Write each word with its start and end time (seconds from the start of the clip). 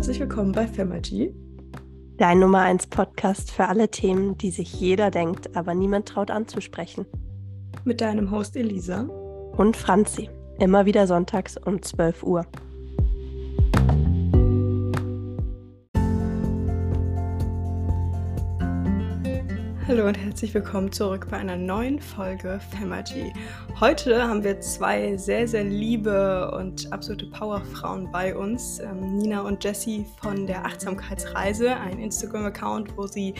herzlich 0.00 0.20
willkommen 0.20 0.52
bei 0.52 0.66
Femagy. 0.66 1.34
Dein 2.16 2.38
Nummer 2.38 2.60
1 2.60 2.86
Podcast 2.86 3.50
für 3.50 3.68
alle 3.68 3.90
Themen, 3.90 4.38
die 4.38 4.50
sich 4.50 4.80
jeder 4.80 5.10
denkt, 5.10 5.54
aber 5.54 5.74
niemand 5.74 6.08
traut 6.08 6.30
anzusprechen. 6.30 7.04
Mit 7.84 8.00
deinem 8.00 8.30
Host 8.30 8.56
Elisa 8.56 9.02
und 9.02 9.76
Franzi. 9.76 10.30
Immer 10.58 10.86
wieder 10.86 11.06
sonntags 11.06 11.58
um 11.58 11.82
12 11.82 12.22
Uhr. 12.22 12.46
Hallo 19.90 20.06
und 20.06 20.16
herzlich 20.16 20.54
willkommen 20.54 20.92
zurück 20.92 21.26
bei 21.32 21.38
einer 21.38 21.56
neuen 21.56 21.98
Folge 21.98 22.60
Femagy. 22.70 23.32
Heute 23.80 24.22
haben 24.22 24.44
wir 24.44 24.60
zwei 24.60 25.16
sehr, 25.16 25.48
sehr 25.48 25.64
liebe 25.64 26.48
und 26.52 26.92
absolute 26.92 27.26
Powerfrauen 27.26 28.08
bei 28.12 28.36
uns. 28.36 28.78
Ähm, 28.78 29.16
Nina 29.16 29.40
und 29.40 29.64
Jessie 29.64 30.06
von 30.22 30.46
der 30.46 30.64
Achtsamkeitsreise, 30.64 31.74
ein 31.76 31.98
Instagram-Account, 31.98 32.96
wo 32.96 33.08
sie 33.08 33.34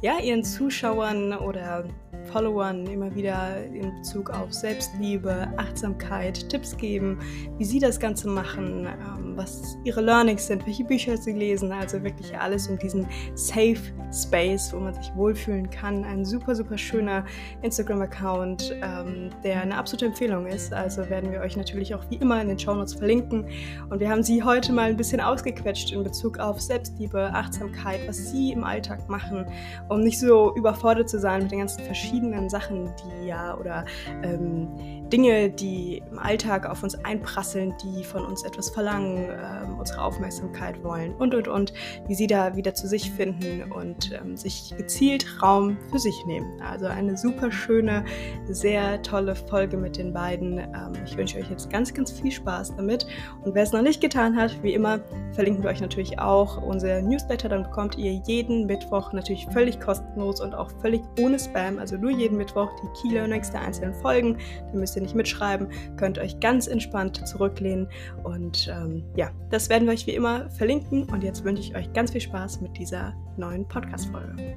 ja 0.00 0.18
ihren 0.18 0.42
Zuschauern 0.42 1.34
oder 1.34 1.84
Followern 2.32 2.86
immer 2.86 3.14
wieder 3.14 3.62
in 3.66 3.94
Bezug 3.96 4.30
auf 4.30 4.54
Selbstliebe, 4.54 5.52
Achtsamkeit 5.58 6.48
Tipps 6.48 6.78
geben, 6.78 7.18
wie 7.58 7.64
sie 7.66 7.78
das 7.78 8.00
Ganze 8.00 8.26
machen, 8.28 8.86
ähm, 8.86 9.29
was 9.40 9.78
ihre 9.84 10.00
Learnings 10.00 10.46
sind, 10.46 10.66
welche 10.66 10.84
Bücher 10.84 11.16
sie 11.16 11.32
lesen. 11.32 11.72
Also 11.72 12.02
wirklich 12.02 12.36
alles 12.36 12.68
um 12.68 12.78
diesen 12.78 13.06
Safe 13.34 13.80
Space, 14.12 14.72
wo 14.72 14.78
man 14.78 14.94
sich 14.94 15.14
wohlfühlen 15.14 15.70
kann. 15.70 16.04
Ein 16.04 16.24
super, 16.24 16.54
super 16.54 16.76
schöner 16.76 17.24
Instagram-Account, 17.62 18.76
ähm, 18.82 19.30
der 19.42 19.62
eine 19.62 19.76
absolute 19.76 20.06
Empfehlung 20.06 20.46
ist. 20.46 20.72
Also 20.72 21.08
werden 21.08 21.30
wir 21.32 21.40
euch 21.40 21.56
natürlich 21.56 21.94
auch 21.94 22.04
wie 22.10 22.16
immer 22.16 22.40
in 22.42 22.48
den 22.48 22.58
Show 22.58 22.74
Notes 22.74 22.94
verlinken. 22.94 23.46
Und 23.88 24.00
wir 24.00 24.10
haben 24.10 24.22
sie 24.22 24.42
heute 24.42 24.72
mal 24.72 24.90
ein 24.90 24.96
bisschen 24.96 25.20
ausgequetscht 25.20 25.92
in 25.92 26.02
Bezug 26.02 26.38
auf 26.38 26.60
Selbstliebe, 26.60 27.30
Achtsamkeit, 27.32 28.00
was 28.06 28.30
sie 28.30 28.52
im 28.52 28.64
Alltag 28.64 29.08
machen, 29.08 29.46
um 29.88 30.00
nicht 30.00 30.18
so 30.18 30.54
überfordert 30.54 31.08
zu 31.08 31.18
sein 31.18 31.42
mit 31.42 31.52
den 31.52 31.60
ganzen 31.60 31.84
verschiedenen 31.84 32.50
Sachen, 32.50 32.90
die 32.96 33.28
ja 33.28 33.56
oder 33.56 33.84
ähm, 34.22 34.68
Dinge, 35.10 35.50
die 35.50 36.02
im 36.10 36.18
Alltag 36.18 36.66
auf 36.66 36.82
uns 36.82 36.94
einprasseln, 37.04 37.74
die 37.82 38.04
von 38.04 38.24
uns 38.24 38.44
etwas 38.44 38.70
verlangen, 38.70 39.29
ähm, 39.30 39.78
unsere 39.78 40.02
Aufmerksamkeit 40.02 40.82
wollen 40.82 41.14
und 41.14 41.34
und 41.34 41.48
und, 41.48 41.72
wie 42.06 42.14
sie 42.14 42.26
da 42.26 42.56
wieder 42.56 42.74
zu 42.74 42.86
sich 42.86 43.10
finden 43.10 43.70
und 43.72 44.12
ähm, 44.12 44.36
sich 44.36 44.74
gezielt 44.76 45.26
Raum 45.42 45.76
für 45.90 45.98
sich 45.98 46.24
nehmen. 46.26 46.60
Also 46.60 46.86
eine 46.86 47.16
super 47.16 47.50
schöne, 47.50 48.04
sehr 48.48 49.02
tolle 49.02 49.34
Folge 49.34 49.76
mit 49.76 49.96
den 49.96 50.12
beiden. 50.12 50.58
Ähm, 50.58 50.92
ich 51.04 51.16
wünsche 51.16 51.38
euch 51.38 51.50
jetzt 51.50 51.70
ganz, 51.70 51.92
ganz 51.92 52.10
viel 52.10 52.30
Spaß 52.30 52.76
damit. 52.76 53.06
Und 53.44 53.54
wer 53.54 53.62
es 53.62 53.72
noch 53.72 53.82
nicht 53.82 54.00
getan 54.00 54.36
hat, 54.36 54.62
wie 54.62 54.74
immer, 54.74 55.00
verlinken 55.32 55.62
wir 55.62 55.70
euch 55.70 55.80
natürlich 55.80 56.18
auch 56.18 56.62
unser 56.62 57.02
Newsletter. 57.02 57.48
Dann 57.48 57.64
bekommt 57.64 57.96
ihr 57.98 58.12
jeden 58.26 58.66
Mittwoch 58.66 59.12
natürlich 59.12 59.46
völlig 59.52 59.80
kostenlos 59.80 60.40
und 60.40 60.54
auch 60.54 60.70
völlig 60.80 61.02
ohne 61.20 61.38
Spam, 61.38 61.78
also 61.78 61.96
nur 61.96 62.10
jeden 62.10 62.36
Mittwoch 62.36 62.70
die 62.82 63.00
Key 63.00 63.14
Learnings 63.14 63.50
der 63.50 63.62
einzelnen 63.62 63.94
Folgen. 63.94 64.38
Da 64.72 64.78
müsst 64.78 64.96
ihr 64.96 65.02
nicht 65.02 65.14
mitschreiben, 65.14 65.68
könnt 65.96 66.18
euch 66.18 66.38
ganz 66.40 66.66
entspannt 66.66 67.26
zurücklehnen. 67.26 67.88
Und 68.22 68.68
ähm, 68.68 69.04
ja, 69.16 69.19
das 69.50 69.68
werden 69.68 69.86
wir 69.86 69.92
euch 69.92 70.06
wie 70.06 70.14
immer 70.14 70.48
verlinken. 70.50 71.04
Und 71.10 71.22
jetzt 71.22 71.44
wünsche 71.44 71.62
ich 71.62 71.74
euch 71.74 71.92
ganz 71.92 72.12
viel 72.12 72.20
Spaß 72.20 72.60
mit 72.60 72.78
dieser 72.78 73.12
neuen 73.36 73.66
Podcast-Folge. 73.68 74.56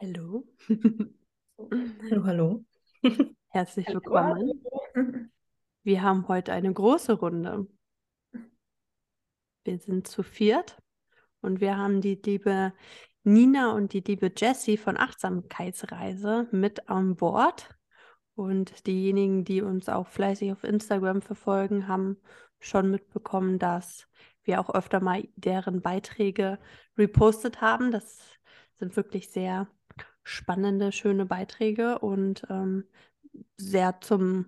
Hallo. 0.00 0.44
hallo, 2.10 2.24
hallo. 2.24 2.64
Herzlich 3.48 3.86
willkommen. 3.88 4.62
Wir 5.82 6.02
haben 6.02 6.28
heute 6.28 6.52
eine 6.52 6.72
große 6.72 7.14
Runde. 7.14 7.66
Wir 9.64 9.78
sind 9.78 10.06
zu 10.06 10.22
viert 10.22 10.80
und 11.40 11.60
wir 11.60 11.76
haben 11.76 12.00
die 12.00 12.14
liebe 12.14 12.72
Nina 13.28 13.72
und 13.72 13.92
die 13.92 14.00
liebe 14.00 14.32
Jessie 14.34 14.78
von 14.78 14.96
Achtsamkeitsreise 14.96 16.48
mit 16.50 16.88
an 16.88 17.14
Bord. 17.14 17.68
Und 18.34 18.86
diejenigen, 18.86 19.44
die 19.44 19.60
uns 19.60 19.90
auch 19.90 20.08
fleißig 20.08 20.52
auf 20.52 20.64
Instagram 20.64 21.20
verfolgen, 21.20 21.88
haben 21.88 22.16
schon 22.58 22.90
mitbekommen, 22.90 23.58
dass 23.58 24.08
wir 24.44 24.60
auch 24.60 24.74
öfter 24.74 25.00
mal 25.00 25.28
deren 25.36 25.82
Beiträge 25.82 26.58
repostet 26.96 27.60
haben. 27.60 27.90
Das 27.90 28.18
sind 28.76 28.96
wirklich 28.96 29.30
sehr 29.30 29.68
spannende, 30.22 30.90
schöne 30.90 31.26
Beiträge 31.26 31.98
und 31.98 32.46
ähm, 32.48 32.84
sehr 33.58 34.00
zum 34.00 34.46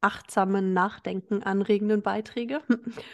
achtsamen 0.00 0.72
Nachdenken 0.72 1.44
anregenden 1.44 2.02
Beiträge. 2.02 2.62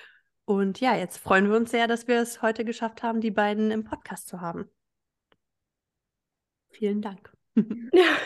Und 0.48 0.78
ja, 0.78 0.94
jetzt 0.94 1.18
freuen 1.18 1.50
wir 1.50 1.56
uns 1.56 1.72
sehr, 1.72 1.88
dass 1.88 2.06
wir 2.06 2.20
es 2.20 2.40
heute 2.40 2.64
geschafft 2.64 3.02
haben, 3.02 3.20
die 3.20 3.32
beiden 3.32 3.72
im 3.72 3.82
Podcast 3.82 4.28
zu 4.28 4.40
haben. 4.40 4.70
Vielen 6.76 7.00
Dank. 7.00 7.32
Ja. 7.54 8.04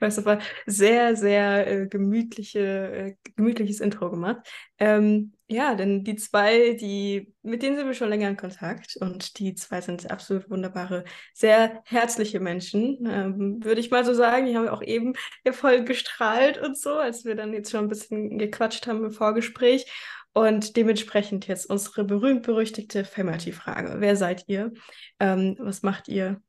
Du 0.00 0.06
aber 0.18 0.38
sehr, 0.66 1.16
sehr 1.16 1.66
äh, 1.66 1.86
gemütliche, 1.86 2.60
äh, 2.60 3.14
gemütliches 3.36 3.80
Intro 3.80 4.10
gemacht. 4.10 4.46
Ähm, 4.78 5.32
ja, 5.48 5.74
denn 5.74 6.04
die 6.04 6.16
zwei, 6.16 6.74
die, 6.74 7.32
mit 7.42 7.62
denen 7.62 7.76
sind 7.76 7.86
wir 7.86 7.94
schon 7.94 8.10
länger 8.10 8.28
in 8.28 8.36
Kontakt 8.36 8.98
und 9.00 9.38
die 9.38 9.54
zwei 9.54 9.80
sind 9.80 10.10
absolut 10.10 10.50
wunderbare, 10.50 11.04
sehr 11.32 11.82
herzliche 11.86 12.38
Menschen, 12.38 12.98
ähm, 13.06 13.64
würde 13.64 13.80
ich 13.80 13.90
mal 13.90 14.04
so 14.04 14.12
sagen. 14.12 14.44
Die 14.44 14.54
haben 14.54 14.68
auch 14.68 14.82
eben 14.82 15.14
voll 15.52 15.84
gestrahlt 15.84 16.58
und 16.58 16.76
so, 16.76 16.92
als 16.96 17.24
wir 17.24 17.34
dann 17.34 17.54
jetzt 17.54 17.70
schon 17.70 17.86
ein 17.86 17.88
bisschen 17.88 18.36
gequatscht 18.38 18.86
haben 18.86 19.04
im 19.04 19.12
Vorgespräch. 19.12 19.90
Und 20.34 20.76
dementsprechend 20.76 21.46
jetzt 21.46 21.64
unsere 21.70 22.04
berühmt-berüchtigte 22.04 23.06
Family-Frage. 23.06 24.00
Wer 24.00 24.16
seid 24.16 24.44
ihr? 24.48 24.70
Ähm, 25.18 25.56
was 25.58 25.82
macht 25.82 26.08
ihr? 26.08 26.42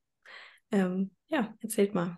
Ähm, 0.72 1.12
ja, 1.28 1.54
erzählt 1.62 1.94
mal. 1.94 2.18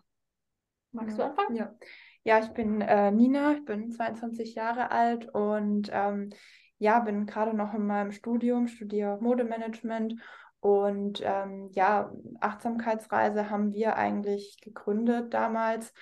Magst 0.91 1.17
du 1.17 1.23
anfangen? 1.23 1.55
Ja, 1.55 1.75
ja 2.23 2.39
ich 2.39 2.49
bin 2.49 2.81
äh, 2.81 3.11
Nina, 3.11 3.53
ich 3.53 3.65
bin 3.65 3.91
22 3.91 4.55
Jahre 4.55 4.91
alt 4.91 5.27
und 5.33 5.89
ähm, 5.91 6.31
ja, 6.77 6.99
bin 6.99 7.25
gerade 7.25 7.55
noch 7.55 7.73
in 7.73 7.85
meinem 7.85 8.11
Studium, 8.11 8.67
studiere 8.67 9.19
Modemanagement 9.21 10.15
und 10.61 11.21
ähm, 11.23 11.69
ja, 11.73 12.11
Achtsamkeitsreise 12.39 13.49
haben 13.49 13.73
wir 13.73 13.95
eigentlich 13.95 14.59
gegründet 14.61 15.33
damals. 15.33 15.93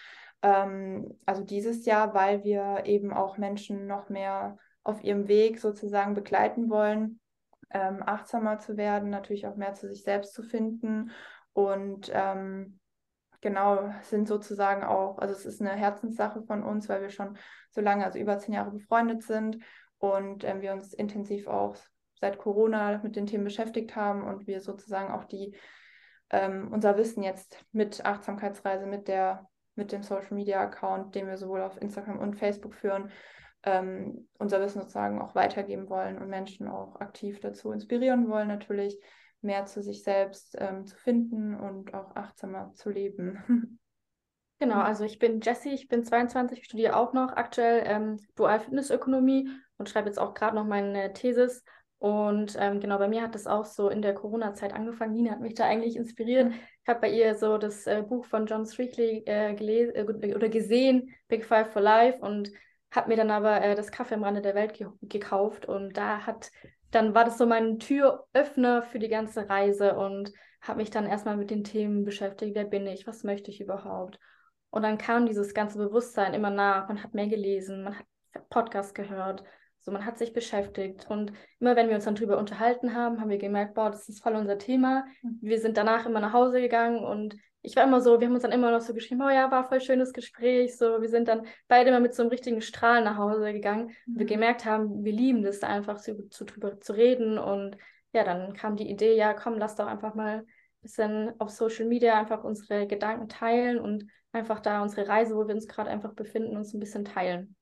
Ähm, 0.41 1.17
also 1.25 1.43
dieses 1.43 1.85
Jahr, 1.85 2.13
weil 2.13 2.43
wir 2.43 2.83
eben 2.85 3.13
auch 3.13 3.37
Menschen 3.37 3.87
noch 3.87 4.09
mehr 4.09 4.57
auf 4.83 5.03
ihrem 5.03 5.27
Weg 5.27 5.59
sozusagen 5.59 6.13
begleiten 6.13 6.69
wollen, 6.69 7.19
ähm, 7.71 8.01
achtsamer 8.05 8.59
zu 8.59 8.77
werden, 8.77 9.09
natürlich 9.09 9.47
auch 9.47 9.57
mehr 9.57 9.73
zu 9.73 9.87
sich 9.89 10.03
selbst 10.03 10.33
zu 10.33 10.43
finden 10.43 11.11
und 11.57 12.11
ähm, 12.13 12.77
genau 13.41 13.91
sind 14.03 14.27
sozusagen 14.27 14.83
auch, 14.83 15.17
also 15.17 15.33
es 15.33 15.43
ist 15.43 15.59
eine 15.59 15.71
Herzenssache 15.71 16.43
von 16.43 16.61
uns, 16.61 16.87
weil 16.87 17.01
wir 17.01 17.09
schon 17.09 17.35
so 17.71 17.81
lange, 17.81 18.05
also 18.05 18.19
über 18.19 18.37
zehn 18.37 18.53
Jahre 18.53 18.69
befreundet 18.69 19.23
sind 19.23 19.57
und 19.97 20.43
ähm, 20.43 20.61
wir 20.61 20.71
uns 20.73 20.93
intensiv 20.93 21.47
auch 21.47 21.75
seit 22.21 22.37
Corona 22.37 22.99
mit 23.01 23.15
den 23.15 23.25
Themen 23.25 23.43
beschäftigt 23.43 23.95
haben 23.95 24.23
und 24.23 24.45
wir 24.45 24.61
sozusagen 24.61 25.11
auch 25.11 25.25
die 25.25 25.57
ähm, 26.29 26.71
unser 26.71 26.95
Wissen 26.95 27.23
jetzt 27.23 27.65
mit 27.71 28.05
Achtsamkeitsreise, 28.05 28.85
mit 28.85 29.07
der 29.07 29.49
mit 29.73 29.91
dem 29.91 30.03
Social 30.03 30.35
Media 30.35 30.61
Account, 30.61 31.15
den 31.15 31.25
wir 31.25 31.37
sowohl 31.37 31.63
auf 31.63 31.81
Instagram 31.81 32.19
und 32.19 32.35
Facebook 32.35 32.75
führen, 32.75 33.09
ähm, 33.63 34.27
unser 34.37 34.61
Wissen 34.61 34.81
sozusagen 34.81 35.19
auch 35.19 35.33
weitergeben 35.33 35.89
wollen 35.89 36.19
und 36.19 36.29
Menschen 36.29 36.67
auch 36.67 36.99
aktiv 36.99 37.39
dazu 37.39 37.71
inspirieren 37.71 38.29
wollen, 38.29 38.47
natürlich 38.47 38.99
mehr 39.41 39.65
zu 39.65 39.81
sich 39.81 40.03
selbst 40.03 40.55
ähm, 40.59 40.85
zu 40.85 40.95
finden 40.95 41.55
und 41.55 41.93
auch 41.93 42.15
achtsamer 42.15 42.73
zu 42.73 42.89
leben. 42.89 43.79
Genau, 44.59 44.79
also 44.79 45.03
ich 45.03 45.19
bin 45.19 45.39
Jessie, 45.41 45.69
ich 45.69 45.87
bin 45.87 46.03
22, 46.03 46.65
studiere 46.65 46.95
auch 46.95 47.13
noch 47.13 47.33
aktuell 47.33 47.83
ähm, 47.85 48.17
Dual 48.35 48.59
Fitnessökonomie 48.59 49.49
und 49.77 49.87
schreibe 49.87 50.07
jetzt 50.07 50.17
auch 50.17 50.33
gerade 50.33 50.55
noch 50.55 50.65
meine 50.65 51.13
Thesis. 51.13 51.63
Und 51.99 52.55
ähm, 52.59 52.79
genau, 52.79 52.97
bei 52.97 53.07
mir 53.07 53.21
hat 53.21 53.35
das 53.35 53.47
auch 53.47 53.65
so 53.65 53.89
in 53.89 54.01
der 54.01 54.13
Corona-Zeit 54.13 54.73
angefangen. 54.73 55.13
Nina 55.13 55.31
hat 55.31 55.41
mich 55.41 55.55
da 55.55 55.65
eigentlich 55.65 55.95
inspiriert. 55.95 56.53
Ich 56.53 56.87
habe 56.87 57.01
bei 57.01 57.09
ihr 57.11 57.35
so 57.35 57.57
das 57.57 57.87
äh, 57.87 58.03
Buch 58.07 58.25
von 58.25 58.45
John 58.45 58.65
Streetley 58.65 59.23
äh, 59.25 59.53
äh, 59.53 60.35
oder 60.35 60.49
gesehen, 60.49 61.13
Big 61.27 61.45
Five 61.45 61.71
for 61.71 61.81
Life, 61.81 62.19
und 62.19 62.51
habe 62.91 63.09
mir 63.09 63.17
dann 63.17 63.31
aber 63.31 63.61
äh, 63.61 63.75
das 63.75 63.91
Kaffee 63.91 64.15
am 64.15 64.23
Rande 64.23 64.41
der 64.41 64.55
Welt 64.55 64.73
ge 64.73 64.87
gekauft 65.01 65.65
und 65.65 65.97
da 65.97 66.25
hat, 66.25 66.51
dann 66.91 67.13
war 67.13 67.25
das 67.25 67.37
so 67.37 67.45
mein 67.45 67.79
Türöffner 67.79 68.83
für 68.83 68.99
die 68.99 69.09
ganze 69.09 69.49
Reise 69.49 69.95
und 69.95 70.31
habe 70.61 70.79
mich 70.79 70.89
dann 70.89 71.05
erstmal 71.05 71.37
mit 71.37 71.49
den 71.49 71.63
Themen 71.63 72.03
beschäftigt, 72.03 72.55
wer 72.55 72.65
bin 72.65 72.87
ich, 72.87 73.07
was 73.07 73.23
möchte 73.23 73.51
ich 73.51 73.61
überhaupt. 73.61 74.19
Und 74.69 74.83
dann 74.83 74.97
kam 74.97 75.25
dieses 75.25 75.53
ganze 75.53 75.77
Bewusstsein 75.77 76.33
immer 76.33 76.49
nach, 76.49 76.87
man 76.87 77.03
hat 77.03 77.13
mehr 77.13 77.27
gelesen, 77.27 77.83
man 77.83 77.97
hat 77.97 78.05
Podcasts 78.49 78.93
gehört, 78.93 79.43
so 79.79 79.91
man 79.91 80.05
hat 80.05 80.17
sich 80.17 80.33
beschäftigt 80.33 81.09
und 81.09 81.31
immer 81.59 81.75
wenn 81.75 81.87
wir 81.87 81.95
uns 81.95 82.05
dann 82.05 82.15
drüber 82.15 82.37
unterhalten 82.37 82.93
haben, 82.93 83.21
haben 83.21 83.29
wir 83.29 83.37
gemerkt, 83.37 83.73
boah, 83.73 83.89
das 83.89 84.09
ist 84.09 84.21
voll 84.21 84.35
unser 84.35 84.57
Thema. 84.57 85.05
Mhm. 85.21 85.39
Wir 85.41 85.59
sind 85.59 85.77
danach 85.77 86.05
immer 86.05 86.19
nach 86.19 86.33
Hause 86.33 86.59
gegangen 86.59 87.03
und 87.03 87.35
ich 87.61 87.75
war 87.75 87.83
immer 87.83 88.01
so, 88.01 88.19
wir 88.19 88.27
haben 88.27 88.33
uns 88.33 88.43
dann 88.43 88.51
immer 88.51 88.71
noch 88.71 88.81
so 88.81 88.93
geschrieben, 88.93 89.21
oh 89.21 89.29
ja, 89.29 89.51
war 89.51 89.67
voll 89.67 89.81
schönes 89.81 90.13
Gespräch. 90.13 90.77
So, 90.77 91.01
wir 91.01 91.09
sind 91.09 91.27
dann 91.27 91.45
beide 91.67 91.89
immer 91.89 91.99
mit 91.99 92.13
so 92.13 92.21
einem 92.21 92.29
richtigen 92.29 92.61
Strahl 92.61 93.03
nach 93.03 93.17
Hause 93.17 93.51
gegangen, 93.51 93.91
mhm. 94.05 94.19
wir 94.19 94.25
gemerkt 94.25 94.65
haben, 94.65 95.03
wir 95.03 95.11
lieben 95.11 95.43
das 95.43 95.59
da 95.59 95.67
einfach 95.67 95.97
zu, 95.97 96.29
zu, 96.29 96.45
drüber 96.45 96.79
zu 96.79 96.93
reden. 96.93 97.37
Und 97.37 97.77
ja, 98.13 98.23
dann 98.23 98.53
kam 98.53 98.75
die 98.75 98.89
Idee, 98.89 99.15
ja, 99.15 99.33
komm, 99.33 99.57
lass 99.57 99.75
doch 99.75 99.87
einfach 99.87 100.15
mal 100.15 100.39
ein 100.39 100.45
bisschen 100.81 101.33
auf 101.39 101.49
Social 101.49 101.85
Media 101.85 102.17
einfach 102.17 102.43
unsere 102.43 102.87
Gedanken 102.87 103.27
teilen 103.27 103.79
und 103.79 104.05
einfach 104.31 104.59
da 104.59 104.81
unsere 104.81 105.07
Reise, 105.07 105.35
wo 105.35 105.47
wir 105.47 105.55
uns 105.55 105.67
gerade 105.67 105.89
einfach 105.89 106.13
befinden, 106.13 106.55
uns 106.55 106.73
ein 106.73 106.79
bisschen 106.79 107.05
teilen. 107.05 107.55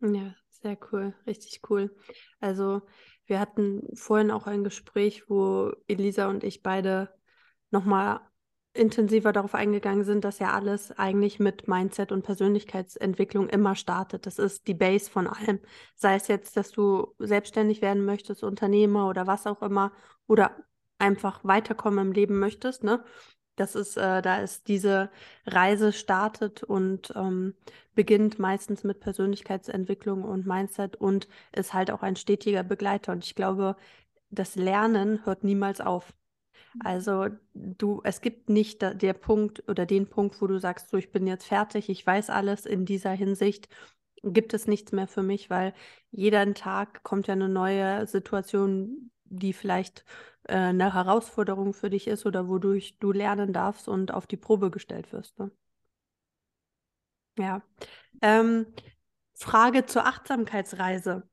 Ja, 0.00 0.34
sehr 0.48 0.76
cool, 0.90 1.14
richtig 1.26 1.60
cool. 1.70 1.94
Also 2.40 2.82
wir 3.26 3.38
hatten 3.38 3.82
vorhin 3.94 4.30
auch 4.30 4.46
ein 4.46 4.64
Gespräch, 4.64 5.28
wo 5.28 5.72
Elisa 5.86 6.28
und 6.28 6.42
ich 6.42 6.62
beide 6.62 7.10
nochmal 7.70 8.20
intensiver 8.74 9.32
darauf 9.32 9.54
eingegangen 9.54 10.04
sind, 10.04 10.24
dass 10.24 10.38
ja 10.38 10.52
alles 10.52 10.92
eigentlich 10.98 11.38
mit 11.38 11.68
Mindset 11.68 12.12
und 12.12 12.22
Persönlichkeitsentwicklung 12.22 13.48
immer 13.48 13.74
startet. 13.74 14.26
Das 14.26 14.38
ist 14.38 14.66
die 14.66 14.74
Base 14.74 15.10
von 15.10 15.26
allem. 15.26 15.60
Sei 15.94 16.14
es 16.14 16.28
jetzt, 16.28 16.56
dass 16.56 16.70
du 16.70 17.14
selbstständig 17.18 17.82
werden 17.82 18.04
möchtest, 18.04 18.42
Unternehmer 18.42 19.08
oder 19.08 19.26
was 19.26 19.46
auch 19.46 19.62
immer, 19.62 19.92
oder 20.26 20.56
einfach 20.98 21.40
weiterkommen 21.44 22.06
im 22.08 22.12
Leben 22.12 22.38
möchtest, 22.38 22.84
ne? 22.84 23.04
Das 23.56 23.74
ist, 23.74 23.98
äh, 23.98 24.22
da 24.22 24.38
ist 24.38 24.68
diese 24.68 25.10
Reise 25.46 25.92
startet 25.92 26.62
und 26.62 27.12
ähm, 27.16 27.54
beginnt 27.94 28.38
meistens 28.38 28.82
mit 28.82 29.00
Persönlichkeitsentwicklung 29.00 30.24
und 30.24 30.46
Mindset 30.46 30.96
und 30.96 31.28
ist 31.54 31.74
halt 31.74 31.90
auch 31.90 32.02
ein 32.02 32.16
stetiger 32.16 32.62
Begleiter. 32.62 33.12
Und 33.12 33.24
ich 33.26 33.34
glaube, 33.34 33.76
das 34.30 34.54
Lernen 34.56 35.24
hört 35.26 35.44
niemals 35.44 35.82
auf. 35.82 36.14
Also 36.80 37.28
du, 37.54 38.00
es 38.04 38.20
gibt 38.20 38.48
nicht 38.48 38.82
da, 38.82 38.94
der 38.94 39.12
Punkt 39.12 39.68
oder 39.68 39.86
den 39.86 40.08
Punkt, 40.08 40.40
wo 40.40 40.46
du 40.46 40.58
sagst, 40.58 40.90
so 40.90 40.96
ich 40.96 41.12
bin 41.12 41.26
jetzt 41.26 41.46
fertig, 41.46 41.88
ich 41.88 42.06
weiß 42.06 42.30
alles 42.30 42.66
in 42.66 42.84
dieser 42.86 43.12
Hinsicht, 43.12 43.68
gibt 44.22 44.54
es 44.54 44.66
nichts 44.66 44.92
mehr 44.92 45.08
für 45.08 45.22
mich, 45.22 45.50
weil 45.50 45.74
jeden 46.10 46.54
Tag 46.54 47.02
kommt 47.02 47.26
ja 47.26 47.34
eine 47.34 47.48
neue 47.48 48.06
Situation, 48.06 49.10
die 49.24 49.52
vielleicht 49.52 50.04
äh, 50.44 50.54
eine 50.54 50.94
Herausforderung 50.94 51.74
für 51.74 51.90
dich 51.90 52.06
ist 52.06 52.26
oder 52.26 52.48
wodurch 52.48 52.98
du 52.98 53.12
lernen 53.12 53.52
darfst 53.52 53.88
und 53.88 54.12
auf 54.12 54.26
die 54.26 54.36
Probe 54.36 54.70
gestellt 54.70 55.12
wirst. 55.12 55.38
Ne? 55.38 55.50
Ja. 57.38 57.62
Ähm, 58.20 58.66
Frage 59.34 59.86
zur 59.86 60.06
Achtsamkeitsreise. 60.06 61.28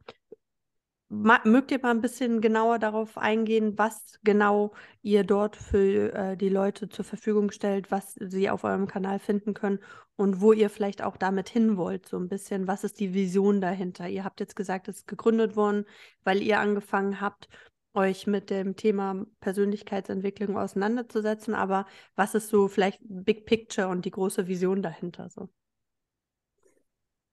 Mögt 1.11 1.71
ihr 1.71 1.79
mal 1.81 1.89
ein 1.89 2.01
bisschen 2.01 2.39
genauer 2.39 2.77
darauf 2.77 3.17
eingehen, 3.17 3.79
was 3.79 4.19
genau 4.23 4.73
ihr 5.01 5.23
dort 5.23 5.55
für 5.55 6.13
äh, 6.13 6.37
die 6.37 6.49
Leute 6.49 6.87
zur 6.87 7.03
Verfügung 7.03 7.49
stellt, 7.49 7.89
was 7.89 8.13
sie 8.13 8.47
auf 8.49 8.63
eurem 8.63 8.85
Kanal 8.85 9.17
finden 9.17 9.55
können 9.55 9.79
und 10.15 10.39
wo 10.39 10.53
ihr 10.53 10.69
vielleicht 10.69 11.01
auch 11.01 11.17
damit 11.17 11.49
hin 11.49 11.77
wollt, 11.77 12.07
so 12.07 12.17
ein 12.17 12.29
bisschen, 12.29 12.67
was 12.67 12.83
ist 12.83 12.99
die 12.99 13.15
Vision 13.15 13.59
dahinter? 13.59 14.07
Ihr 14.07 14.23
habt 14.23 14.39
jetzt 14.39 14.55
gesagt, 14.55 14.87
es 14.87 14.97
ist 14.97 15.07
gegründet 15.07 15.55
worden, 15.55 15.85
weil 16.23 16.43
ihr 16.43 16.59
angefangen 16.59 17.19
habt, 17.19 17.49
euch 17.93 18.27
mit 18.27 18.49
dem 18.51 18.75
Thema 18.75 19.25
Persönlichkeitsentwicklung 19.39 20.57
auseinanderzusetzen, 20.57 21.55
aber 21.55 21.85
was 22.15 22.35
ist 22.35 22.49
so 22.49 22.67
vielleicht 22.67 22.99
Big 23.03 23.45
Picture 23.45 23.87
und 23.87 24.05
die 24.05 24.11
große 24.11 24.47
Vision 24.47 24.83
dahinter 24.83 25.29
so? 25.29 25.49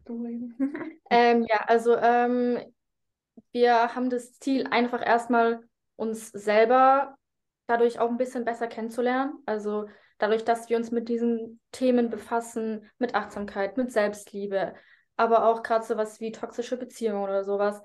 ähm, 1.10 1.44
ja, 1.48 1.64
also 1.66 1.96
ähm, 1.96 2.58
wir 3.52 3.94
haben 3.94 4.10
das 4.10 4.38
Ziel, 4.38 4.66
einfach 4.70 5.04
erstmal 5.04 5.60
uns 5.96 6.28
selber 6.30 7.16
dadurch 7.66 7.98
auch 7.98 8.08
ein 8.08 8.18
bisschen 8.18 8.44
besser 8.44 8.66
kennenzulernen. 8.66 9.34
Also 9.46 9.86
dadurch, 10.18 10.44
dass 10.44 10.68
wir 10.68 10.76
uns 10.76 10.90
mit 10.90 11.08
diesen 11.08 11.60
Themen 11.72 12.10
befassen, 12.10 12.90
mit 12.98 13.14
Achtsamkeit, 13.14 13.76
mit 13.76 13.92
Selbstliebe, 13.92 14.74
aber 15.16 15.46
auch 15.46 15.62
gerade 15.62 15.84
sowas 15.84 16.20
wie 16.20 16.32
toxische 16.32 16.76
Beziehungen 16.76 17.22
oder 17.22 17.44
sowas, 17.44 17.82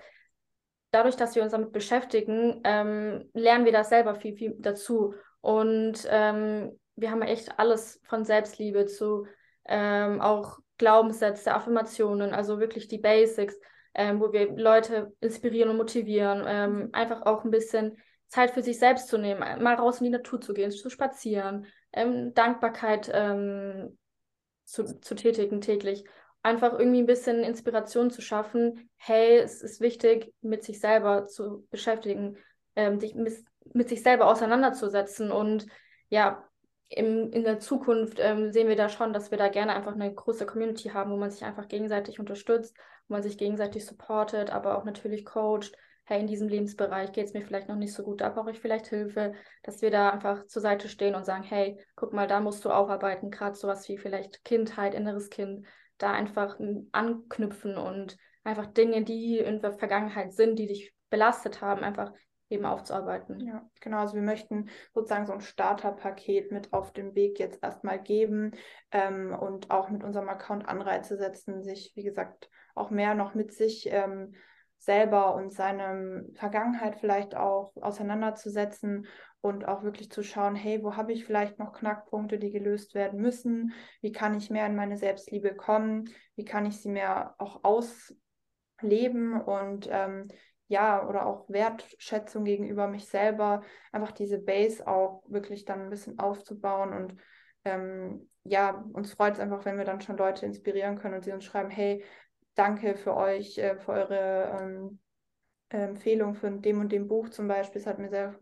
dadurch, 0.91 1.15
dass 1.15 1.35
wir 1.35 1.43
uns 1.43 1.53
damit 1.53 1.71
beschäftigen, 1.71 2.61
ähm, 2.63 3.29
lernen 3.33 3.65
wir 3.65 3.71
das 3.71 3.89
selber 3.89 4.15
viel, 4.15 4.35
viel 4.35 4.55
dazu. 4.59 5.15
Und 5.39 6.05
ähm, 6.09 6.77
wir 6.95 7.11
haben 7.11 7.21
echt 7.21 7.57
alles 7.59 8.01
von 8.03 8.25
Selbstliebe 8.25 8.85
zu 8.85 9.25
ähm, 9.65 10.21
auch 10.21 10.59
Glaubenssätze, 10.77 11.53
Affirmationen, 11.53 12.33
also 12.33 12.59
wirklich 12.59 12.87
die 12.87 12.97
Basics, 12.97 13.57
ähm, 13.93 14.19
wo 14.19 14.31
wir 14.31 14.55
Leute 14.55 15.13
inspirieren 15.19 15.69
und 15.69 15.77
motivieren, 15.77 16.43
ähm, 16.47 16.89
einfach 16.93 17.23
auch 17.23 17.43
ein 17.43 17.51
bisschen 17.51 17.97
Zeit 18.27 18.51
für 18.51 18.63
sich 18.63 18.79
selbst 18.79 19.07
zu 19.07 19.17
nehmen, 19.17 19.41
mal 19.61 19.75
raus 19.75 19.99
in 19.99 20.05
die 20.05 20.11
Natur 20.11 20.39
zu 20.39 20.53
gehen, 20.53 20.71
zu 20.71 20.89
spazieren, 20.89 21.65
ähm, 21.91 22.33
Dankbarkeit 22.33 23.05
zu, 24.63 24.99
zu 25.01 25.15
tätigen 25.15 25.59
täglich 25.59 26.05
einfach 26.43 26.77
irgendwie 26.77 26.99
ein 27.01 27.07
bisschen 27.07 27.43
Inspiration 27.43 28.09
zu 28.11 28.21
schaffen, 28.21 28.89
hey, 28.97 29.37
es 29.37 29.61
ist 29.61 29.81
wichtig, 29.81 30.33
mit 30.41 30.63
sich 30.63 30.79
selber 30.79 31.27
zu 31.27 31.67
beschäftigen, 31.69 32.37
ähm, 32.75 32.99
dich 32.99 33.15
mit, 33.15 33.33
mit, 33.73 33.89
sich 33.89 34.01
selber 34.01 34.27
auseinanderzusetzen. 34.27 35.31
Und 35.31 35.67
ja, 36.09 36.43
im, 36.91 37.31
in 37.31 37.43
der 37.43 37.59
Zukunft 37.59 38.19
ähm, 38.19 38.51
sehen 38.51 38.67
wir 38.67 38.75
da 38.75 38.89
schon, 38.89 39.13
dass 39.13 39.31
wir 39.31 39.37
da 39.37 39.47
gerne 39.47 39.73
einfach 39.73 39.93
eine 39.93 40.13
große 40.13 40.45
Community 40.45 40.89
haben, 40.89 41.11
wo 41.11 41.17
man 41.17 41.31
sich 41.31 41.43
einfach 41.43 41.67
gegenseitig 41.67 42.19
unterstützt, 42.19 42.75
wo 43.07 43.13
man 43.13 43.23
sich 43.23 43.37
gegenseitig 43.37 43.85
supportet, 43.85 44.49
aber 44.49 44.77
auch 44.77 44.83
natürlich 44.83 45.25
coacht. 45.25 45.71
Hey, 46.03 46.19
in 46.19 46.27
diesem 46.27 46.49
Lebensbereich 46.49 47.13
geht 47.13 47.27
es 47.27 47.33
mir 47.33 47.43
vielleicht 47.43 47.69
noch 47.69 47.77
nicht 47.77 47.93
so 47.93 48.03
gut, 48.03 48.19
da 48.19 48.29
brauche 48.29 48.51
ich 48.51 48.59
vielleicht 48.59 48.87
Hilfe, 48.87 49.33
dass 49.63 49.81
wir 49.81 49.91
da 49.91 50.09
einfach 50.09 50.45
zur 50.47 50.61
Seite 50.61 50.89
stehen 50.89 51.15
und 51.15 51.25
sagen, 51.25 51.43
hey, 51.43 51.79
guck 51.95 52.11
mal, 52.11 52.27
da 52.27 52.41
musst 52.41 52.65
du 52.65 52.69
aufarbeiten, 52.69 53.31
gerade 53.31 53.55
sowas 53.55 53.87
wie 53.87 53.97
vielleicht 53.97 54.43
Kindheit, 54.43 54.93
inneres 54.93 55.29
Kind, 55.29 55.65
da 55.97 56.11
einfach 56.11 56.59
anknüpfen 56.91 57.77
und 57.77 58.17
einfach 58.43 58.65
Dinge, 58.65 59.03
die 59.03 59.37
in 59.37 59.61
der 59.61 59.73
Vergangenheit 59.73 60.33
sind, 60.33 60.59
die 60.59 60.67
dich 60.67 60.93
belastet 61.09 61.61
haben, 61.61 61.83
einfach 61.83 62.11
eben 62.51 62.65
aufzuarbeiten. 62.65 63.39
Ja, 63.39 63.69
genau. 63.79 63.99
Also 63.99 64.15
wir 64.15 64.21
möchten 64.21 64.69
sozusagen 64.93 65.25
so 65.25 65.33
ein 65.33 65.41
Starterpaket 65.41 66.51
mit 66.51 66.73
auf 66.73 66.91
den 66.93 67.15
Weg 67.15 67.39
jetzt 67.39 67.63
erstmal 67.63 68.01
geben 68.01 68.51
ähm, 68.91 69.33
und 69.33 69.71
auch 69.71 69.89
mit 69.89 70.03
unserem 70.03 70.29
Account 70.29 70.67
Anreize 70.67 71.17
setzen, 71.17 71.63
sich, 71.63 71.93
wie 71.95 72.03
gesagt, 72.03 72.49
auch 72.75 72.89
mehr 72.89 73.15
noch 73.15 73.33
mit 73.33 73.53
sich 73.53 73.87
ähm, 73.91 74.33
selber 74.81 75.35
und 75.35 75.53
seinem 75.53 76.33
Vergangenheit 76.33 76.99
vielleicht 76.99 77.35
auch 77.35 77.71
auseinanderzusetzen 77.75 79.05
und 79.41 79.67
auch 79.67 79.83
wirklich 79.83 80.11
zu 80.11 80.23
schauen, 80.23 80.55
hey, 80.55 80.83
wo 80.83 80.95
habe 80.95 81.13
ich 81.13 81.25
vielleicht 81.25 81.59
noch 81.59 81.73
Knackpunkte, 81.73 82.39
die 82.39 82.51
gelöst 82.51 82.95
werden 82.95 83.21
müssen? 83.21 83.73
Wie 84.01 84.11
kann 84.11 84.35
ich 84.35 84.49
mehr 84.49 84.65
in 84.65 84.75
meine 84.75 84.97
Selbstliebe 84.97 85.55
kommen? 85.55 86.09
Wie 86.35 86.45
kann 86.45 86.65
ich 86.65 86.79
sie 86.79 86.89
mehr 86.89 87.35
auch 87.37 87.63
ausleben 87.63 89.39
und 89.39 89.87
ähm, 89.91 90.27
ja, 90.71 91.05
oder 91.05 91.25
auch 91.25 91.49
Wertschätzung 91.49 92.45
gegenüber 92.45 92.87
mich 92.87 93.05
selber, 93.05 93.61
einfach 93.91 94.13
diese 94.13 94.39
Base 94.39 94.87
auch 94.87 95.21
wirklich 95.27 95.65
dann 95.65 95.81
ein 95.81 95.89
bisschen 95.89 96.17
aufzubauen 96.17 96.93
und 96.93 97.17
ähm, 97.65 98.29
ja, 98.43 98.83
uns 98.93 99.13
freut 99.13 99.33
es 99.33 99.39
einfach, 99.41 99.65
wenn 99.65 99.77
wir 99.77 99.83
dann 99.83 99.99
schon 99.99 100.15
Leute 100.15 100.45
inspirieren 100.45 100.97
können 100.97 101.15
und 101.15 101.25
sie 101.25 101.33
uns 101.33 101.43
schreiben, 101.43 101.69
hey, 101.69 102.05
danke 102.55 102.95
für 102.95 103.17
euch, 103.17 103.57
äh, 103.57 103.77
für 103.79 103.91
eure 103.91 104.57
ähm, 104.61 104.99
Empfehlung 105.67 106.35
für 106.35 106.49
dem 106.49 106.79
und 106.79 106.91
dem 106.91 107.07
Buch 107.09 107.29
zum 107.29 107.49
Beispiel. 107.49 107.81
Es 107.81 107.87
hat 107.87 107.99
mir 107.99 108.09
sehr 108.09 108.33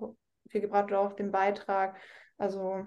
viel 0.50 0.62
gebracht 0.62 0.86
oder 0.86 1.00
auch 1.00 1.13
den 1.13 1.31
Beitrag. 1.31 1.98
Also 2.38 2.86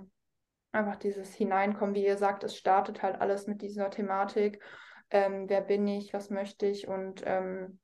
einfach 0.70 0.96
dieses 0.96 1.34
Hineinkommen, 1.34 1.96
wie 1.96 2.06
ihr 2.06 2.16
sagt, 2.16 2.44
es 2.44 2.56
startet 2.56 3.02
halt 3.02 3.20
alles 3.20 3.48
mit 3.48 3.60
dieser 3.60 3.90
Thematik. 3.90 4.62
Ähm, 5.10 5.48
wer 5.48 5.60
bin 5.60 5.86
ich, 5.88 6.14
was 6.14 6.30
möchte 6.30 6.66
ich 6.66 6.86
und 6.86 7.22
ähm, 7.26 7.80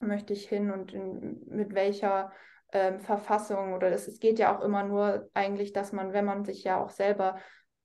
möchte 0.00 0.32
ich 0.32 0.48
hin 0.48 0.70
und 0.70 0.92
in, 0.92 1.42
mit 1.46 1.74
welcher 1.74 2.32
ähm, 2.72 3.00
Verfassung 3.00 3.74
oder 3.74 3.90
es, 3.90 4.08
es 4.08 4.20
geht 4.20 4.38
ja 4.38 4.56
auch 4.56 4.62
immer 4.62 4.84
nur 4.84 5.28
eigentlich, 5.34 5.72
dass 5.72 5.92
man, 5.92 6.12
wenn 6.12 6.24
man 6.24 6.44
sich 6.44 6.64
ja 6.64 6.82
auch 6.82 6.90
selber 6.90 7.36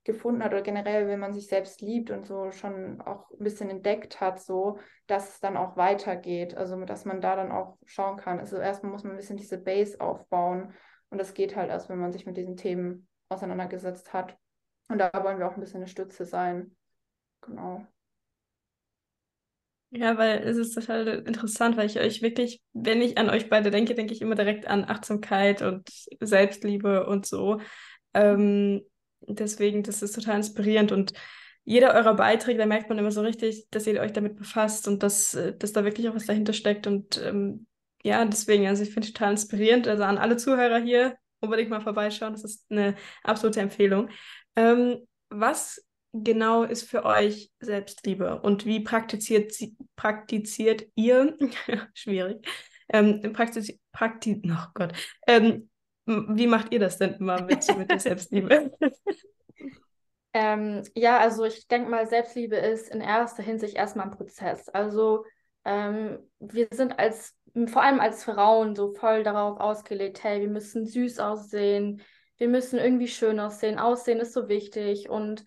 gefunden 0.03 0.43
hat 0.43 0.51
oder 0.51 0.62
generell, 0.62 1.07
wenn 1.07 1.19
man 1.19 1.34
sich 1.34 1.48
selbst 1.48 1.81
liebt 1.81 2.12
und 2.12 2.25
so 2.27 2.51
schon 2.51 3.01
auch 3.01 3.31
ein 3.31 3.43
bisschen 3.43 3.72
entdeckt 3.72 4.22
hat, 4.22 4.39
so, 4.39 4.77
dass 5.07 5.29
es 5.29 5.39
dann 5.39 5.57
auch 5.57 5.77
weitergeht. 5.77 6.55
Also, 6.55 6.79
dass 6.86 7.05
man 7.05 7.22
da 7.22 7.36
dann 7.36 7.51
auch 7.51 7.77
schauen 7.86 8.17
kann. 8.17 8.39
Also, 8.39 8.57
erstmal 8.57 8.91
muss 8.91 9.03
man 9.03 9.13
ein 9.13 9.17
bisschen 9.17 9.38
diese 9.38 9.57
Base 9.57 10.00
aufbauen 10.00 10.74
und 11.10 11.17
das 11.17 11.34
geht 11.34 11.55
halt 11.55 11.69
erst, 11.69 11.89
wenn 11.89 11.98
man 11.98 12.12
sich 12.12 12.27
mit 12.27 12.38
diesen 12.38 12.55
Themen 12.55 13.07
auseinandergesetzt 13.29 14.13
hat. 14.13 14.38
Und 14.88 15.00
da 15.00 15.12
wollen 15.24 15.39
wir 15.39 15.48
auch 15.48 15.55
ein 15.55 15.60
bisschen 15.60 15.81
eine 15.81 15.88
Stütze 15.88 16.25
sein. 16.25 16.75
Genau. 17.41 17.86
Ja, 19.98 20.18
weil 20.18 20.40
es 20.40 20.58
ist 20.58 20.74
total 20.74 21.08
interessant, 21.25 21.78
weil 21.78 21.86
ich 21.86 22.00
euch 22.00 22.22
wirklich, 22.22 22.62
wenn 22.74 23.02
ich 23.02 23.18
an 23.18 23.30
euch 23.30 23.50
beide 23.50 23.72
denke, 23.72 23.96
denke 23.96 24.14
ich 24.14 24.22
immer 24.22 24.36
direkt 24.36 24.68
an 24.68 24.84
Achtsamkeit 24.84 25.62
und 25.62 25.88
Selbstliebe 26.20 27.06
und 27.08 27.25
so. 27.25 27.62
Ähm, 28.14 28.82
deswegen, 29.22 29.84
das 29.84 30.02
ist 30.02 30.14
total 30.14 30.38
inspirierend 30.38 30.92
und 30.92 31.14
jeder 31.64 31.94
eurer 31.94 32.14
Beiträge, 32.14 32.60
da 32.60 32.66
merkt 32.66 32.90
man 32.90 32.98
immer 32.98 33.12
so 33.12 33.22
richtig, 33.22 33.68
dass 33.72 33.88
ihr 33.88 34.00
euch 34.02 34.12
damit 34.12 34.36
befasst 34.36 34.88
und 34.90 35.02
dass, 35.02 35.34
äh, 35.34 35.56
dass 35.58 35.72
da 35.72 35.86
wirklich 35.86 36.10
auch 36.10 36.16
was 36.16 36.25
dahinter 36.25 36.52
steckt 36.54 36.88
und 36.88 37.18
ähm, 37.24 37.66
ja, 38.04 38.24
deswegen, 38.25 38.68
also 38.68 38.84
ich 38.84 38.90
finde 38.94 39.08
es 39.08 39.14
total 39.14 39.32
inspirierend. 39.32 39.88
Also 39.88 40.04
an 40.04 40.18
alle 40.20 40.38
Zuhörer 40.38 40.78
hier 40.80 41.16
unbedingt 41.40 41.70
mal 41.72 41.82
vorbeischauen. 41.82 42.34
Das 42.34 42.44
ist 42.44 42.66
eine 42.70 42.96
absolute 43.24 43.62
Empfehlung. 43.62 44.10
Ähm, 44.56 44.98
was 45.30 45.85
genau 46.24 46.63
ist 46.63 46.89
für 46.89 47.05
euch 47.05 47.51
Selbstliebe 47.60 48.41
und 48.41 48.65
wie 48.65 48.81
praktiziert, 48.81 49.53
sie, 49.53 49.75
praktiziert 49.95 50.86
ihr, 50.95 51.38
schwierig, 51.93 52.48
ähm, 52.89 53.22
praktiz, 53.34 53.77
praktiz, 53.91 54.43
oh 54.45 54.67
Gott, 54.74 54.93
ähm, 55.27 55.69
wie 56.05 56.48
macht 56.48 56.72
ihr 56.72 56.79
das 56.79 56.98
denn 56.98 57.15
immer 57.15 57.41
mit, 57.41 57.77
mit 57.77 57.89
der 57.89 58.00
Selbstliebe? 58.00 58.72
Ähm, 60.38 60.84
ja, 60.95 61.17
also 61.17 61.45
ich 61.45 61.65
denke 61.69 61.89
mal, 61.89 62.07
Selbstliebe 62.07 62.57
ist 62.57 62.89
in 62.89 63.00
erster 63.00 63.41
Hinsicht 63.41 63.74
erstmal 63.74 64.07
ein 64.07 64.17
Prozess. 64.17 64.67
Also 64.67 65.24
ähm, 65.63 66.19
wir 66.39 66.67
sind 66.72 67.00
als, 67.00 67.34
vor 67.67 67.84
allem 67.84 68.01
als 68.01 68.25
Frauen 68.25 68.75
so 68.75 68.93
voll 68.93 69.24
darauf 69.24 69.62
ausgelegt, 69.62 70.25
hey, 70.25 70.41
wir 70.41 70.50
müssen 70.50 70.86
süß 70.86 71.19
aussehen, 71.19 72.01
wir 72.36 72.50
müssen 72.50 72.79
irgendwie 72.79 73.07
schön 73.07 73.39
aussehen, 73.39 73.79
Aussehen 73.79 74.19
ist 74.19 74.34
so 74.34 74.50
wichtig 74.50 75.10
und 75.10 75.45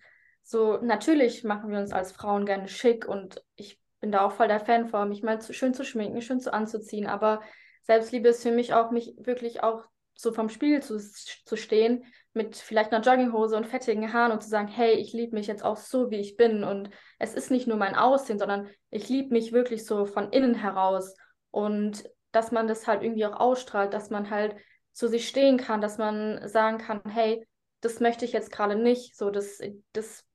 so, 0.49 0.79
natürlich 0.81 1.43
machen 1.43 1.69
wir 1.69 1.77
uns 1.77 1.91
als 1.91 2.11
Frauen 2.11 2.43
gerne 2.43 2.67
schick 2.67 3.07
und 3.07 3.43
ich 3.55 3.79
bin 3.99 4.11
da 4.11 4.25
auch 4.25 4.31
voll 4.31 4.47
der 4.47 4.59
Fan 4.59 4.87
von, 4.87 5.09
mich 5.09 5.21
mal 5.21 5.39
zu, 5.39 5.53
schön 5.53 5.75
zu 5.75 5.85
schminken, 5.85 6.23
schön 6.23 6.39
zu 6.39 6.51
anzuziehen, 6.51 7.05
aber 7.05 7.41
Selbstliebe 7.83 8.29
ist 8.29 8.41
für 8.41 8.51
mich 8.51 8.73
auch, 8.73 8.89
mich 8.89 9.13
wirklich 9.19 9.61
auch 9.61 9.83
so 10.15 10.31
vom 10.31 10.49
Spiegel 10.49 10.81
zu, 10.81 10.97
zu 10.97 11.55
stehen, 11.55 12.03
mit 12.33 12.55
vielleicht 12.55 12.91
einer 12.91 13.03
Jogginghose 13.03 13.55
und 13.55 13.67
fettigen 13.67 14.11
Haaren 14.11 14.31
und 14.31 14.41
zu 14.41 14.49
sagen, 14.49 14.67
hey, 14.67 14.93
ich 14.93 15.13
liebe 15.13 15.35
mich 15.35 15.45
jetzt 15.45 15.63
auch 15.63 15.77
so, 15.77 16.09
wie 16.09 16.19
ich 16.19 16.35
bin. 16.35 16.63
Und 16.63 16.89
es 17.19 17.35
ist 17.35 17.51
nicht 17.51 17.67
nur 17.67 17.77
mein 17.77 17.95
Aussehen, 17.95 18.39
sondern 18.39 18.69
ich 18.89 19.07
liebe 19.07 19.31
mich 19.31 19.51
wirklich 19.51 19.85
so 19.85 20.05
von 20.05 20.31
innen 20.31 20.55
heraus. 20.55 21.15
Und 21.51 22.03
dass 22.31 22.51
man 22.51 22.67
das 22.67 22.87
halt 22.87 23.03
irgendwie 23.03 23.25
auch 23.25 23.39
ausstrahlt, 23.39 23.93
dass 23.93 24.09
man 24.09 24.29
halt 24.29 24.55
zu 24.93 25.07
sich 25.07 25.27
stehen 25.27 25.57
kann, 25.57 25.79
dass 25.79 25.97
man 25.97 26.47
sagen 26.47 26.79
kann, 26.79 27.01
hey, 27.07 27.47
das 27.81 27.99
möchte 27.99 28.25
ich 28.25 28.33
jetzt 28.33 28.51
gerade 28.51 28.75
nicht, 28.75 29.15
so 29.15 29.29
das, 29.29 29.59
das 29.93 30.25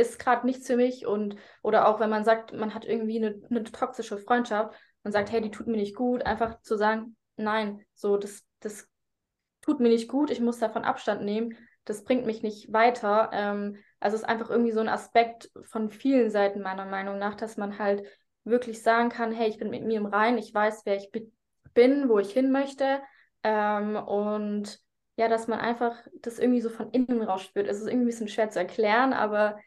ist 0.00 0.18
gerade 0.18 0.46
nichts 0.46 0.66
für 0.66 0.76
mich 0.76 1.06
und 1.06 1.36
oder 1.62 1.88
auch 1.88 2.00
wenn 2.00 2.10
man 2.10 2.24
sagt, 2.24 2.52
man 2.52 2.74
hat 2.74 2.84
irgendwie 2.84 3.24
eine, 3.24 3.40
eine 3.50 3.64
toxische 3.64 4.18
Freundschaft 4.18 4.74
und 5.02 5.12
sagt, 5.12 5.30
hey, 5.30 5.40
die 5.40 5.50
tut 5.50 5.66
mir 5.66 5.76
nicht 5.76 5.96
gut, 5.96 6.24
einfach 6.24 6.60
zu 6.62 6.76
sagen, 6.76 7.16
nein, 7.36 7.84
so 7.94 8.16
das, 8.16 8.44
das 8.60 8.88
tut 9.62 9.80
mir 9.80 9.88
nicht 9.88 10.08
gut, 10.08 10.30
ich 10.30 10.40
muss 10.40 10.58
davon 10.58 10.84
Abstand 10.84 11.22
nehmen, 11.22 11.56
das 11.84 12.04
bringt 12.04 12.26
mich 12.26 12.42
nicht 12.42 12.72
weiter. 12.72 13.30
Ähm, 13.32 13.76
also 13.98 14.14
es 14.16 14.22
ist 14.22 14.28
einfach 14.28 14.50
irgendwie 14.50 14.72
so 14.72 14.80
ein 14.80 14.88
Aspekt 14.88 15.50
von 15.62 15.90
vielen 15.90 16.30
Seiten 16.30 16.62
meiner 16.62 16.86
Meinung 16.86 17.18
nach, 17.18 17.34
dass 17.34 17.56
man 17.56 17.78
halt 17.78 18.06
wirklich 18.44 18.82
sagen 18.82 19.08
kann, 19.10 19.32
hey, 19.32 19.48
ich 19.48 19.58
bin 19.58 19.70
mit 19.70 19.84
mir 19.84 19.98
im 19.98 20.06
Rein, 20.06 20.38
ich 20.38 20.52
weiß, 20.52 20.82
wer 20.84 20.96
ich 20.96 21.10
bin, 21.74 22.08
wo 22.08 22.18
ich 22.18 22.32
hin 22.32 22.52
möchte. 22.52 23.00
Ähm, 23.42 23.96
und 23.96 24.80
ja, 25.16 25.28
dass 25.28 25.48
man 25.48 25.60
einfach 25.60 25.96
das 26.22 26.38
irgendwie 26.38 26.60
so 26.60 26.70
von 26.70 26.90
innen 26.90 27.22
raus 27.22 27.42
spürt. 27.42 27.66
Es 27.66 27.78
ist 27.78 27.86
irgendwie 27.86 28.04
ein 28.04 28.06
bisschen 28.06 28.28
schwer 28.28 28.50
zu 28.50 28.58
erklären, 28.58 29.12
aber 29.12 29.58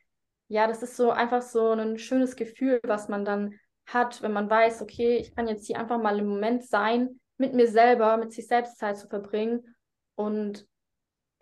ja, 0.48 0.68
das 0.68 0.84
ist 0.84 0.98
so 0.98 1.12
einfach 1.12 1.42
so 1.42 1.72
ein 1.72 1.98
schönes 1.98 2.36
Gefühl, 2.36 2.80
was 2.84 3.10
man 3.10 3.26
dann 3.26 3.56
hat, 3.86 4.22
wenn 4.22 4.34
man 4.34 4.50
weiß, 4.50 4.82
okay, 4.82 5.18
ich 5.18 5.36
kann 5.36 5.48
jetzt 5.48 5.68
hier 5.68 5.80
einfach 5.80 6.02
mal 6.02 6.20
im 6.20 6.28
Moment 6.28 6.64
sein, 6.64 7.20
mit 7.38 7.54
mir 7.54 7.68
selber, 7.68 8.18
mit 8.18 8.32
sich 8.32 8.48
selbst 8.48 8.78
Zeit 8.78 8.98
zu 8.98 9.08
verbringen 9.08 9.76
und 10.16 10.66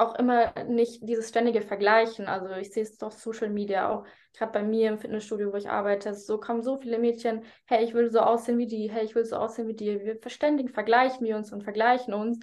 auch 0.02 0.16
immer 0.16 0.52
nicht 0.64 1.08
dieses 1.08 1.30
ständige 1.30 1.62
Vergleichen. 1.62 2.26
Also 2.26 2.50
ich 2.56 2.72
sehe 2.72 2.84
es 2.84 2.98
doch 2.98 3.12
Social 3.12 3.50
Media 3.50 3.90
auch, 3.90 4.06
gerade 4.34 4.52
bei 4.52 4.64
mir 4.64 4.90
im 4.90 4.98
Fitnessstudio, 4.98 5.54
wo 5.54 5.58
ich 5.58 5.70
arbeite, 5.70 6.16
so 6.16 6.40
kommen 6.40 6.64
so 6.64 6.78
viele 6.78 6.98
Mädchen, 6.98 7.44
hey, 7.66 7.84
ich 7.84 7.94
will 7.94 8.10
so 8.10 8.20
aussehen 8.20 8.58
wie 8.58 8.66
die, 8.66 8.90
hey, 8.90 9.06
ich 9.06 9.14
will 9.14 9.26
so 9.26 9.36
aussehen 9.36 9.68
wie 9.68 9.76
die. 9.76 10.04
Wir 10.04 10.18
verständigen, 10.18 10.70
vergleichen 10.70 11.26
wir 11.26 11.36
uns 11.38 11.54
und 11.54 11.64
vergleichen 11.64 12.16
uns. 12.16 12.40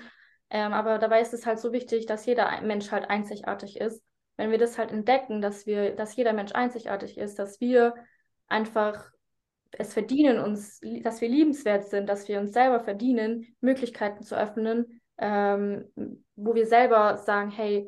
Ähm, 0.51 0.73
aber 0.73 0.99
dabei 0.99 1.21
ist 1.21 1.35
es 1.35 1.47
halt 1.47 1.59
so 1.59 1.73
wichtig, 1.73 2.07
dass 2.07 2.27
jeder 2.27 2.61
Mensch 2.63 2.93
halt 2.93 3.11
einzigartig 3.11 3.81
ist. 3.81 4.03
Wenn 4.39 4.51
wir 4.51 4.57
das 4.57 4.79
halt 4.79 4.91
entdecken, 4.93 5.43
dass 5.43 5.67
wir, 5.67 5.95
dass 5.95 6.17
jeder 6.17 6.33
Mensch 6.33 6.53
einzigartig 6.53 7.19
ist, 7.19 7.39
dass 7.39 7.61
wir 7.61 7.95
einfach 8.47 9.11
es 9.73 9.93
verdienen, 9.93 10.39
uns, 10.39 10.81
dass 11.03 11.21
wir 11.21 11.29
liebenswert 11.29 11.91
sind, 11.91 12.09
dass 12.09 12.27
wir 12.29 12.41
uns 12.41 12.53
selber 12.53 12.81
verdienen, 12.81 13.55
Möglichkeiten 13.61 14.23
zu 14.23 14.35
öffnen, 14.39 15.03
ähm, 15.19 15.93
wo 16.37 16.55
wir 16.55 16.67
selber 16.67 17.19
sagen, 17.19 17.51
hey, 17.51 17.87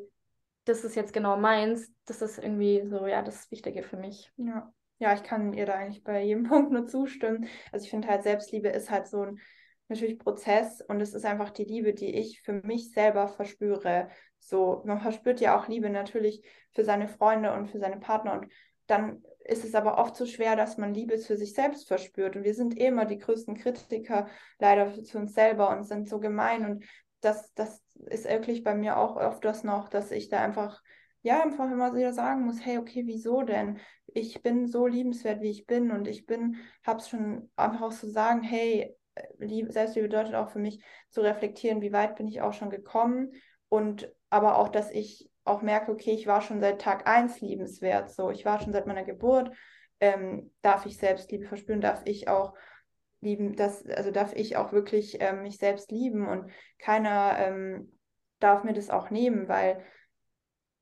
das 0.65 0.83
ist 0.83 0.95
jetzt 0.95 1.13
genau 1.13 1.37
meins, 1.37 1.91
das 2.05 2.21
ist 2.21 2.37
irgendwie 2.37 2.85
so, 2.85 3.07
ja, 3.07 3.23
das 3.23 3.49
Wichtige 3.49 3.81
für 3.81 3.97
mich. 3.97 4.31
Ja. 4.37 4.71
Ja, 4.99 5.15
ich 5.15 5.23
kann 5.23 5.53
ihr 5.53 5.65
da 5.65 5.73
eigentlich 5.73 6.03
bei 6.03 6.23
jedem 6.23 6.43
Punkt 6.47 6.71
nur 6.71 6.85
zustimmen. 6.85 7.47
Also 7.71 7.85
ich 7.85 7.89
finde 7.89 8.07
halt, 8.07 8.21
Selbstliebe 8.21 8.67
ist 8.67 8.91
halt 8.91 9.07
so 9.07 9.23
ein 9.23 9.39
natürlich 9.87 10.19
Prozess 10.19 10.81
und 10.87 11.01
es 11.01 11.13
ist 11.13 11.25
einfach 11.25 11.49
die 11.49 11.63
Liebe, 11.63 11.93
die 11.93 12.15
ich 12.15 12.41
für 12.43 12.53
mich 12.53 12.91
selber 12.91 13.27
verspüre. 13.27 14.09
So, 14.41 14.81
man 14.85 14.99
verspürt 14.99 15.39
ja 15.39 15.57
auch 15.57 15.67
Liebe 15.67 15.89
natürlich 15.89 16.43
für 16.71 16.83
seine 16.83 17.07
Freunde 17.07 17.53
und 17.53 17.67
für 17.67 17.79
seine 17.79 17.97
Partner 17.97 18.33
und 18.33 18.47
dann 18.87 19.23
ist 19.45 19.63
es 19.63 19.75
aber 19.75 19.97
oft 19.97 20.15
so 20.15 20.25
schwer, 20.25 20.55
dass 20.55 20.77
man 20.77 20.93
Liebe 20.93 21.17
für 21.17 21.37
sich 21.37 21.53
selbst 21.53 21.87
verspürt. 21.87 22.35
Und 22.35 22.43
wir 22.43 22.53
sind 22.53 22.77
eh 22.77 22.87
immer 22.87 23.05
die 23.05 23.17
größten 23.17 23.55
Kritiker 23.55 24.27
leider 24.59 25.01
zu 25.03 25.17
uns 25.17 25.33
selber 25.33 25.69
und 25.69 25.83
sind 25.83 26.09
so 26.09 26.19
gemein 26.19 26.65
und 26.65 26.83
das, 27.21 27.53
das 27.53 27.81
ist 28.07 28.25
wirklich 28.25 28.63
bei 28.63 28.75
mir 28.75 28.97
auch 28.97 29.15
öfters 29.17 29.63
noch, 29.63 29.89
dass 29.89 30.11
ich 30.11 30.29
da 30.29 30.41
einfach, 30.41 30.81
ja, 31.21 31.41
einfach 31.43 31.71
immer 31.71 31.93
wieder 31.95 32.13
sagen 32.13 32.45
muss, 32.45 32.65
hey, 32.65 32.79
okay, 32.79 33.03
wieso 33.05 33.43
denn? 33.43 33.79
Ich 34.07 34.41
bin 34.41 34.67
so 34.67 34.87
liebenswert, 34.87 35.41
wie 35.41 35.51
ich 35.51 35.67
bin 35.67 35.91
und 35.91 36.07
ich 36.07 36.25
bin, 36.25 36.57
hab's 36.83 37.09
schon 37.09 37.51
einfach 37.55 37.81
auch 37.81 37.93
zu 37.93 38.07
so 38.07 38.11
sagen, 38.11 38.41
hey, 38.41 38.95
Liebe, 39.37 39.71
Selbstliebe 39.71 40.07
bedeutet 40.07 40.33
auch 40.33 40.49
für 40.49 40.59
mich 40.59 40.83
zu 41.09 41.21
reflektieren, 41.21 41.81
wie 41.81 41.93
weit 41.93 42.15
bin 42.15 42.27
ich 42.27 42.41
auch 42.41 42.53
schon 42.53 42.69
gekommen 42.71 43.33
und 43.69 44.11
aber 44.31 44.57
auch, 44.57 44.69
dass 44.69 44.89
ich 44.89 45.29
auch 45.43 45.61
merke, 45.61 45.91
okay, 45.91 46.11
ich 46.11 46.25
war 46.25 46.41
schon 46.41 46.59
seit 46.59 46.81
Tag 46.81 47.07
1 47.07 47.41
liebenswert, 47.41 48.09
so, 48.09 48.31
ich 48.31 48.45
war 48.45 48.59
schon 48.59 48.73
seit 48.73 48.87
meiner 48.87 49.03
Geburt, 49.03 49.51
ähm, 49.99 50.51
darf 50.61 50.85
ich 50.87 50.97
Selbstliebe 50.97 51.45
verspüren, 51.45 51.81
darf 51.81 52.01
ich 52.05 52.27
auch 52.27 52.55
lieben, 53.19 53.55
das, 53.55 53.85
also 53.85 54.09
darf 54.09 54.33
ich 54.33 54.57
auch 54.57 54.71
wirklich 54.71 55.17
ähm, 55.19 55.43
mich 55.43 55.57
selbst 55.57 55.91
lieben 55.91 56.27
und 56.27 56.51
keiner 56.79 57.35
ähm, 57.37 57.97
darf 58.39 58.63
mir 58.63 58.73
das 58.73 58.89
auch 58.89 59.11
nehmen, 59.11 59.47
weil 59.47 59.83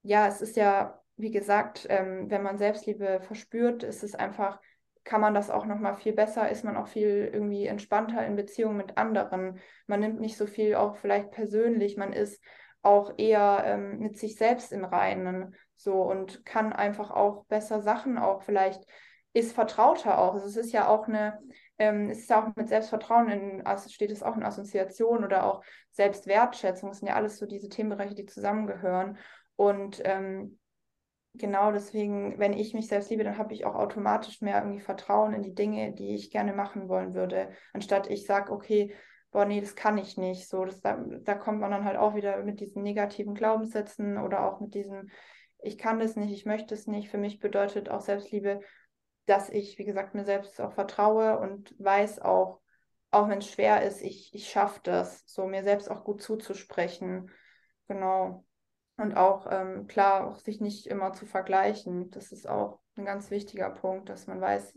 ja, 0.03 0.27
es 0.27 0.41
ist 0.41 0.55
ja, 0.55 1.01
wie 1.17 1.31
gesagt, 1.31 1.85
ähm, 1.89 2.29
wenn 2.29 2.43
man 2.43 2.57
Selbstliebe 2.57 3.19
verspürt, 3.21 3.83
ist 3.83 4.03
es 4.03 4.15
einfach, 4.15 4.61
kann 5.03 5.21
man 5.21 5.33
das 5.33 5.49
auch 5.49 5.65
nochmal 5.65 5.95
viel 5.95 6.13
besser, 6.13 6.49
ist 6.49 6.63
man 6.63 6.77
auch 6.77 6.87
viel 6.87 7.29
irgendwie 7.33 7.65
entspannter 7.65 8.25
in 8.25 8.35
Beziehung 8.35 8.77
mit 8.77 8.97
anderen. 8.97 9.59
Man 9.87 9.99
nimmt 9.99 10.19
nicht 10.21 10.37
so 10.37 10.45
viel 10.45 10.75
auch 10.75 10.97
vielleicht 10.97 11.31
persönlich, 11.31 11.97
man 11.97 12.13
ist 12.13 12.41
auch 12.81 13.13
eher 13.17 13.63
ähm, 13.65 13.99
mit 13.99 14.17
sich 14.17 14.35
selbst 14.35 14.71
im 14.71 14.85
Reinen 14.85 15.55
so 15.75 16.01
und 16.01 16.45
kann 16.45 16.73
einfach 16.73 17.11
auch 17.11 17.45
besser 17.45 17.81
Sachen 17.81 18.17
auch 18.17 18.41
vielleicht 18.43 18.83
ist 19.31 19.53
vertrauter 19.53 20.17
auch. 20.17 20.33
Also 20.33 20.47
es 20.47 20.57
ist 20.57 20.71
ja 20.71 20.87
auch 20.87 21.07
eine 21.07 21.39
ähm, 21.79 22.09
es 22.09 22.19
ist 22.19 22.31
auch 22.33 22.53
mit 22.55 22.67
Selbstvertrauen 22.67 23.29
in, 23.29 23.63
steht 23.87 24.11
es 24.11 24.21
auch 24.21 24.35
in 24.35 24.43
Assoziation 24.43 25.23
oder 25.23 25.45
auch 25.45 25.63
Selbstwertschätzung. 25.91 26.89
Das 26.89 26.99
sind 26.99 27.07
ja 27.07 27.15
alles 27.15 27.37
so 27.37 27.45
diese 27.45 27.69
Themenbereiche, 27.69 28.15
die 28.15 28.25
zusammengehören. 28.25 29.17
Und 29.55 30.01
ähm, 30.03 30.59
genau 31.33 31.71
deswegen, 31.71 32.37
wenn 32.37 32.53
ich 32.53 32.73
mich 32.73 32.87
selbst 32.87 33.09
liebe, 33.09 33.23
dann 33.23 33.37
habe 33.37 33.53
ich 33.53 33.65
auch 33.65 33.75
automatisch 33.75 34.41
mehr 34.41 34.57
irgendwie 34.57 34.81
Vertrauen 34.81 35.33
in 35.33 35.41
die 35.41 35.55
Dinge, 35.55 35.93
die 35.93 36.15
ich 36.15 36.31
gerne 36.31 36.53
machen 36.53 36.89
wollen 36.89 37.13
würde, 37.13 37.49
anstatt 37.73 38.09
ich 38.09 38.25
sage, 38.25 38.51
okay, 38.51 38.93
boah, 39.31 39.45
nee, 39.45 39.61
das 39.61 39.75
kann 39.75 39.97
ich 39.97 40.17
nicht. 40.17 40.47
So, 40.47 40.65
das, 40.65 40.81
da, 40.81 41.03
da 41.21 41.35
kommt 41.35 41.59
man 41.59 41.71
dann 41.71 41.85
halt 41.85 41.97
auch 41.97 42.15
wieder 42.15 42.43
mit 42.43 42.59
diesen 42.59 42.83
negativen 42.83 43.35
Glaubenssätzen 43.35 44.17
oder 44.17 44.45
auch 44.45 44.59
mit 44.59 44.73
diesem, 44.73 45.09
ich 45.61 45.77
kann 45.77 45.99
das 45.99 46.15
nicht, 46.15 46.31
ich 46.31 46.45
möchte 46.45 46.73
es 46.73 46.87
nicht. 46.87 47.09
Für 47.09 47.17
mich 47.17 47.39
bedeutet 47.39 47.89
auch 47.89 48.01
Selbstliebe, 48.01 48.61
dass 49.25 49.49
ich, 49.49 49.77
wie 49.77 49.85
gesagt, 49.85 50.15
mir 50.15 50.25
selbst 50.25 50.59
auch 50.59 50.73
vertraue 50.73 51.39
und 51.39 51.75
weiß 51.79 52.19
auch, 52.19 52.61
auch 53.11 53.27
wenn 53.27 53.39
es 53.39 53.49
schwer 53.49 53.83
ist, 53.83 54.01
ich, 54.01 54.33
ich 54.33 54.49
schaffe 54.49 54.79
das, 54.83 55.23
so 55.25 55.47
mir 55.47 55.63
selbst 55.63 55.89
auch 55.89 56.03
gut 56.03 56.21
zuzusprechen. 56.21 57.31
Genau. 57.87 58.45
Und 58.97 59.15
auch, 59.15 59.47
ähm, 59.49 59.87
klar, 59.87 60.27
auch 60.27 60.39
sich 60.39 60.59
nicht 60.59 60.87
immer 60.87 61.13
zu 61.13 61.25
vergleichen. 61.25 62.11
Das 62.11 62.31
ist 62.31 62.47
auch 62.47 62.79
ein 62.97 63.05
ganz 63.05 63.31
wichtiger 63.31 63.69
Punkt, 63.69 64.09
dass 64.09 64.27
man 64.27 64.41
weiß, 64.41 64.73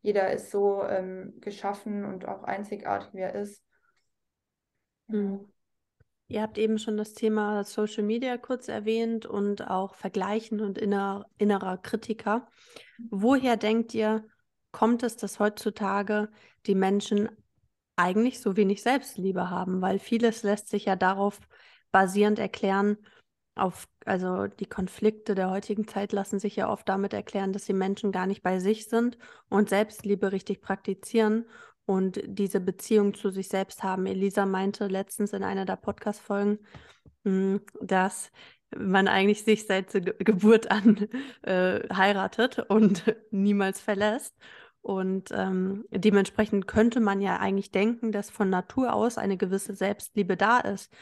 jeder 0.00 0.32
ist 0.32 0.50
so 0.50 0.82
ähm, 0.82 1.34
geschaffen 1.40 2.04
und 2.04 2.26
auch 2.26 2.42
einzigartig, 2.42 3.14
wie 3.14 3.20
er 3.20 3.34
ist. 3.34 3.62
Mhm. 5.12 5.52
Ihr 6.28 6.40
habt 6.40 6.56
eben 6.56 6.78
schon 6.78 6.96
das 6.96 7.12
Thema 7.12 7.62
Social 7.62 8.04
Media 8.04 8.38
kurz 8.38 8.68
erwähnt 8.68 9.26
und 9.26 9.68
auch 9.68 9.94
Vergleichen 9.94 10.62
und 10.62 10.78
inner, 10.78 11.26
innerer 11.36 11.76
Kritiker. 11.76 12.48
Woher 13.10 13.58
denkt 13.58 13.92
ihr, 13.92 14.24
kommt 14.70 15.02
es, 15.02 15.16
dass 15.18 15.38
heutzutage 15.38 16.30
die 16.64 16.74
Menschen 16.74 17.28
eigentlich 17.96 18.40
so 18.40 18.56
wenig 18.56 18.82
Selbstliebe 18.82 19.50
haben? 19.50 19.82
Weil 19.82 19.98
vieles 19.98 20.42
lässt 20.42 20.68
sich 20.68 20.86
ja 20.86 20.96
darauf 20.96 21.38
basierend 21.90 22.38
erklären, 22.38 22.96
auf, 23.54 23.86
also 24.06 24.46
die 24.46 24.66
Konflikte 24.66 25.34
der 25.34 25.50
heutigen 25.50 25.86
Zeit 25.86 26.12
lassen 26.12 26.38
sich 26.38 26.56
ja 26.56 26.70
oft 26.70 26.88
damit 26.88 27.12
erklären, 27.12 27.52
dass 27.52 27.66
die 27.66 27.74
Menschen 27.74 28.10
gar 28.10 28.26
nicht 28.26 28.42
bei 28.42 28.58
sich 28.58 28.86
sind 28.86 29.18
und 29.50 29.68
Selbstliebe 29.68 30.32
richtig 30.32 30.62
praktizieren 30.62 31.44
und 31.86 32.20
diese 32.24 32.60
Beziehung 32.60 33.14
zu 33.14 33.30
sich 33.30 33.48
selbst 33.48 33.82
haben. 33.82 34.06
Elisa 34.06 34.46
meinte 34.46 34.86
letztens 34.86 35.32
in 35.32 35.42
einer 35.42 35.64
der 35.64 35.76
Podcast-Folgen, 35.76 36.58
hm, 37.24 37.60
dass 37.80 38.30
man 38.76 39.08
eigentlich 39.08 39.44
sich 39.44 39.66
seit 39.66 39.92
Ge 39.92 40.14
Geburt 40.18 40.70
an 40.70 41.08
äh, 41.42 41.80
heiratet 41.94 42.58
und 42.58 43.04
niemals 43.30 43.80
verlässt. 43.80 44.36
Und 44.80 45.30
ähm, 45.32 45.84
dementsprechend 45.90 46.66
könnte 46.66 47.00
man 47.00 47.20
ja 47.20 47.38
eigentlich 47.38 47.70
denken, 47.70 48.10
dass 48.10 48.30
von 48.30 48.50
Natur 48.50 48.92
aus 48.94 49.16
eine 49.16 49.36
gewisse 49.36 49.76
Selbstliebe 49.76 50.36
da 50.36 50.58
ist. 50.58 50.92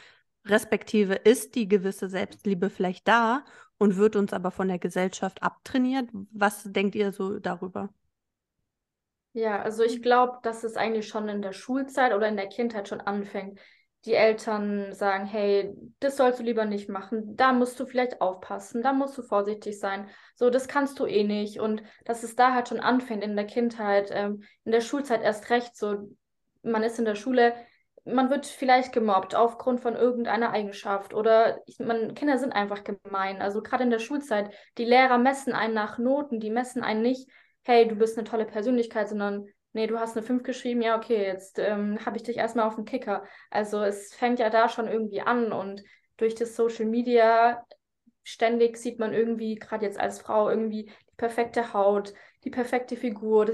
Respektive 0.46 1.14
ist 1.14 1.54
die 1.54 1.68
gewisse 1.68 2.08
Selbstliebe 2.08 2.70
vielleicht 2.70 3.08
da 3.08 3.44
und 3.78 3.96
wird 3.96 4.16
uns 4.16 4.32
aber 4.34 4.50
von 4.50 4.68
der 4.68 4.78
Gesellschaft 4.78 5.42
abtrainiert. 5.42 6.10
Was 6.32 6.64
denkt 6.64 6.94
ihr 6.94 7.12
so 7.12 7.38
darüber? 7.38 7.88
Ja, 9.32 9.62
also 9.62 9.84
ich 9.84 10.02
glaube, 10.02 10.38
dass 10.42 10.64
es 10.64 10.76
eigentlich 10.76 11.06
schon 11.06 11.28
in 11.28 11.40
der 11.42 11.52
Schulzeit 11.52 12.12
oder 12.14 12.26
in 12.28 12.36
der 12.36 12.48
Kindheit 12.48 12.88
schon 12.88 13.00
anfängt. 13.00 13.60
Die 14.04 14.14
Eltern 14.14 14.92
sagen, 14.94 15.26
hey, 15.26 15.72
das 16.00 16.16
sollst 16.16 16.40
du 16.40 16.42
lieber 16.42 16.64
nicht 16.64 16.88
machen, 16.88 17.36
da 17.36 17.52
musst 17.52 17.78
du 17.78 17.84
vielleicht 17.86 18.20
aufpassen, 18.22 18.82
da 18.82 18.92
musst 18.94 19.16
du 19.18 19.22
vorsichtig 19.22 19.78
sein, 19.78 20.08
so, 20.34 20.48
das 20.48 20.68
kannst 20.68 20.98
du 20.98 21.04
eh 21.06 21.22
nicht. 21.22 21.60
Und 21.60 21.82
dass 22.06 22.22
es 22.22 22.34
da 22.34 22.54
halt 22.54 22.68
schon 22.68 22.80
anfängt 22.80 23.22
in 23.22 23.36
der 23.36 23.46
Kindheit, 23.46 24.10
ähm, 24.12 24.42
in 24.64 24.72
der 24.72 24.80
Schulzeit 24.80 25.22
erst 25.22 25.50
recht, 25.50 25.76
so, 25.76 26.10
man 26.62 26.82
ist 26.82 26.98
in 26.98 27.04
der 27.04 27.14
Schule, 27.14 27.54
man 28.06 28.30
wird 28.30 28.46
vielleicht 28.46 28.92
gemobbt 28.92 29.34
aufgrund 29.34 29.80
von 29.80 29.94
irgendeiner 29.94 30.50
Eigenschaft 30.50 31.12
oder 31.12 31.60
ich, 31.66 31.78
man, 31.78 32.14
Kinder 32.14 32.38
sind 32.38 32.52
einfach 32.52 32.82
gemein. 32.82 33.42
Also 33.42 33.62
gerade 33.62 33.84
in 33.84 33.90
der 33.90 33.98
Schulzeit, 33.98 34.52
die 34.78 34.86
Lehrer 34.86 35.18
messen 35.18 35.52
einen 35.52 35.74
nach 35.74 35.98
Noten, 35.98 36.40
die 36.40 36.50
messen 36.50 36.82
einen 36.82 37.02
nicht 37.02 37.28
hey, 37.62 37.86
du 37.86 37.94
bist 37.96 38.18
eine 38.18 38.26
tolle 38.26 38.46
Persönlichkeit, 38.46 39.08
sondern 39.08 39.46
nee, 39.72 39.86
du 39.86 39.98
hast 39.98 40.16
eine 40.16 40.26
5 40.26 40.42
geschrieben, 40.42 40.82
ja, 40.82 40.96
okay, 40.96 41.24
jetzt 41.24 41.58
ähm, 41.58 42.04
habe 42.04 42.16
ich 42.16 42.22
dich 42.22 42.36
erstmal 42.36 42.66
auf 42.66 42.76
den 42.76 42.84
Kicker. 42.84 43.24
Also 43.50 43.82
es 43.82 44.14
fängt 44.14 44.38
ja 44.38 44.50
da 44.50 44.68
schon 44.68 44.88
irgendwie 44.88 45.20
an 45.20 45.52
und 45.52 45.82
durch 46.16 46.34
das 46.34 46.56
Social 46.56 46.86
Media 46.86 47.64
ständig 48.22 48.76
sieht 48.76 48.98
man 48.98 49.12
irgendwie, 49.12 49.54
gerade 49.56 49.84
jetzt 49.86 49.98
als 49.98 50.20
Frau, 50.20 50.50
irgendwie 50.50 50.84
die 50.86 51.16
perfekte 51.16 51.72
Haut, 51.72 52.12
die 52.44 52.50
perfekte 52.50 52.96
Figur, 52.96 53.48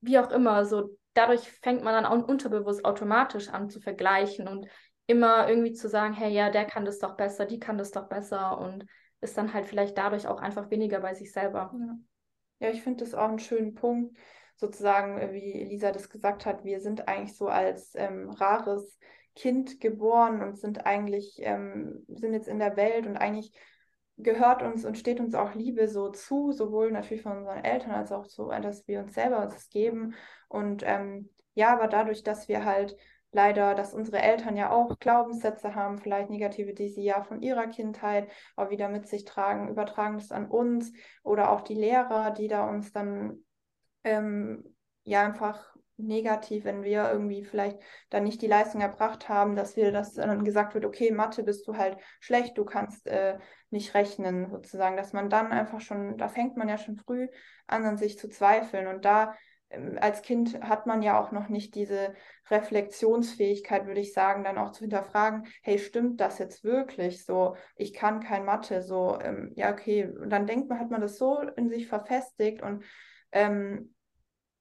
wie 0.00 0.18
auch 0.18 0.30
immer. 0.30 0.64
So 0.64 0.96
dadurch 1.14 1.50
fängt 1.62 1.82
man 1.82 1.94
dann 1.94 2.06
auch 2.06 2.26
unterbewusst 2.28 2.84
automatisch 2.84 3.48
an 3.48 3.68
zu 3.68 3.80
vergleichen 3.80 4.48
und 4.48 4.66
immer 5.06 5.48
irgendwie 5.48 5.72
zu 5.72 5.88
sagen, 5.88 6.14
hey, 6.14 6.32
ja, 6.32 6.50
der 6.50 6.64
kann 6.64 6.84
das 6.84 6.98
doch 6.98 7.16
besser, 7.16 7.44
die 7.44 7.58
kann 7.58 7.78
das 7.78 7.90
doch 7.90 8.08
besser 8.08 8.58
und 8.58 8.86
ist 9.20 9.36
dann 9.36 9.52
halt 9.52 9.66
vielleicht 9.66 9.98
dadurch 9.98 10.26
auch 10.26 10.40
einfach 10.40 10.70
weniger 10.70 11.00
bei 11.00 11.14
sich 11.14 11.32
selber. 11.32 11.72
Ja. 11.78 11.96
Ja, 12.60 12.70
ich 12.70 12.82
finde 12.82 13.04
das 13.04 13.14
auch 13.14 13.28
einen 13.28 13.38
schönen 13.38 13.74
Punkt, 13.74 14.16
sozusagen, 14.56 15.18
äh, 15.18 15.32
wie 15.32 15.54
Elisa 15.54 15.92
das 15.92 16.10
gesagt 16.10 16.46
hat, 16.46 16.64
wir 16.64 16.80
sind 16.80 17.08
eigentlich 17.08 17.36
so 17.36 17.48
als 17.48 17.94
ähm, 17.94 18.30
rares 18.30 18.98
Kind 19.34 19.80
geboren 19.80 20.42
und 20.42 20.58
sind 20.58 20.86
eigentlich, 20.86 21.38
ähm, 21.40 22.04
sind 22.08 22.34
jetzt 22.34 22.48
in 22.48 22.58
der 22.58 22.76
Welt 22.76 23.06
und 23.06 23.16
eigentlich 23.16 23.52
gehört 24.18 24.62
uns 24.62 24.84
und 24.84 24.98
steht 24.98 25.18
uns 25.18 25.34
auch 25.34 25.54
Liebe 25.54 25.88
so 25.88 26.10
zu, 26.10 26.52
sowohl 26.52 26.92
natürlich 26.92 27.22
von 27.22 27.38
unseren 27.38 27.64
Eltern 27.64 27.92
als 27.92 28.12
auch 28.12 28.26
so, 28.26 28.50
dass 28.50 28.86
wir 28.86 29.00
uns 29.00 29.14
selber 29.14 29.46
das 29.46 29.70
geben. 29.70 30.14
Und 30.48 30.82
ähm, 30.84 31.30
ja, 31.54 31.72
aber 31.72 31.88
dadurch, 31.88 32.22
dass 32.22 32.48
wir 32.48 32.66
halt 32.66 32.96
leider, 33.32 33.74
dass 33.74 33.94
unsere 33.94 34.18
Eltern 34.18 34.56
ja 34.56 34.70
auch 34.70 34.98
Glaubenssätze 34.98 35.74
haben, 35.74 35.98
vielleicht 35.98 36.30
negative, 36.30 36.74
die 36.74 36.88
sie 36.88 37.02
ja 37.02 37.22
von 37.22 37.42
ihrer 37.42 37.66
Kindheit 37.66 38.30
auch 38.56 38.70
wieder 38.70 38.88
mit 38.88 39.06
sich 39.06 39.24
tragen, 39.24 39.68
übertragen 39.68 40.18
das 40.18 40.32
an 40.32 40.48
uns 40.48 40.92
oder 41.22 41.50
auch 41.50 41.60
die 41.60 41.74
Lehrer, 41.74 42.30
die 42.32 42.48
da 42.48 42.68
uns 42.68 42.92
dann 42.92 43.44
ähm, 44.04 44.64
ja 45.04 45.24
einfach 45.24 45.74
negativ, 45.96 46.64
wenn 46.64 46.82
wir 46.82 47.10
irgendwie 47.10 47.44
vielleicht 47.44 47.78
dann 48.08 48.24
nicht 48.24 48.42
die 48.42 48.46
Leistung 48.46 48.80
erbracht 48.80 49.28
haben, 49.28 49.54
dass 49.54 49.76
wir 49.76 49.92
das 49.92 50.14
dann 50.14 50.44
gesagt 50.44 50.74
wird, 50.74 50.84
okay, 50.84 51.10
Mathe 51.10 51.42
bist 51.42 51.66
du 51.68 51.76
halt 51.76 51.98
schlecht, 52.20 52.56
du 52.58 52.64
kannst 52.64 53.06
äh, 53.06 53.38
nicht 53.70 53.94
rechnen, 53.94 54.50
sozusagen, 54.50 54.96
dass 54.96 55.12
man 55.12 55.30
dann 55.30 55.52
einfach 55.52 55.80
schon, 55.80 56.16
da 56.16 56.28
fängt 56.28 56.56
man 56.56 56.68
ja 56.68 56.78
schon 56.78 56.96
früh 56.96 57.28
an, 57.66 57.84
an 57.84 57.96
sich 57.96 58.18
zu 58.18 58.28
zweifeln 58.28 58.86
und 58.86 59.04
da 59.04 59.34
als 60.00 60.22
Kind 60.22 60.60
hat 60.62 60.86
man 60.86 61.02
ja 61.02 61.20
auch 61.20 61.30
noch 61.30 61.48
nicht 61.48 61.74
diese 61.74 62.14
Reflexionsfähigkeit, 62.50 63.86
würde 63.86 64.00
ich 64.00 64.12
sagen, 64.12 64.42
dann 64.42 64.58
auch 64.58 64.72
zu 64.72 64.80
hinterfragen, 64.80 65.46
hey, 65.62 65.78
stimmt 65.78 66.20
das 66.20 66.38
jetzt 66.38 66.64
wirklich 66.64 67.24
so? 67.24 67.56
Ich 67.76 67.92
kann 67.92 68.20
kein 68.20 68.44
Mathe, 68.44 68.82
so, 68.82 69.18
ähm, 69.20 69.52
ja, 69.54 69.70
okay. 69.72 70.08
Und 70.08 70.30
dann 70.30 70.46
denkt 70.46 70.68
man, 70.68 70.80
hat 70.80 70.90
man 70.90 71.00
das 71.00 71.18
so 71.18 71.40
in 71.56 71.68
sich 71.68 71.86
verfestigt 71.86 72.62
und 72.62 72.84
ähm, 73.32 73.94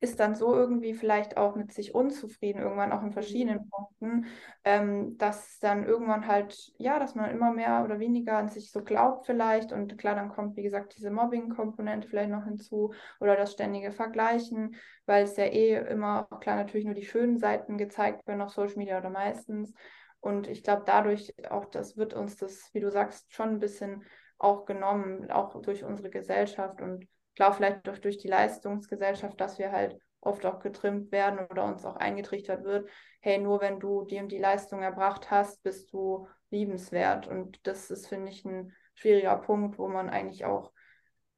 ist 0.02 0.20
dann 0.20 0.36
so 0.36 0.56
irgendwie 0.56 0.94
vielleicht 0.94 1.36
auch 1.36 1.56
mit 1.56 1.74
sich 1.74 1.94
unzufrieden, 1.94 2.62
irgendwann 2.62 2.94
auch 2.94 3.04
in 3.04 3.12
verschiedenen 3.12 3.66
mhm. 3.66 3.70
Punkten, 3.70 4.26
ähm, 4.64 5.18
dass 5.18 5.60
dann 5.60 5.86
irgendwann 5.86 6.26
halt, 6.26 6.72
ja, 6.78 7.00
dass 7.00 7.16
man 7.16 7.30
immer 7.32 7.52
mehr 7.52 7.84
oder 7.84 8.00
weniger 8.00 8.38
an 8.38 8.48
sich 8.48 8.72
so 8.72 8.82
glaubt 8.82 9.26
vielleicht. 9.26 9.74
Und 9.74 9.98
klar, 9.98 10.16
dann 10.16 10.30
kommt, 10.30 10.56
wie 10.56 10.64
gesagt, 10.64 10.96
diese 10.98 11.12
Mobbing-Komponente 11.12 12.08
vielleicht 12.08 12.30
noch 12.30 12.46
hinzu 12.46 12.94
oder 13.20 13.36
das 13.36 13.52
ständige 13.52 13.92
Vergleichen, 13.92 14.76
weil 15.06 15.26
es 15.26 15.36
ja 15.36 15.46
eh 15.46 15.76
immer, 15.90 16.28
klar, 16.40 16.56
natürlich 16.56 16.86
nur 16.86 16.96
die 16.96 17.06
schönen 17.06 17.38
Seiten 17.38 17.78
gezeigt 17.78 18.26
werden 18.26 18.42
auf 18.42 18.52
Social 18.52 18.78
Media 18.78 18.98
oder 19.00 19.10
meistens. 19.10 19.74
Und 20.22 20.48
ich 20.48 20.64
glaube, 20.64 20.84
dadurch 20.86 21.34
auch, 21.50 21.66
das 21.66 21.98
wird 21.98 22.14
uns 22.14 22.38
das, 22.38 22.70
wie 22.74 22.80
du 22.80 22.90
sagst, 22.90 23.34
schon 23.34 23.50
ein 23.50 23.60
bisschen 23.60 24.04
auch 24.38 24.66
genommen, 24.66 25.30
auch 25.30 25.62
durch 25.62 25.84
unsere 25.84 26.10
Gesellschaft. 26.10 26.82
Und 26.82 27.06
glaube 27.40 27.56
vielleicht 27.56 27.88
auch 27.88 27.98
durch 27.98 28.18
die 28.18 28.28
Leistungsgesellschaft, 28.28 29.40
dass 29.40 29.58
wir 29.58 29.72
halt 29.72 29.98
oft 30.20 30.46
auch 30.46 30.60
getrimmt 30.60 31.12
werden 31.14 31.40
oder 31.50 31.64
uns 31.64 31.86
auch 31.86 31.96
eingetrichtert 31.96 32.66
wird, 32.66 32.90
hey, 33.22 33.38
nur 33.38 33.62
wenn 33.62 33.80
du 33.80 34.00
und 34.02 34.32
die 34.32 34.38
Leistung 34.38 34.82
erbracht 34.82 35.32
hast, 35.32 35.64
bist 35.64 35.94
du 35.94 36.28
liebenswert. 36.50 37.28
Und 37.28 37.66
das 37.66 37.90
ist, 37.90 38.08
finde 38.08 38.30
ich, 38.30 38.44
ein 38.44 38.74
schwieriger 38.94 39.38
Punkt, 39.38 39.80
wo 39.80 39.88
man 39.88 40.10
eigentlich 40.10 40.44
auch 40.44 40.72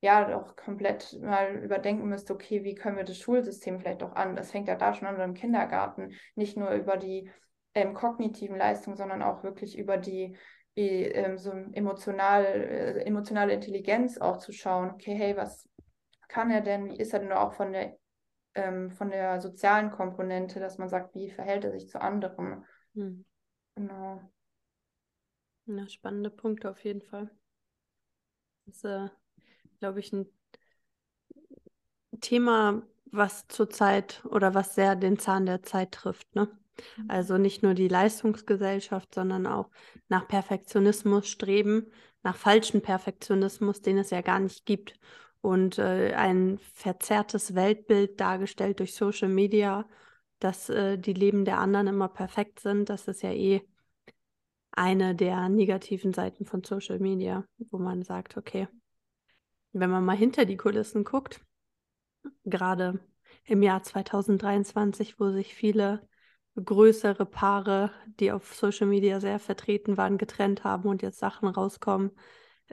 ja 0.01 0.35
auch 0.35 0.55
komplett 0.55 1.19
mal 1.21 1.57
überdenken 1.57 2.09
müsste, 2.09 2.33
okay, 2.33 2.63
wie 2.63 2.73
können 2.73 2.97
wir 2.97 3.03
das 3.03 3.19
Schulsystem 3.19 3.79
vielleicht 3.79 4.01
auch 4.01 4.15
an? 4.15 4.35
Das 4.35 4.49
fängt 4.49 4.67
ja 4.67 4.75
da 4.75 4.95
schon 4.95 5.07
an 5.07 5.21
im 5.21 5.35
Kindergarten, 5.35 6.15
nicht 6.33 6.57
nur 6.57 6.71
über 6.71 6.97
die 6.97 7.29
ähm, 7.75 7.93
kognitiven 7.93 8.57
Leistungen, 8.57 8.97
sondern 8.97 9.21
auch 9.21 9.43
wirklich 9.43 9.77
über 9.77 9.97
die 9.97 10.35
wie, 10.73 11.03
ähm, 11.03 11.37
so 11.37 11.51
emotional, 11.73 12.45
äh, 12.45 13.03
emotionale 13.03 13.53
Intelligenz 13.53 14.17
auch 14.17 14.37
zu 14.37 14.51
schauen, 14.51 14.91
okay, 14.91 15.13
hey, 15.13 15.35
was 15.35 15.67
kann 16.31 16.49
er 16.49 16.61
denn, 16.61 16.89
wie 16.89 16.95
ist 16.95 17.13
er 17.13 17.19
denn 17.19 17.33
auch 17.33 17.53
von 17.53 17.73
der, 17.73 17.97
ähm, 18.55 18.89
von 18.89 19.09
der 19.09 19.41
sozialen 19.41 19.91
Komponente, 19.91 20.61
dass 20.61 20.77
man 20.77 20.87
sagt, 20.87 21.13
wie 21.13 21.29
verhält 21.29 21.65
er 21.65 21.71
sich 21.71 21.89
zu 21.89 22.01
anderen? 22.01 22.65
Hm. 22.95 23.25
Genau. 23.75 24.21
Ja, 25.65 25.87
spannende 25.89 26.29
Punkte 26.29 26.69
auf 26.69 26.83
jeden 26.85 27.01
Fall. 27.01 27.29
Das 28.65 28.77
ist, 28.77 28.85
äh, 28.85 29.09
glaube 29.79 29.99
ich, 29.99 30.13
ein 30.13 30.25
Thema, 32.21 32.81
was 33.05 33.47
zurzeit 33.49 34.23
oder 34.25 34.53
was 34.53 34.75
sehr 34.75 34.95
den 34.95 35.19
Zahn 35.19 35.45
der 35.45 35.63
Zeit 35.63 35.91
trifft. 35.91 36.33
Ne? 36.33 36.47
Mhm. 36.97 37.09
Also 37.09 37.37
nicht 37.37 37.61
nur 37.61 37.73
die 37.73 37.89
Leistungsgesellschaft, 37.89 39.13
sondern 39.13 39.47
auch 39.47 39.69
nach 40.07 40.29
Perfektionismus 40.29 41.27
streben, 41.27 41.91
nach 42.23 42.37
falschen 42.37 42.81
Perfektionismus, 42.81 43.81
den 43.81 43.97
es 43.97 44.11
ja 44.11 44.21
gar 44.21 44.39
nicht 44.39 44.65
gibt 44.65 44.97
und 45.41 45.77
äh, 45.79 46.13
ein 46.13 46.59
verzerrtes 46.73 47.55
Weltbild 47.55 48.19
dargestellt 48.19 48.79
durch 48.79 48.95
Social 48.95 49.29
Media, 49.29 49.87
dass 50.39 50.69
äh, 50.69 50.97
die 50.97 51.13
Leben 51.13 51.45
der 51.45 51.59
anderen 51.59 51.87
immer 51.87 52.07
perfekt 52.07 52.59
sind. 52.59 52.89
Das 52.89 53.07
ist 53.07 53.23
ja 53.23 53.31
eh 53.31 53.61
eine 54.71 55.15
der 55.15 55.49
negativen 55.49 56.13
Seiten 56.13 56.45
von 56.45 56.63
Social 56.63 56.99
Media, 56.99 57.45
wo 57.57 57.77
man 57.77 58.03
sagt, 58.03 58.37
okay, 58.37 58.67
wenn 59.73 59.89
man 59.89 60.05
mal 60.05 60.15
hinter 60.15 60.45
die 60.45 60.57
Kulissen 60.57 61.03
guckt, 61.03 61.41
gerade 62.45 62.99
im 63.45 63.63
Jahr 63.63 63.83
2023, 63.83 65.19
wo 65.19 65.31
sich 65.31 65.53
viele 65.55 66.07
größere 66.55 67.25
Paare, 67.25 67.91
die 68.19 68.31
auf 68.31 68.55
Social 68.55 68.87
Media 68.87 69.19
sehr 69.19 69.39
vertreten 69.39 69.97
waren, 69.97 70.17
getrennt 70.17 70.63
haben 70.63 70.89
und 70.89 71.01
jetzt 71.01 71.19
Sachen 71.19 71.47
rauskommen, 71.47 72.11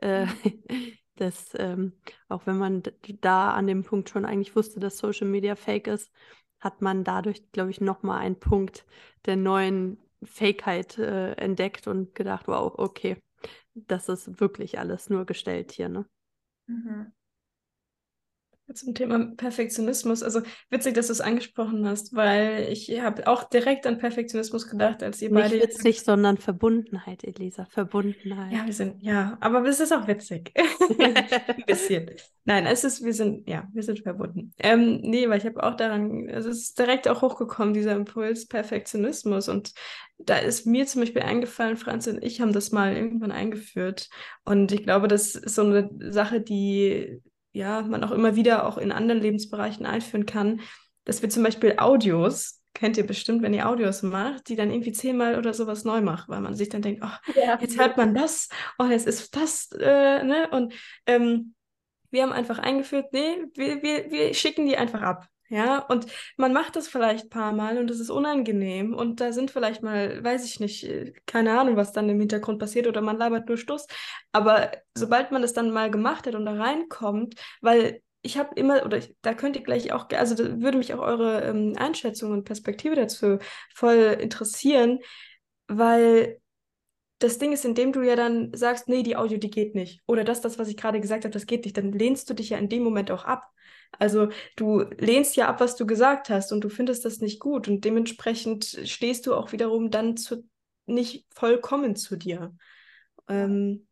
äh, 0.00 0.26
mhm. 0.26 0.62
dass 1.20 1.52
ähm, 1.58 1.92
auch 2.28 2.46
wenn 2.46 2.58
man 2.58 2.82
da 3.20 3.52
an 3.52 3.66
dem 3.66 3.84
Punkt 3.84 4.08
schon 4.10 4.24
eigentlich 4.24 4.56
wusste, 4.56 4.80
dass 4.80 4.98
Social 4.98 5.26
Media 5.28 5.56
fake 5.56 5.86
ist, 5.88 6.10
hat 6.60 6.82
man 6.82 7.04
dadurch, 7.04 7.50
glaube 7.52 7.70
ich, 7.70 7.80
nochmal 7.80 8.20
einen 8.20 8.38
Punkt 8.38 8.84
der 9.26 9.36
neuen 9.36 9.98
Fakeheit 10.22 10.98
äh, 10.98 11.32
entdeckt 11.34 11.86
und 11.86 12.14
gedacht, 12.14 12.48
wow, 12.48 12.72
okay, 12.76 13.16
das 13.74 14.08
ist 14.08 14.40
wirklich 14.40 14.78
alles 14.78 15.10
nur 15.10 15.24
gestellt 15.24 15.72
hier, 15.72 15.88
ne? 15.88 16.06
Mhm. 16.66 17.12
Zum 18.74 18.94
Thema 18.94 19.32
Perfektionismus. 19.36 20.22
Also 20.22 20.42
witzig, 20.68 20.94
dass 20.94 21.06
du 21.06 21.12
es 21.12 21.20
angesprochen 21.20 21.86
hast, 21.88 22.14
weil 22.14 22.68
ich 22.70 23.00
habe 23.00 23.26
auch 23.26 23.44
direkt 23.44 23.86
an 23.86 23.98
Perfektionismus 23.98 24.68
gedacht, 24.68 25.02
als 25.02 25.22
ihr 25.22 25.30
Nicht 25.30 25.42
beide. 25.42 25.54
Nicht 25.56 25.68
witzig, 25.68 26.02
sondern 26.02 26.36
Verbundenheit, 26.36 27.24
Elisa. 27.24 27.66
Verbundenheit. 27.70 28.52
Ja, 28.52 28.66
wir 28.66 28.72
sind, 28.72 29.02
ja, 29.02 29.38
aber 29.40 29.66
es 29.66 29.80
ist 29.80 29.92
auch 29.92 30.06
witzig. 30.06 30.52
Ein 30.98 31.64
bisschen. 31.66 32.10
Nein, 32.44 32.66
es 32.66 32.84
ist, 32.84 33.04
wir 33.04 33.14
sind, 33.14 33.48
ja, 33.48 33.68
wir 33.72 33.82
sind 33.82 34.00
verbunden. 34.00 34.52
Ähm, 34.58 35.00
nee, 35.02 35.28
weil 35.28 35.38
ich 35.38 35.46
habe 35.46 35.62
auch 35.62 35.74
daran, 35.74 36.28
also 36.30 36.50
es 36.50 36.60
ist 36.60 36.78
direkt 36.78 37.08
auch 37.08 37.22
hochgekommen, 37.22 37.74
dieser 37.74 37.94
Impuls 37.94 38.46
Perfektionismus. 38.46 39.48
Und 39.48 39.72
da 40.18 40.38
ist 40.38 40.66
mir 40.66 40.86
zum 40.86 41.02
Beispiel 41.02 41.22
eingefallen, 41.22 41.76
Franz 41.76 42.06
und 42.06 42.22
ich 42.22 42.40
haben 42.40 42.52
das 42.52 42.72
mal 42.72 42.94
irgendwann 42.96 43.32
eingeführt. 43.32 44.08
Und 44.44 44.72
ich 44.72 44.82
glaube, 44.82 45.08
das 45.08 45.34
ist 45.34 45.54
so 45.54 45.62
eine 45.62 45.90
Sache, 46.10 46.40
die 46.40 47.22
ja, 47.52 47.82
man 47.82 48.04
auch 48.04 48.10
immer 48.10 48.36
wieder 48.36 48.66
auch 48.66 48.78
in 48.78 48.92
anderen 48.92 49.20
Lebensbereichen 49.20 49.86
einführen 49.86 50.26
kann, 50.26 50.60
dass 51.04 51.22
wir 51.22 51.30
zum 51.30 51.42
Beispiel 51.42 51.74
Audios, 51.78 52.62
kennt 52.74 52.96
ihr 52.96 53.06
bestimmt, 53.06 53.42
wenn 53.42 53.54
ihr 53.54 53.68
Audios 53.68 54.02
macht, 54.02 54.48
die 54.48 54.56
dann 54.56 54.70
irgendwie 54.70 54.92
zehnmal 54.92 55.38
oder 55.38 55.54
sowas 55.54 55.84
neu 55.84 56.00
macht, 56.00 56.28
weil 56.28 56.40
man 56.40 56.54
sich 56.54 56.68
dann 56.68 56.82
denkt, 56.82 57.02
oh, 57.04 57.30
ja. 57.40 57.58
jetzt 57.60 57.78
hört 57.78 57.96
man 57.96 58.14
das, 58.14 58.48
oh, 58.78 58.84
jetzt 58.84 59.06
ist 59.06 59.34
das, 59.34 59.70
äh, 59.72 60.22
ne? 60.22 60.48
Und 60.50 60.74
ähm, 61.06 61.54
wir 62.10 62.22
haben 62.22 62.32
einfach 62.32 62.58
eingeführt, 62.58 63.12
nee, 63.12 63.46
wir, 63.54 63.82
wir, 63.82 64.10
wir 64.10 64.34
schicken 64.34 64.66
die 64.66 64.76
einfach 64.76 65.02
ab. 65.02 65.26
Ja, 65.50 65.78
und 65.78 66.06
man 66.36 66.52
macht 66.52 66.76
das 66.76 66.88
vielleicht 66.88 67.24
ein 67.26 67.28
paar 67.30 67.52
Mal 67.52 67.78
und 67.78 67.90
es 67.90 68.00
ist 68.00 68.10
unangenehm 68.10 68.94
und 68.94 69.18
da 69.20 69.32
sind 69.32 69.50
vielleicht 69.50 69.82
mal, 69.82 70.22
weiß 70.22 70.44
ich 70.44 70.60
nicht, 70.60 70.84
äh, 70.84 71.12
keine 71.24 71.58
Ahnung, 71.58 71.76
was 71.76 71.92
dann 71.92 72.08
im 72.10 72.20
Hintergrund 72.20 72.58
passiert 72.58 72.86
oder 72.86 73.00
man 73.00 73.16
labert 73.16 73.48
nur 73.48 73.56
Stuss. 73.56 73.86
Aber 74.32 74.70
sobald 74.94 75.30
man 75.32 75.40
das 75.40 75.54
dann 75.54 75.70
mal 75.70 75.90
gemacht 75.90 76.26
hat 76.26 76.34
und 76.34 76.44
da 76.44 76.52
reinkommt, 76.52 77.34
weil 77.62 78.02
ich 78.20 78.36
habe 78.36 78.54
immer, 78.56 78.84
oder 78.84 78.98
ich, 78.98 79.14
da 79.22 79.32
könnt 79.32 79.56
ihr 79.56 79.62
gleich 79.62 79.90
auch, 79.92 80.08
also 80.10 80.34
da 80.34 80.60
würde 80.60 80.76
mich 80.76 80.92
auch 80.92 80.98
eure 81.00 81.40
ähm, 81.44 81.72
Einschätzung 81.78 82.32
und 82.32 82.44
Perspektive 82.44 82.94
dazu 82.94 83.38
voll 83.74 84.18
interessieren, 84.20 84.98
weil 85.66 86.40
das 87.20 87.38
Ding 87.38 87.52
ist, 87.52 87.64
indem 87.64 87.92
du 87.92 88.02
ja 88.02 88.16
dann 88.16 88.52
sagst, 88.54 88.88
nee, 88.88 89.02
die 89.02 89.16
Audio, 89.16 89.38
die 89.38 89.50
geht 89.50 89.74
nicht. 89.74 90.02
Oder 90.06 90.24
das, 90.24 90.40
das, 90.40 90.58
was 90.58 90.68
ich 90.68 90.76
gerade 90.76 91.00
gesagt 91.00 91.24
habe, 91.24 91.32
das 91.32 91.46
geht 91.46 91.64
nicht, 91.64 91.76
dann 91.76 91.92
lehnst 91.92 92.30
du 92.30 92.34
dich 92.34 92.50
ja 92.50 92.58
in 92.58 92.68
dem 92.68 92.84
Moment 92.84 93.10
auch 93.10 93.24
ab. 93.24 93.50
Also 93.98 94.28
du 94.56 94.80
lehnst 94.98 95.36
ja 95.36 95.48
ab, 95.48 95.60
was 95.60 95.76
du 95.76 95.86
gesagt 95.86 96.30
hast 96.30 96.52
und 96.52 96.62
du 96.62 96.68
findest 96.68 97.04
das 97.04 97.18
nicht 97.18 97.40
gut 97.40 97.68
und 97.68 97.84
dementsprechend 97.84 98.64
stehst 98.84 99.26
du 99.26 99.34
auch 99.34 99.52
wiederum 99.52 99.90
dann 99.90 100.16
zu, 100.16 100.48
nicht 100.86 101.26
vollkommen 101.34 101.96
zu 101.96 102.16
dir. 102.16 102.54
Ähm, 103.28 103.86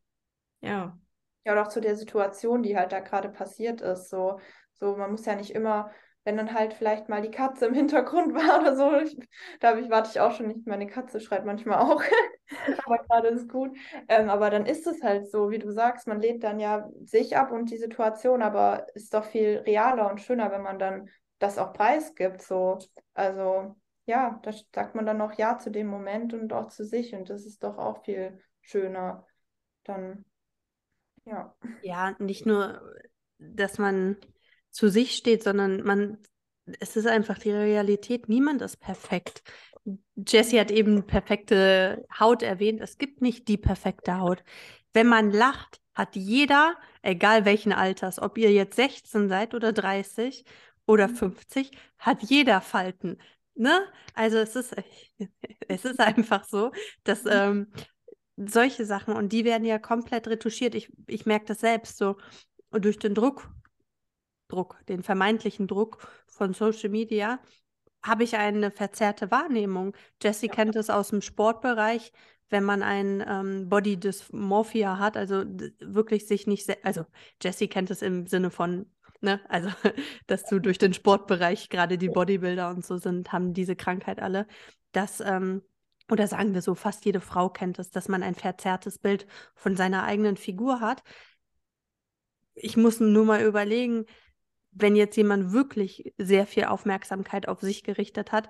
ja. 0.60 0.98
Ja, 1.44 1.52
und 1.52 1.58
auch 1.58 1.68
zu 1.68 1.80
der 1.80 1.96
Situation, 1.96 2.62
die 2.62 2.76
halt 2.76 2.92
da 2.92 3.00
gerade 3.00 3.28
passiert 3.28 3.80
ist. 3.80 4.10
So, 4.10 4.40
so, 4.74 4.96
man 4.96 5.10
muss 5.10 5.24
ja 5.26 5.36
nicht 5.36 5.50
immer 5.50 5.90
wenn 6.26 6.36
dann 6.36 6.52
halt 6.52 6.74
vielleicht 6.74 7.08
mal 7.08 7.22
die 7.22 7.30
Katze 7.30 7.66
im 7.66 7.74
Hintergrund 7.74 8.34
war 8.34 8.60
oder 8.60 8.74
so. 8.74 8.98
Ich, 8.98 9.16
da 9.60 9.78
ich, 9.78 9.88
warte 9.88 10.10
ich 10.10 10.18
auch 10.20 10.32
schon 10.32 10.48
nicht. 10.48 10.66
Meine 10.66 10.88
Katze 10.88 11.20
schreit 11.20 11.46
manchmal 11.46 11.78
auch. 11.78 12.02
aber 12.84 12.98
gerade 12.98 13.28
ist 13.28 13.48
gut. 13.48 13.78
Ähm, 14.08 14.28
aber 14.28 14.50
dann 14.50 14.66
ist 14.66 14.88
es 14.88 15.02
halt 15.04 15.30
so, 15.30 15.50
wie 15.50 15.60
du 15.60 15.70
sagst, 15.70 16.08
man 16.08 16.20
lädt 16.20 16.42
dann 16.42 16.58
ja 16.58 16.90
sich 17.04 17.36
ab 17.36 17.52
und 17.52 17.70
die 17.70 17.78
Situation, 17.78 18.42
aber 18.42 18.88
ist 18.94 19.14
doch 19.14 19.24
viel 19.24 19.58
realer 19.58 20.10
und 20.10 20.20
schöner, 20.20 20.50
wenn 20.50 20.62
man 20.62 20.80
dann 20.80 21.08
das 21.38 21.58
auch 21.58 21.72
preisgibt. 21.72 22.42
So. 22.42 22.80
Also 23.14 23.76
ja, 24.06 24.40
da 24.42 24.50
sagt 24.74 24.96
man 24.96 25.06
dann 25.06 25.20
auch 25.20 25.32
Ja 25.34 25.58
zu 25.58 25.70
dem 25.70 25.86
Moment 25.86 26.34
und 26.34 26.52
auch 26.52 26.66
zu 26.66 26.84
sich. 26.84 27.14
Und 27.14 27.30
das 27.30 27.46
ist 27.46 27.62
doch 27.62 27.78
auch 27.78 28.02
viel 28.02 28.40
schöner. 28.62 29.24
Dann, 29.84 30.24
ja. 31.24 31.54
Ja, 31.82 32.16
nicht 32.18 32.46
nur, 32.46 32.82
dass 33.38 33.78
man 33.78 34.16
zu 34.76 34.90
sich 34.90 35.16
steht, 35.16 35.42
sondern 35.42 35.82
man, 35.82 36.18
es 36.80 36.96
ist 36.96 37.06
einfach 37.06 37.38
die 37.38 37.50
Realität. 37.50 38.28
Niemand 38.28 38.60
ist 38.60 38.76
perfekt. 38.76 39.42
Jessie 40.16 40.60
hat 40.60 40.70
eben 40.70 41.06
perfekte 41.06 42.04
Haut 42.20 42.42
erwähnt. 42.42 42.82
Es 42.82 42.98
gibt 42.98 43.22
nicht 43.22 43.48
die 43.48 43.56
perfekte 43.56 44.18
Haut. 44.18 44.44
Wenn 44.92 45.06
man 45.06 45.30
lacht, 45.30 45.80
hat 45.94 46.14
jeder, 46.14 46.76
egal 47.00 47.46
welchen 47.46 47.72
Alters, 47.72 48.18
ob 48.20 48.36
ihr 48.36 48.52
jetzt 48.52 48.76
16 48.76 49.30
seid 49.30 49.54
oder 49.54 49.72
30 49.72 50.44
oder 50.86 51.08
50, 51.08 51.70
mhm. 51.70 51.76
hat 51.98 52.22
jeder 52.22 52.60
Falten. 52.60 53.16
Ne? 53.54 53.80
Also 54.12 54.36
es 54.36 54.56
ist, 54.56 54.76
es 55.68 55.86
ist 55.86 56.00
einfach 56.00 56.44
so, 56.44 56.70
dass 57.02 57.24
mhm. 57.24 57.30
ähm, 57.32 57.72
solche 58.36 58.84
Sachen, 58.84 59.14
und 59.14 59.32
die 59.32 59.46
werden 59.46 59.64
ja 59.64 59.78
komplett 59.78 60.28
retuschiert. 60.28 60.74
Ich, 60.74 60.92
ich 61.06 61.24
merke 61.24 61.46
das 61.46 61.60
selbst 61.60 61.96
so 61.96 62.18
durch 62.72 62.98
den 62.98 63.14
Druck, 63.14 63.48
Druck, 64.48 64.78
den 64.88 65.02
vermeintlichen 65.02 65.66
Druck 65.66 66.06
von 66.26 66.54
Social 66.54 66.90
Media, 66.90 67.38
habe 68.02 68.24
ich 68.24 68.36
eine 68.36 68.70
verzerrte 68.70 69.30
Wahrnehmung. 69.30 69.94
Jessie 70.22 70.46
ja. 70.46 70.52
kennt 70.52 70.76
es 70.76 70.90
aus 70.90 71.08
dem 71.08 71.22
Sportbereich, 71.22 72.12
wenn 72.48 72.64
man 72.64 72.82
ein 72.82 73.24
ähm, 73.26 73.68
Body 73.68 73.98
Dysmorphia 73.98 74.98
hat, 74.98 75.16
also 75.16 75.44
wirklich 75.80 76.26
sich 76.26 76.46
nicht, 76.46 76.84
also 76.84 77.04
Jessie 77.42 77.68
kennt 77.68 77.90
es 77.90 78.02
im 78.02 78.26
Sinne 78.26 78.50
von, 78.50 78.86
ne, 79.20 79.40
also 79.48 79.70
dass 80.26 80.44
du 80.44 80.60
durch 80.60 80.78
den 80.78 80.94
Sportbereich 80.94 81.68
gerade 81.68 81.98
die 81.98 82.08
Bodybuilder 82.08 82.70
und 82.70 82.84
so 82.84 82.98
sind, 82.98 83.32
haben 83.32 83.52
diese 83.52 83.74
Krankheit 83.74 84.20
alle, 84.20 84.46
dass 84.92 85.20
ähm, 85.20 85.62
oder 86.10 86.28
sagen 86.28 86.54
wir 86.54 86.62
so, 86.62 86.74
fast 86.74 87.04
jede 87.04 87.20
Frau 87.20 87.48
kennt 87.48 87.78
es, 87.78 87.90
dass 87.90 88.08
man 88.08 88.22
ein 88.22 88.34
verzerrtes 88.34 88.98
Bild 88.98 89.26
von 89.54 89.76
seiner 89.76 90.04
eigenen 90.04 90.36
Figur 90.36 90.80
hat. 90.80 91.02
Ich 92.54 92.76
muss 92.76 93.00
nur 93.00 93.24
mal 93.24 93.42
überlegen, 93.42 94.06
wenn 94.78 94.96
jetzt 94.96 95.16
jemand 95.16 95.52
wirklich 95.52 96.12
sehr 96.18 96.46
viel 96.46 96.64
Aufmerksamkeit 96.64 97.48
auf 97.48 97.60
sich 97.60 97.82
gerichtet 97.82 98.32
hat, 98.32 98.48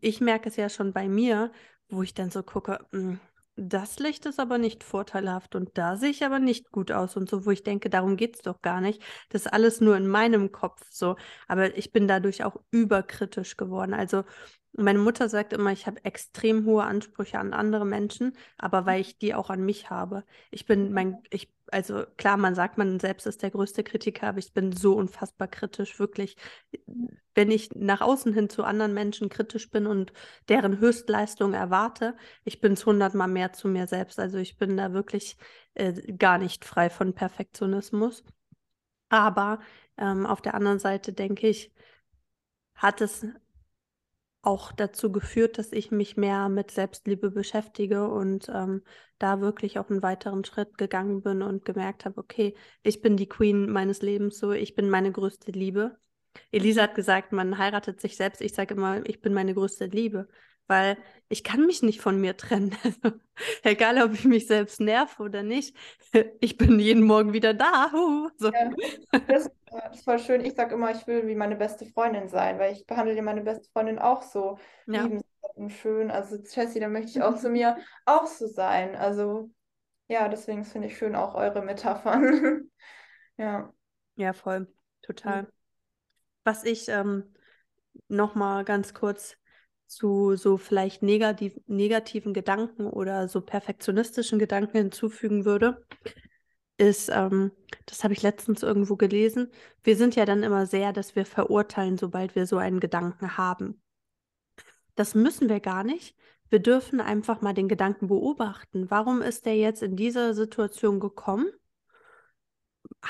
ich 0.00 0.20
merke 0.20 0.48
es 0.48 0.56
ja 0.56 0.68
schon 0.68 0.92
bei 0.92 1.08
mir, 1.08 1.52
wo 1.88 2.02
ich 2.02 2.14
dann 2.14 2.30
so 2.30 2.42
gucke, 2.42 2.86
hm, 2.92 3.20
das 3.56 3.98
Licht 4.00 4.26
ist 4.26 4.40
aber 4.40 4.58
nicht 4.58 4.82
vorteilhaft 4.82 5.54
und 5.54 5.78
da 5.78 5.96
sehe 5.96 6.10
ich 6.10 6.24
aber 6.24 6.40
nicht 6.40 6.72
gut 6.72 6.90
aus 6.90 7.16
und 7.16 7.30
so, 7.30 7.46
wo 7.46 7.50
ich 7.52 7.62
denke, 7.62 7.88
darum 7.88 8.16
geht 8.16 8.36
es 8.36 8.42
doch 8.42 8.62
gar 8.62 8.80
nicht. 8.80 9.00
Das 9.28 9.42
ist 9.42 9.52
alles 9.52 9.80
nur 9.80 9.96
in 9.96 10.08
meinem 10.08 10.50
Kopf 10.50 10.82
so. 10.90 11.16
Aber 11.46 11.76
ich 11.76 11.92
bin 11.92 12.08
dadurch 12.08 12.42
auch 12.42 12.56
überkritisch 12.72 13.56
geworden. 13.56 13.94
Also 13.94 14.24
meine 14.76 14.98
Mutter 14.98 15.28
sagt 15.28 15.52
immer, 15.52 15.72
ich 15.72 15.86
habe 15.86 16.04
extrem 16.04 16.64
hohe 16.64 16.84
Ansprüche 16.84 17.38
an 17.38 17.52
andere 17.52 17.86
Menschen, 17.86 18.36
aber 18.58 18.86
weil 18.86 19.00
ich 19.00 19.18
die 19.18 19.34
auch 19.34 19.50
an 19.50 19.64
mich 19.64 19.90
habe. 19.90 20.24
Ich 20.50 20.66
bin 20.66 20.92
mein, 20.92 21.22
ich 21.30 21.52
also 21.70 22.04
klar, 22.16 22.36
man 22.36 22.54
sagt, 22.54 22.78
man 22.78 23.00
selbst 23.00 23.26
ist 23.26 23.42
der 23.42 23.50
größte 23.50 23.84
Kritiker, 23.84 24.28
aber 24.28 24.38
ich 24.38 24.52
bin 24.52 24.72
so 24.72 24.94
unfassbar 24.94 25.48
kritisch, 25.48 25.98
wirklich. 25.98 26.36
Wenn 27.34 27.50
ich 27.50 27.70
nach 27.74 28.00
außen 28.00 28.32
hin 28.32 28.48
zu 28.48 28.64
anderen 28.64 28.94
Menschen 28.94 29.28
kritisch 29.28 29.70
bin 29.70 29.86
und 29.86 30.12
deren 30.48 30.78
Höchstleistung 30.78 31.54
erwarte, 31.54 32.16
ich 32.44 32.60
bin 32.60 32.74
es 32.74 32.86
hundertmal 32.86 33.28
mehr 33.28 33.52
zu 33.52 33.68
mir 33.68 33.86
selbst. 33.86 34.18
Also 34.20 34.38
ich 34.38 34.56
bin 34.58 34.76
da 34.76 34.92
wirklich 34.92 35.36
äh, 35.74 35.92
gar 36.14 36.38
nicht 36.38 36.64
frei 36.64 36.90
von 36.90 37.14
Perfektionismus. 37.14 38.24
Aber 39.08 39.60
ähm, 39.96 40.26
auf 40.26 40.42
der 40.42 40.54
anderen 40.54 40.78
Seite 40.78 41.12
denke 41.12 41.48
ich, 41.48 41.72
hat 42.74 43.00
es 43.00 43.26
auch 44.44 44.72
dazu 44.72 45.10
geführt, 45.10 45.58
dass 45.58 45.72
ich 45.72 45.90
mich 45.90 46.16
mehr 46.16 46.48
mit 46.48 46.70
Selbstliebe 46.70 47.30
beschäftige 47.30 48.08
und 48.08 48.48
ähm, 48.48 48.82
da 49.18 49.40
wirklich 49.40 49.78
auch 49.78 49.90
einen 49.90 50.02
weiteren 50.02 50.44
Schritt 50.44 50.76
gegangen 50.78 51.22
bin 51.22 51.42
und 51.42 51.64
gemerkt 51.64 52.04
habe, 52.04 52.18
okay, 52.18 52.54
ich 52.82 53.00
bin 53.00 53.16
die 53.16 53.28
Queen 53.28 53.70
meines 53.70 54.02
Lebens 54.02 54.38
so, 54.38 54.52
ich 54.52 54.74
bin 54.74 54.90
meine 54.90 55.12
größte 55.12 55.50
Liebe. 55.52 55.96
Elisa 56.50 56.82
hat 56.82 56.94
gesagt, 56.94 57.32
man 57.32 57.58
heiratet 57.58 58.00
sich 58.00 58.16
selbst. 58.16 58.40
Ich 58.40 58.54
sage 58.54 58.74
immer, 58.74 59.06
ich 59.06 59.20
bin 59.20 59.32
meine 59.32 59.54
größte 59.54 59.86
Liebe 59.86 60.28
weil 60.66 60.96
ich 61.28 61.42
kann 61.42 61.66
mich 61.66 61.82
nicht 61.82 62.00
von 62.00 62.20
mir 62.20 62.36
trennen. 62.36 62.76
Also, 62.84 63.18
egal, 63.64 64.00
ob 64.00 64.12
ich 64.12 64.24
mich 64.24 64.46
selbst 64.46 64.78
nerve 64.78 65.20
oder 65.20 65.42
nicht, 65.42 65.76
ich 66.40 66.56
bin 66.56 66.78
jeden 66.78 67.02
Morgen 67.02 67.32
wieder 67.32 67.52
da. 67.52 67.90
so. 68.36 68.52
ja, 68.52 68.70
das, 69.26 69.50
das 69.72 69.96
ist 69.96 70.04
voll 70.04 70.20
schön. 70.20 70.44
Ich 70.44 70.54
sage 70.54 70.74
immer, 70.74 70.92
ich 70.92 71.04
will 71.08 71.26
wie 71.26 71.34
meine 71.34 71.56
beste 71.56 71.84
Freundin 71.84 72.28
sein, 72.28 72.60
weil 72.60 72.72
ich 72.72 72.86
behandle 72.86 73.20
meine 73.22 73.42
beste 73.42 73.68
Freundin 73.72 73.98
auch 73.98 74.22
so 74.22 74.58
ja. 74.86 75.02
liebenswert 75.02 75.56
und 75.56 75.70
schön. 75.70 76.12
Also 76.12 76.36
Jessie, 76.36 76.78
da 76.78 76.88
möchte 76.88 77.10
ich 77.10 77.22
auch 77.22 77.36
zu 77.36 77.48
mir 77.48 77.76
auch 78.06 78.26
so 78.26 78.46
sein. 78.46 78.94
Also 78.94 79.50
ja, 80.06 80.28
deswegen 80.28 80.64
finde 80.64 80.86
ich 80.88 80.96
schön 80.96 81.16
auch 81.16 81.34
eure 81.34 81.62
Metaphern. 81.62 82.70
ja. 83.36 83.72
Ja, 84.14 84.32
voll. 84.32 84.68
Total. 85.02 85.42
Mhm. 85.42 85.48
Was 86.44 86.62
ich 86.62 86.88
ähm, 86.88 87.34
noch 88.06 88.34
mal 88.34 88.64
ganz 88.64 88.94
kurz 88.94 89.36
zu 89.86 90.36
so 90.36 90.56
vielleicht 90.56 91.02
negativ, 91.02 91.58
negativen 91.66 92.34
Gedanken 92.34 92.86
oder 92.86 93.28
so 93.28 93.40
perfektionistischen 93.40 94.38
Gedanken 94.38 94.78
hinzufügen 94.78 95.44
würde, 95.44 95.84
ist, 96.76 97.08
ähm, 97.08 97.52
das 97.86 98.02
habe 98.02 98.14
ich 98.14 98.22
letztens 98.22 98.62
irgendwo 98.62 98.96
gelesen, 98.96 99.50
wir 99.82 99.96
sind 99.96 100.16
ja 100.16 100.24
dann 100.24 100.42
immer 100.42 100.66
sehr, 100.66 100.92
dass 100.92 101.14
wir 101.14 101.26
verurteilen, 101.26 101.98
sobald 101.98 102.34
wir 102.34 102.46
so 102.46 102.56
einen 102.58 102.80
Gedanken 102.80 103.36
haben. 103.36 103.80
Das 104.94 105.14
müssen 105.14 105.48
wir 105.48 105.60
gar 105.60 105.84
nicht. 105.84 106.16
Wir 106.48 106.60
dürfen 106.60 107.00
einfach 107.00 107.40
mal 107.40 107.54
den 107.54 107.68
Gedanken 107.68 108.08
beobachten. 108.08 108.90
Warum 108.90 109.22
ist 109.22 109.46
der 109.46 109.56
jetzt 109.56 109.82
in 109.82 109.96
dieser 109.96 110.34
Situation 110.34 111.00
gekommen? 111.00 111.46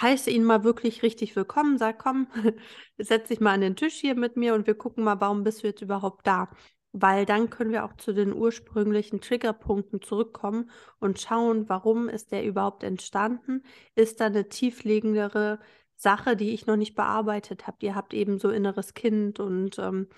Heiße 0.01 0.31
ihn 0.31 0.45
mal 0.45 0.65
wirklich 0.65 1.03
richtig 1.03 1.37
willkommen, 1.37 1.79
sag, 1.79 1.99
komm, 1.99 2.29
setz 2.99 3.29
dich 3.29 3.41
mal 3.41 3.53
an 3.53 3.61
den 3.61 3.77
Tisch 3.77 3.95
hier 3.95 4.15
mit 4.15 4.37
mir 4.37 4.55
und 4.55 4.67
wir 4.67 4.75
gucken 4.75 5.05
mal, 5.05 5.21
warum 5.21 5.45
bist 5.45 5.63
du 5.63 5.69
jetzt 5.69 5.83
überhaupt 5.83 6.27
da? 6.27 6.51
Weil 6.93 7.27
dann 7.27 7.51
können 7.51 7.73
wir 7.73 7.85
auch 7.85 7.97
zu 7.97 8.13
den 8.13 8.33
ursprünglichen 8.33 9.21
Triggerpunkten 9.21 10.01
zurückkommen 10.01 10.71
und 11.01 11.21
schauen, 11.21 11.69
warum 11.69 12.09
ist 12.09 12.31
der 12.31 12.45
überhaupt 12.45 12.85
entstanden? 12.85 13.65
Ist 13.97 14.21
da 14.21 14.27
eine 14.27 14.49
tiefliegendere 14.49 15.59
Sache, 15.97 16.37
die 16.37 16.55
ich 16.55 16.67
noch 16.67 16.77
nicht 16.77 16.95
bearbeitet 16.95 17.67
habe? 17.67 17.79
Ihr 17.81 17.95
habt 17.97 18.15
eben 18.15 18.39
so 18.39 18.51
inneres 18.51 18.95
Kind 18.95 19.41
und 19.41 19.79
ähm, 19.81 20.09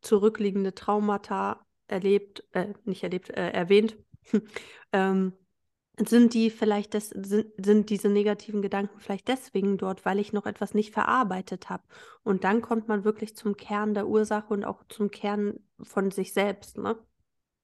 zurückliegende 0.00 0.74
Traumata 0.74 1.64
erlebt, 1.86 2.44
äh, 2.52 2.74
nicht 2.84 3.04
erlebt, 3.04 3.30
äh, 3.30 3.50
erwähnt. 3.50 3.96
ähm, 4.92 5.32
sind 5.98 6.34
die 6.34 6.50
vielleicht 6.50 6.94
des, 6.94 7.08
sind, 7.08 7.52
sind 7.56 7.90
diese 7.90 8.08
negativen 8.08 8.60
Gedanken 8.60 9.00
vielleicht 9.00 9.28
deswegen 9.28 9.78
dort, 9.78 10.04
weil 10.04 10.18
ich 10.18 10.32
noch 10.32 10.46
etwas 10.46 10.74
nicht 10.74 10.92
verarbeitet 10.92 11.70
habe. 11.70 11.84
Und 12.22 12.44
dann 12.44 12.60
kommt 12.60 12.88
man 12.88 13.04
wirklich 13.04 13.34
zum 13.34 13.56
Kern 13.56 13.94
der 13.94 14.06
Ursache 14.06 14.52
und 14.52 14.64
auch 14.64 14.84
zum 14.88 15.10
Kern 15.10 15.60
von 15.82 16.10
sich 16.10 16.32
selbst, 16.32 16.76
ne? 16.76 16.98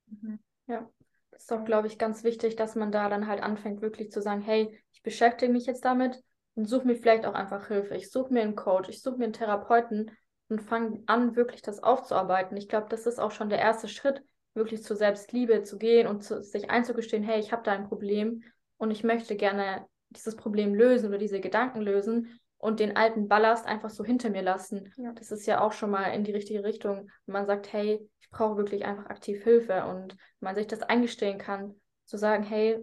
Mhm. 0.07 0.39
Ja, 0.67 0.89
das 1.31 1.43
ist 1.43 1.51
doch, 1.51 1.65
glaube 1.65 1.89
ich, 1.89 1.99
ganz 1.99 2.25
wichtig, 2.25 2.57
dass 2.57 2.75
man 2.75 2.91
da 2.91 3.09
dann 3.09 3.27
halt 3.27 3.43
anfängt, 3.43 3.83
wirklich 3.83 4.11
zu 4.11 4.23
sagen, 4.23 4.41
hey, 4.41 4.79
ich 4.93 5.03
beschäftige 5.03 5.53
mich 5.53 5.67
jetzt 5.67 5.85
damit 5.85 6.23
und 6.55 6.67
suche 6.67 6.87
mir 6.87 6.97
vielleicht 6.97 7.27
auch 7.27 7.35
einfach 7.35 7.69
Hilfe. 7.69 7.97
Ich 7.97 8.11
suche 8.11 8.33
mir 8.33 8.43
einen 8.43 8.57
Coach, 8.57 8.89
ich 8.89 9.03
suche 9.03 9.17
mir 9.17 9.25
einen 9.25 9.33
Therapeuten 9.33 10.11
und 10.49 10.63
fange 10.63 11.03
an, 11.07 11.37
wirklich 11.37 11.63
das 11.63 11.83
aufzuarbeiten. 11.83 12.57
Ich 12.57 12.69
glaube, 12.69 12.87
das 12.89 13.07
ist 13.07 13.19
auch 13.19 13.31
schon 13.31 13.51
der 13.51 13.59
erste 13.59 13.89
Schritt, 13.89 14.23
wirklich 14.55 14.83
zur 14.83 14.97
Selbstliebe 14.97 15.63
zu 15.63 15.79
gehen 15.79 16.07
und 16.07 16.23
zu, 16.23 16.43
sich 16.43 16.71
einzugestehen, 16.71 17.23
hey, 17.23 17.41
ich 17.41 17.53
habe 17.53 17.63
da 17.63 17.73
ein 17.73 17.89
Problem 17.89 18.45
und 18.77 18.91
ich 18.91 19.05
möchte 19.05 19.37
gerne 19.37 19.87
dieses 20.11 20.37
Problem 20.37 20.75
lösen 20.75 21.09
oder 21.09 21.19
diese 21.19 21.41
Gedanken 21.41 21.81
lösen 21.81 22.39
und 22.59 22.81
den 22.81 22.97
alten 22.97 23.29
Ballast 23.29 23.67
einfach 23.67 23.91
so 23.91 24.05
hinter 24.05 24.31
mir 24.31 24.43
lassen. 24.43 24.93
Ja. 24.97 25.13
Das 25.13 25.33
ist 25.33 25.47
ja 25.47 25.61
auch 25.61 25.73
schon 25.73 25.91
mal 25.91 26.11
in 26.11 26.25
die 26.25 26.33
richtige 26.33 26.63
Richtung, 26.63 27.11
wenn 27.27 27.33
man 27.33 27.47
sagt, 27.47 27.73
hey, 27.73 28.09
ich 28.21 28.31
brauche 28.31 28.57
wirklich 28.57 28.85
einfach 28.85 29.07
aktiv 29.07 29.43
Hilfe 29.43 29.85
und 29.87 30.17
man 30.41 30.55
sich 30.55 30.67
das 30.67 30.83
eingestehen 30.83 31.39
kann, 31.39 31.75
zu 32.05 32.17
sagen, 32.19 32.45
hey, 32.45 32.79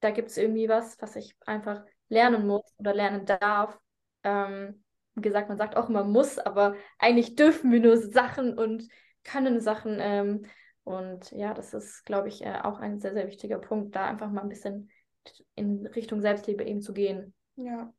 da 0.00 0.10
gibt 0.10 0.30
es 0.30 0.36
irgendwie 0.36 0.68
was, 0.68 1.00
was 1.00 1.16
ich 1.16 1.34
einfach 1.44 1.84
lernen 2.08 2.46
muss 2.46 2.62
oder 2.78 2.94
lernen 2.94 3.26
darf. 3.26 3.78
Ähm, 4.24 4.82
wie 5.14 5.22
gesagt, 5.22 5.48
man 5.48 5.58
sagt 5.58 5.76
auch 5.76 5.88
immer 5.88 6.04
muss, 6.04 6.38
aber 6.38 6.74
eigentlich 6.98 7.34
dürfen 7.36 7.70
wir 7.72 7.80
nur 7.80 7.96
Sachen 7.96 8.56
und 8.56 8.88
können 9.24 9.60
Sachen. 9.60 9.98
Ähm, 10.00 10.46
und 10.88 11.32
ja, 11.32 11.52
das 11.52 11.74
ist, 11.74 12.06
glaube 12.06 12.28
ich, 12.28 12.42
äh, 12.42 12.60
auch 12.62 12.80
ein 12.80 12.98
sehr, 12.98 13.12
sehr 13.12 13.26
wichtiger 13.26 13.58
Punkt, 13.58 13.94
da 13.94 14.06
einfach 14.06 14.30
mal 14.30 14.40
ein 14.40 14.48
bisschen 14.48 14.90
in 15.54 15.86
Richtung 15.86 16.22
Selbstliebe 16.22 16.64
eben 16.64 16.80
zu 16.80 16.94
gehen. 16.94 17.34
Ja. 17.56 17.92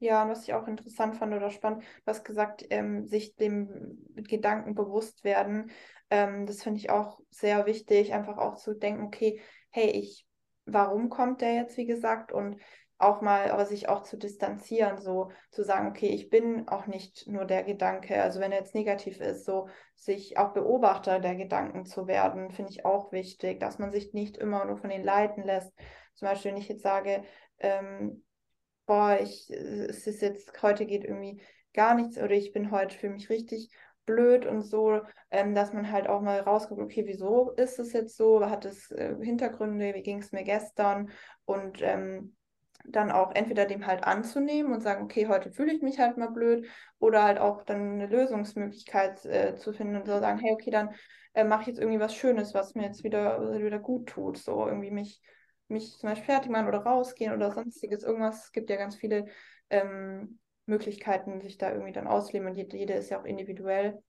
Ja, 0.00 0.24
und 0.24 0.30
was 0.30 0.42
ich 0.42 0.52
auch 0.52 0.66
interessant 0.66 1.16
fand 1.16 1.32
oder 1.32 1.50
spannend, 1.50 1.84
du 1.84 2.06
hast 2.06 2.24
gesagt, 2.24 2.64
ähm, 2.70 3.06
sich 3.06 3.36
dem 3.36 4.04
Gedanken 4.16 4.74
bewusst 4.74 5.22
werden. 5.22 5.70
Ähm, 6.10 6.44
das 6.44 6.64
finde 6.64 6.80
ich 6.80 6.90
auch 6.90 7.20
sehr 7.30 7.64
wichtig, 7.66 8.12
einfach 8.12 8.38
auch 8.38 8.56
zu 8.56 8.74
denken, 8.74 9.04
okay, 9.04 9.40
hey, 9.70 9.90
ich, 9.90 10.26
warum 10.66 11.10
kommt 11.10 11.42
der 11.42 11.54
jetzt, 11.54 11.76
wie 11.76 11.86
gesagt? 11.86 12.32
Und 12.32 12.60
auch 13.02 13.20
mal, 13.20 13.50
aber 13.50 13.66
sich 13.66 13.88
auch 13.88 14.02
zu 14.02 14.16
distanzieren, 14.16 14.98
so 15.00 15.30
zu 15.50 15.64
sagen, 15.64 15.88
okay, 15.88 16.08
ich 16.08 16.30
bin 16.30 16.68
auch 16.68 16.86
nicht 16.86 17.26
nur 17.26 17.44
der 17.44 17.64
Gedanke, 17.64 18.22
also 18.22 18.40
wenn 18.40 18.52
er 18.52 18.58
jetzt 18.58 18.74
negativ 18.74 19.20
ist, 19.20 19.44
so 19.44 19.68
sich 19.94 20.38
auch 20.38 20.52
Beobachter 20.52 21.20
der 21.20 21.34
Gedanken 21.34 21.84
zu 21.84 22.06
werden, 22.06 22.50
finde 22.50 22.70
ich 22.70 22.84
auch 22.84 23.12
wichtig, 23.12 23.60
dass 23.60 23.78
man 23.78 23.90
sich 23.90 24.12
nicht 24.12 24.36
immer 24.36 24.64
nur 24.64 24.76
von 24.76 24.90
denen 24.90 25.04
leiten 25.04 25.44
lässt. 25.44 25.72
Zum 26.14 26.28
Beispiel, 26.28 26.52
wenn 26.52 26.58
ich 26.58 26.68
jetzt 26.68 26.82
sage, 26.82 27.22
ähm, 27.58 28.24
boah, 28.86 29.18
ich, 29.20 29.50
es 29.50 30.06
ist 30.06 30.22
jetzt, 30.22 30.62
heute 30.62 30.86
geht 30.86 31.04
irgendwie 31.04 31.42
gar 31.74 31.94
nichts 31.94 32.18
oder 32.18 32.32
ich 32.32 32.52
bin 32.52 32.70
heute 32.70 32.96
für 32.96 33.08
mich 33.08 33.30
richtig 33.30 33.70
blöd 34.04 34.46
und 34.46 34.62
so, 34.62 35.00
ähm, 35.30 35.54
dass 35.54 35.72
man 35.72 35.90
halt 35.90 36.08
auch 36.08 36.20
mal 36.20 36.40
rausguckt, 36.40 36.80
okay, 36.80 37.04
wieso 37.06 37.50
ist 37.52 37.78
es 37.78 37.92
jetzt 37.92 38.16
so? 38.16 38.48
Hat 38.48 38.64
es 38.64 38.90
äh, 38.90 39.14
Hintergründe? 39.20 39.94
Wie 39.94 40.02
ging 40.02 40.18
es 40.18 40.32
mir 40.32 40.44
gestern? 40.44 41.10
Und 41.44 41.80
ähm, 41.82 42.34
dann 42.84 43.10
auch 43.10 43.34
entweder 43.34 43.66
dem 43.66 43.86
halt 43.86 44.04
anzunehmen 44.04 44.72
und 44.72 44.80
sagen, 44.80 45.04
okay, 45.04 45.26
heute 45.28 45.50
fühle 45.50 45.72
ich 45.72 45.82
mich 45.82 45.98
halt 45.98 46.16
mal 46.16 46.30
blöd, 46.30 46.66
oder 46.98 47.24
halt 47.24 47.38
auch 47.38 47.64
dann 47.64 47.94
eine 47.94 48.06
Lösungsmöglichkeit 48.06 49.24
äh, 49.24 49.56
zu 49.56 49.72
finden 49.72 49.96
und 49.96 50.06
so 50.06 50.18
sagen, 50.20 50.38
hey, 50.38 50.52
okay, 50.52 50.70
dann 50.70 50.90
äh, 51.34 51.44
mache 51.44 51.62
ich 51.62 51.66
jetzt 51.68 51.80
irgendwie 51.80 51.98
was 51.98 52.14
Schönes, 52.14 52.54
was 52.54 52.74
mir 52.74 52.84
jetzt 52.84 53.02
wieder, 53.04 53.60
wieder 53.60 53.80
gut 53.80 54.08
tut. 54.08 54.38
So 54.38 54.66
irgendwie 54.66 54.90
mich, 54.90 55.20
mich 55.68 55.98
zum 55.98 56.08
Beispiel 56.08 56.26
fertig 56.26 56.50
machen 56.50 56.68
oder 56.68 56.78
rausgehen 56.78 57.32
oder 57.34 57.50
sonstiges. 57.50 58.04
Irgendwas. 58.04 58.44
Es 58.46 58.52
gibt 58.52 58.70
ja 58.70 58.76
ganz 58.76 58.94
viele 58.94 59.26
ähm, 59.70 60.38
Möglichkeiten, 60.66 61.40
sich 61.40 61.58
da 61.58 61.72
irgendwie 61.72 61.92
dann 61.92 62.06
ausleben 62.06 62.46
und 62.48 62.56
jede, 62.56 62.94
ist 62.94 63.10
ja 63.10 63.20
auch 63.20 63.24
individuell. 63.24 64.00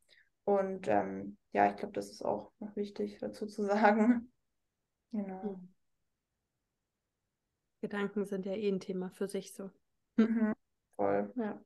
Und 0.46 0.88
ähm, 0.88 1.38
ja, 1.52 1.70
ich 1.70 1.76
glaube, 1.78 1.94
das 1.94 2.10
ist 2.10 2.24
auch 2.24 2.52
noch 2.60 2.76
wichtig 2.76 3.18
dazu 3.20 3.48
zu 3.48 3.64
sagen. 3.66 4.32
Genau. 5.12 5.60
Gedanken 7.84 8.24
sind 8.24 8.46
ja 8.46 8.54
eh 8.54 8.70
ein 8.70 8.80
Thema 8.80 9.10
für 9.10 9.28
sich 9.28 9.52
so. 9.52 9.70
Mhm. 10.16 10.54
Voll. 10.96 11.30
Ja. 11.36 11.60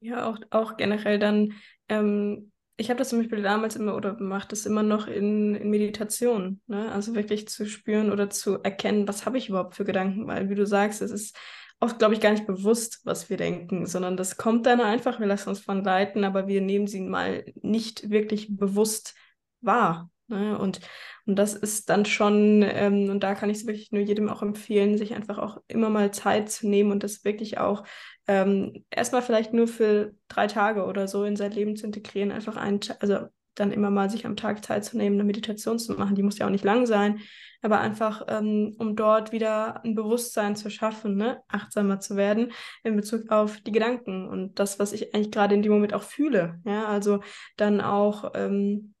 Ja, 0.00 0.26
auch, 0.26 0.38
auch 0.48 0.78
generell 0.78 1.18
dann, 1.18 1.52
ähm, 1.90 2.50
ich 2.78 2.88
habe 2.88 2.98
das 2.98 3.10
zum 3.10 3.18
Beispiel 3.18 3.42
damals 3.42 3.76
immer 3.76 3.94
oder 3.94 4.18
mache 4.18 4.48
das 4.48 4.64
immer 4.64 4.82
noch 4.82 5.08
in, 5.08 5.54
in 5.54 5.68
Meditation, 5.68 6.62
ne? 6.66 6.90
Also 6.90 7.14
wirklich 7.14 7.46
zu 7.48 7.66
spüren 7.66 8.10
oder 8.10 8.30
zu 8.30 8.62
erkennen, 8.62 9.06
was 9.06 9.26
habe 9.26 9.36
ich 9.36 9.50
überhaupt 9.50 9.76
für 9.76 9.84
Gedanken, 9.84 10.26
weil 10.26 10.48
wie 10.48 10.54
du 10.54 10.66
sagst, 10.66 11.02
es 11.02 11.10
ist 11.10 11.36
oft, 11.80 11.98
glaube 11.98 12.14
ich, 12.14 12.20
gar 12.22 12.32
nicht 12.32 12.46
bewusst, 12.46 13.00
was 13.04 13.28
wir 13.28 13.36
denken, 13.36 13.84
sondern 13.84 14.16
das 14.16 14.38
kommt 14.38 14.64
dann 14.64 14.80
einfach, 14.80 15.20
wir 15.20 15.26
lassen 15.26 15.50
uns 15.50 15.60
von 15.60 15.84
leiten, 15.84 16.24
aber 16.24 16.48
wir 16.48 16.62
nehmen 16.62 16.86
sie 16.86 17.00
mal 17.02 17.44
nicht 17.60 18.08
wirklich 18.08 18.56
bewusst 18.56 19.14
wahr. 19.60 20.10
Ne? 20.32 20.58
Und, 20.58 20.80
und 21.26 21.36
das 21.36 21.54
ist 21.54 21.88
dann 21.88 22.04
schon, 22.04 22.62
ähm, 22.66 23.10
und 23.10 23.22
da 23.22 23.34
kann 23.34 23.50
ich 23.50 23.58
es 23.58 23.66
wirklich 23.66 23.92
nur 23.92 24.02
jedem 24.02 24.28
auch 24.28 24.42
empfehlen, 24.42 24.98
sich 24.98 25.14
einfach 25.14 25.38
auch 25.38 25.58
immer 25.68 25.90
mal 25.90 26.10
Zeit 26.12 26.50
zu 26.50 26.68
nehmen 26.68 26.90
und 26.90 27.04
das 27.04 27.24
wirklich 27.24 27.58
auch 27.58 27.84
ähm, 28.26 28.84
erstmal 28.90 29.22
vielleicht 29.22 29.52
nur 29.52 29.68
für 29.68 30.12
drei 30.28 30.46
Tage 30.46 30.84
oder 30.84 31.06
so 31.08 31.24
in 31.24 31.36
sein 31.36 31.52
Leben 31.52 31.76
zu 31.76 31.86
integrieren, 31.86 32.32
einfach 32.32 32.56
ein, 32.56 32.80
also 33.00 33.28
dann 33.54 33.72
immer 33.72 33.90
mal 33.90 34.08
sich 34.10 34.26
am 34.26 34.36
Tag 34.36 34.64
Zeit 34.64 34.84
zu 34.84 34.96
nehmen, 34.96 35.16
eine 35.16 35.24
Meditation 35.24 35.78
zu 35.78 35.92
machen. 35.92 36.14
Die 36.14 36.22
muss 36.22 36.38
ja 36.38 36.46
auch 36.46 36.50
nicht 36.50 36.64
lang 36.64 36.86
sein, 36.86 37.20
aber 37.60 37.80
einfach, 37.80 38.24
ähm, 38.28 38.74
um 38.78 38.96
dort 38.96 39.32
wieder 39.32 39.84
ein 39.84 39.94
Bewusstsein 39.94 40.56
zu 40.56 40.70
schaffen, 40.70 41.16
ne? 41.16 41.42
achtsamer 41.48 42.00
zu 42.00 42.16
werden 42.16 42.52
in 42.82 42.96
Bezug 42.96 43.30
auf 43.30 43.60
die 43.60 43.72
Gedanken 43.72 44.26
und 44.26 44.58
das, 44.58 44.78
was 44.78 44.92
ich 44.92 45.14
eigentlich 45.14 45.30
gerade 45.30 45.54
in 45.54 45.62
dem 45.62 45.72
Moment 45.72 45.94
auch 45.94 46.02
fühle. 46.02 46.60
Ja, 46.64 46.86
also 46.86 47.20
dann 47.56 47.80
auch 47.80 48.32
ähm, 48.34 48.94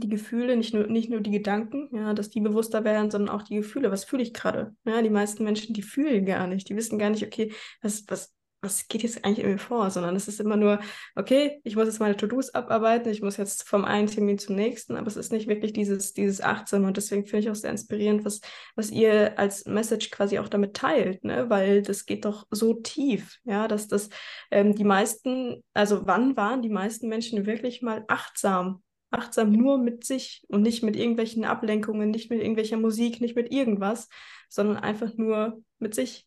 die 0.00 0.08
Gefühle, 0.08 0.56
nicht 0.56 0.74
nur, 0.74 0.86
nicht 0.86 1.10
nur 1.10 1.20
die 1.20 1.30
Gedanken, 1.30 1.88
ja, 1.92 2.14
dass 2.14 2.30
die 2.30 2.40
bewusster 2.40 2.84
werden, 2.84 3.10
sondern 3.10 3.34
auch 3.34 3.42
die 3.42 3.56
Gefühle. 3.56 3.90
Was 3.90 4.04
fühle 4.04 4.22
ich 4.22 4.34
gerade? 4.34 4.74
Ja, 4.84 5.02
die 5.02 5.10
meisten 5.10 5.44
Menschen, 5.44 5.74
die 5.74 5.82
fühlen 5.82 6.26
gar 6.26 6.46
nicht. 6.46 6.68
Die 6.68 6.76
wissen 6.76 6.98
gar 6.98 7.10
nicht, 7.10 7.24
okay, 7.24 7.52
was, 7.82 8.04
was, 8.08 8.34
was 8.62 8.88
geht 8.88 9.02
jetzt 9.02 9.24
eigentlich 9.24 9.44
in 9.44 9.52
mir 9.52 9.58
vor, 9.58 9.90
sondern 9.90 10.14
es 10.16 10.28
ist 10.28 10.40
immer 10.40 10.56
nur, 10.56 10.80
okay, 11.16 11.60
ich 11.64 11.76
muss 11.76 11.86
jetzt 11.86 12.00
meine 12.00 12.16
To-Dos 12.16 12.54
abarbeiten, 12.54 13.10
ich 13.10 13.22
muss 13.22 13.36
jetzt 13.36 13.66
vom 13.66 13.84
einen 13.84 14.06
Termin 14.06 14.38
zum 14.38 14.54
nächsten, 14.54 14.96
aber 14.96 15.06
es 15.06 15.16
ist 15.16 15.32
nicht 15.32 15.48
wirklich 15.48 15.72
dieses, 15.72 16.12
dieses 16.12 16.40
Achtsame 16.40 16.86
und 16.86 16.96
deswegen 16.96 17.24
finde 17.24 17.38
ich 17.38 17.50
auch 17.50 17.54
sehr 17.54 17.70
inspirierend, 17.70 18.24
was, 18.24 18.40
was 18.76 18.90
ihr 18.90 19.38
als 19.38 19.64
Message 19.64 20.10
quasi 20.10 20.38
auch 20.38 20.48
damit 20.48 20.74
teilt, 20.74 21.24
ne? 21.24 21.48
weil 21.48 21.82
das 21.82 22.04
geht 22.04 22.24
doch 22.24 22.46
so 22.50 22.74
tief, 22.74 23.38
ja, 23.44 23.66
dass 23.66 23.88
das 23.88 24.10
ähm, 24.50 24.74
die 24.74 24.84
meisten, 24.84 25.64
also 25.72 26.06
wann 26.06 26.36
waren 26.36 26.62
die 26.62 26.68
meisten 26.68 27.08
Menschen 27.08 27.46
wirklich 27.46 27.80
mal 27.80 28.04
achtsam 28.08 28.82
achtsam 29.10 29.52
nur 29.52 29.78
mit 29.78 30.04
sich 30.04 30.44
und 30.48 30.62
nicht 30.62 30.82
mit 30.82 30.96
irgendwelchen 30.96 31.44
Ablenkungen, 31.44 32.10
nicht 32.10 32.30
mit 32.30 32.40
irgendwelcher 32.40 32.76
Musik, 32.76 33.20
nicht 33.20 33.36
mit 33.36 33.52
irgendwas, 33.52 34.08
sondern 34.48 34.76
einfach 34.76 35.14
nur 35.14 35.62
mit 35.78 35.94
sich. 35.94 36.26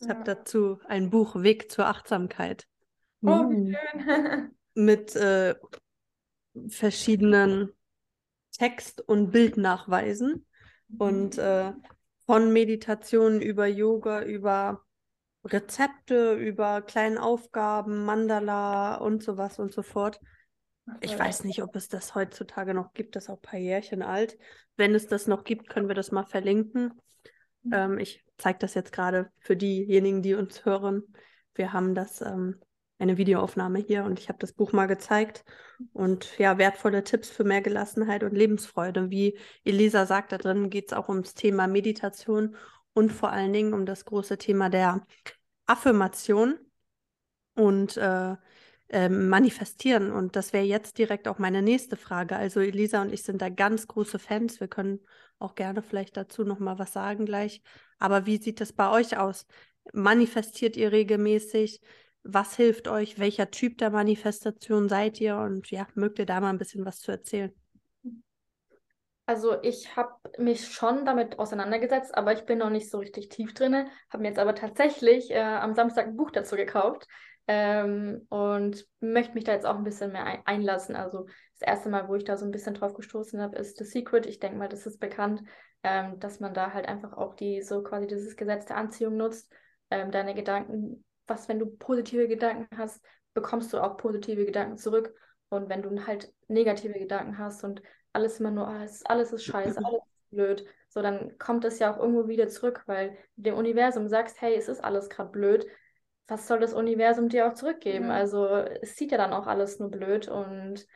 Ich 0.00 0.08
habe 0.08 0.24
dazu 0.24 0.78
ein 0.86 1.10
Buch 1.10 1.42
Weg 1.42 1.70
zur 1.70 1.86
Achtsamkeit. 1.86 2.66
Oh, 3.22 3.50
wie 3.50 3.74
schön. 3.74 4.50
mit 4.74 5.14
äh, 5.16 5.54
verschiedenen 6.68 7.70
Text- 8.52 9.00
und 9.00 9.30
Bildnachweisen 9.30 10.46
und 10.98 11.38
äh, 11.38 11.72
von 12.26 12.52
Meditationen 12.52 13.42
über 13.42 13.66
Yoga, 13.66 14.22
über 14.22 14.84
Rezepte, 15.44 16.34
über 16.34 16.82
kleine 16.82 17.22
Aufgaben, 17.22 18.04
Mandala 18.04 18.96
und 18.96 19.22
sowas 19.22 19.58
und 19.58 19.72
so 19.72 19.82
fort. 19.82 20.20
Ich 21.00 21.18
weiß 21.18 21.44
nicht, 21.44 21.62
ob 21.62 21.76
es 21.76 21.88
das 21.88 22.14
heutzutage 22.14 22.74
noch 22.74 22.92
gibt, 22.92 23.16
das 23.16 23.24
ist 23.24 23.30
auch 23.30 23.38
ein 23.38 23.42
paar 23.42 23.58
Jährchen 23.58 24.02
alt. 24.02 24.38
Wenn 24.76 24.94
es 24.94 25.06
das 25.06 25.26
noch 25.26 25.44
gibt, 25.44 25.68
können 25.68 25.88
wir 25.88 25.94
das 25.94 26.12
mal 26.12 26.24
verlinken. 26.24 26.92
Mhm. 27.62 27.72
Ähm, 27.72 27.98
ich 27.98 28.24
zeige 28.38 28.58
das 28.58 28.74
jetzt 28.74 28.92
gerade 28.92 29.30
für 29.38 29.56
diejenigen, 29.56 30.22
die 30.22 30.34
uns 30.34 30.64
hören. 30.64 31.02
Wir 31.54 31.72
haben 31.72 31.94
das 31.94 32.20
ähm, 32.20 32.60
eine 32.98 33.16
Videoaufnahme 33.16 33.78
hier 33.78 34.04
und 34.04 34.18
ich 34.18 34.28
habe 34.28 34.38
das 34.38 34.52
Buch 34.52 34.72
mal 34.72 34.86
gezeigt. 34.86 35.44
Und 35.92 36.38
ja, 36.38 36.58
wertvolle 36.58 37.02
Tipps 37.02 37.30
für 37.30 37.44
mehr 37.44 37.62
Gelassenheit 37.62 38.22
und 38.22 38.36
Lebensfreude. 38.36 39.10
Wie 39.10 39.38
Elisa 39.64 40.06
sagt, 40.06 40.32
da 40.32 40.38
drin 40.38 40.70
geht 40.70 40.90
es 40.90 40.96
auch 40.96 41.08
ums 41.08 41.34
Thema 41.34 41.66
Meditation 41.66 42.56
und 42.92 43.10
vor 43.10 43.30
allen 43.30 43.52
Dingen 43.52 43.72
um 43.72 43.86
das 43.86 44.04
große 44.04 44.36
Thema 44.36 44.68
der 44.68 45.06
Affirmation 45.66 46.58
und 47.54 47.96
äh, 47.96 48.36
äh, 48.90 49.08
manifestieren. 49.08 50.10
Und 50.10 50.34
das 50.34 50.52
wäre 50.52 50.64
jetzt 50.64 50.98
direkt 50.98 51.28
auch 51.28 51.38
meine 51.38 51.62
nächste 51.62 51.96
Frage. 51.96 52.36
Also 52.36 52.60
Elisa 52.60 53.00
und 53.02 53.12
ich 53.12 53.22
sind 53.22 53.40
da 53.40 53.48
ganz 53.48 53.86
große 53.86 54.18
Fans. 54.18 54.58
Wir 54.58 54.68
können 54.68 55.00
auch 55.38 55.54
gerne 55.54 55.82
vielleicht 55.82 56.16
dazu 56.16 56.44
noch 56.44 56.58
mal 56.58 56.78
was 56.78 56.92
sagen 56.92 57.24
gleich. 57.24 57.62
Aber 57.98 58.26
wie 58.26 58.38
sieht 58.38 58.60
das 58.60 58.72
bei 58.72 58.90
euch 58.90 59.16
aus? 59.16 59.46
Manifestiert 59.92 60.76
ihr 60.76 60.92
regelmäßig? 60.92 61.80
Was 62.24 62.56
hilft 62.56 62.88
euch? 62.88 63.18
Welcher 63.18 63.50
Typ 63.50 63.78
der 63.78 63.90
Manifestation 63.90 64.88
seid 64.88 65.20
ihr? 65.20 65.36
Und 65.36 65.70
ja, 65.70 65.86
mögt 65.94 66.18
ihr 66.18 66.26
da 66.26 66.40
mal 66.40 66.50
ein 66.50 66.58
bisschen 66.58 66.84
was 66.84 66.98
zu 66.98 67.12
erzählen? 67.12 67.54
Also 69.24 69.62
ich 69.62 69.94
habe 69.94 70.14
mich 70.38 70.66
schon 70.66 71.04
damit 71.04 71.38
auseinandergesetzt, 71.38 72.16
aber 72.16 72.32
ich 72.32 72.46
bin 72.46 72.58
noch 72.58 72.70
nicht 72.70 72.90
so 72.90 72.98
richtig 72.98 73.28
tief 73.28 73.54
drin. 73.54 73.86
Habe 74.10 74.22
mir 74.22 74.30
jetzt 74.30 74.40
aber 74.40 74.56
tatsächlich 74.56 75.30
äh, 75.30 75.38
am 75.38 75.74
Samstag 75.74 76.08
ein 76.08 76.16
Buch 76.16 76.32
dazu 76.32 76.56
gekauft 76.56 77.06
ähm, 77.52 78.28
und 78.28 78.86
möchte 79.00 79.34
mich 79.34 79.42
da 79.42 79.50
jetzt 79.50 79.66
auch 79.66 79.74
ein 79.74 79.82
bisschen 79.82 80.12
mehr 80.12 80.24
ein 80.24 80.40
einlassen. 80.44 80.94
Also 80.94 81.26
das 81.58 81.66
erste 81.66 81.88
Mal, 81.88 82.06
wo 82.06 82.14
ich 82.14 82.22
da 82.22 82.36
so 82.36 82.44
ein 82.44 82.52
bisschen 82.52 82.74
drauf 82.74 82.94
gestoßen 82.94 83.40
habe, 83.40 83.56
ist 83.56 83.76
The 83.76 83.84
Secret. 83.84 84.26
Ich 84.26 84.38
denke 84.38 84.56
mal, 84.56 84.68
das 84.68 84.86
ist 84.86 85.00
bekannt, 85.00 85.42
ähm, 85.82 86.20
dass 86.20 86.38
man 86.38 86.54
da 86.54 86.72
halt 86.72 86.86
einfach 86.86 87.12
auch 87.12 87.34
die 87.34 87.60
so 87.62 87.82
quasi 87.82 88.06
dieses 88.06 88.36
Gesetz 88.36 88.66
der 88.66 88.76
Anziehung 88.76 89.16
nutzt. 89.16 89.52
Ähm, 89.90 90.12
deine 90.12 90.36
Gedanken, 90.36 91.04
was, 91.26 91.48
wenn 91.48 91.58
du 91.58 91.66
positive 91.66 92.28
Gedanken 92.28 92.68
hast, 92.78 93.04
bekommst 93.34 93.72
du 93.72 93.80
auch 93.80 93.96
positive 93.96 94.46
Gedanken 94.46 94.76
zurück. 94.76 95.12
Und 95.48 95.68
wenn 95.68 95.82
du 95.82 96.06
halt 96.06 96.32
negative 96.46 97.00
Gedanken 97.00 97.36
hast 97.36 97.64
und 97.64 97.82
alles 98.12 98.38
immer 98.38 98.52
nur, 98.52 98.68
alles, 98.68 99.04
alles 99.06 99.32
ist 99.32 99.42
scheiße, 99.42 99.80
alles 99.84 100.02
ist 100.04 100.30
blöd, 100.30 100.64
so 100.88 101.02
dann 101.02 101.36
kommt 101.38 101.64
es 101.64 101.80
ja 101.80 101.92
auch 101.92 101.98
irgendwo 101.98 102.28
wieder 102.28 102.46
zurück, 102.46 102.84
weil 102.86 103.18
dem 103.34 103.56
Universum 103.56 104.06
sagst, 104.06 104.40
hey, 104.40 104.54
es 104.54 104.68
ist 104.68 104.84
alles 104.84 105.10
gerade 105.10 105.30
blöd, 105.30 105.66
was 106.30 106.46
soll 106.46 106.60
das 106.60 106.72
Universum 106.72 107.28
dir 107.28 107.48
auch 107.48 107.54
zurückgeben? 107.54 108.06
Ja. 108.06 108.14
Also 108.14 108.46
es 108.46 108.96
sieht 108.96 109.10
ja 109.10 109.18
dann 109.18 109.32
auch 109.32 109.46
alles 109.46 109.80
nur 109.80 109.90
blöd 109.90 110.28
und 110.28 110.86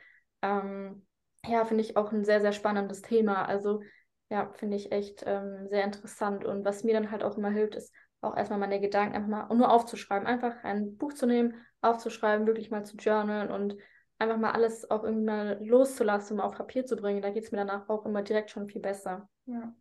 ähm, 0.41 1.05
ja, 1.45 1.65
finde 1.65 1.83
ich 1.83 1.97
auch 1.97 2.11
ein 2.11 2.23
sehr, 2.23 2.39
sehr 2.39 2.53
spannendes 2.53 3.01
Thema. 3.01 3.45
Also 3.45 3.81
ja, 4.29 4.51
finde 4.53 4.77
ich 4.77 4.91
echt 4.91 5.23
ähm, 5.25 5.67
sehr 5.69 5.83
interessant 5.83 6.45
und 6.45 6.65
was 6.65 6.83
mir 6.83 6.93
dann 6.93 7.11
halt 7.11 7.23
auch 7.23 7.37
immer 7.37 7.49
hilft, 7.49 7.75
ist 7.75 7.93
auch 8.21 8.35
erstmal 8.35 8.59
meine 8.59 8.79
Gedanken 8.79 9.15
einfach 9.15 9.29
mal 9.29 9.55
nur 9.55 9.71
aufzuschreiben, 9.71 10.25
einfach 10.25 10.63
ein 10.63 10.97
Buch 10.97 11.13
zu 11.13 11.27
nehmen, 11.27 11.53
aufzuschreiben, 11.81 12.47
wirklich 12.47 12.71
mal 12.71 12.85
zu 12.85 12.95
journalen 12.95 13.51
und 13.51 13.75
einfach 14.17 14.37
mal 14.37 14.51
alles 14.51 14.89
auch 14.89 15.03
irgendwie 15.03 15.25
mal 15.25 15.59
loszulassen, 15.61 16.39
um 16.39 16.45
auf 16.45 16.55
Papier 16.55 16.85
zu 16.85 16.95
bringen. 16.95 17.21
Da 17.21 17.29
geht 17.29 17.43
es 17.43 17.51
mir 17.51 17.57
danach 17.57 17.89
auch 17.89 18.05
immer 18.05 18.23
direkt 18.23 18.51
schon 18.51 18.67
viel 18.67 18.81
besser. 18.81 19.29
Ja, 19.45 19.75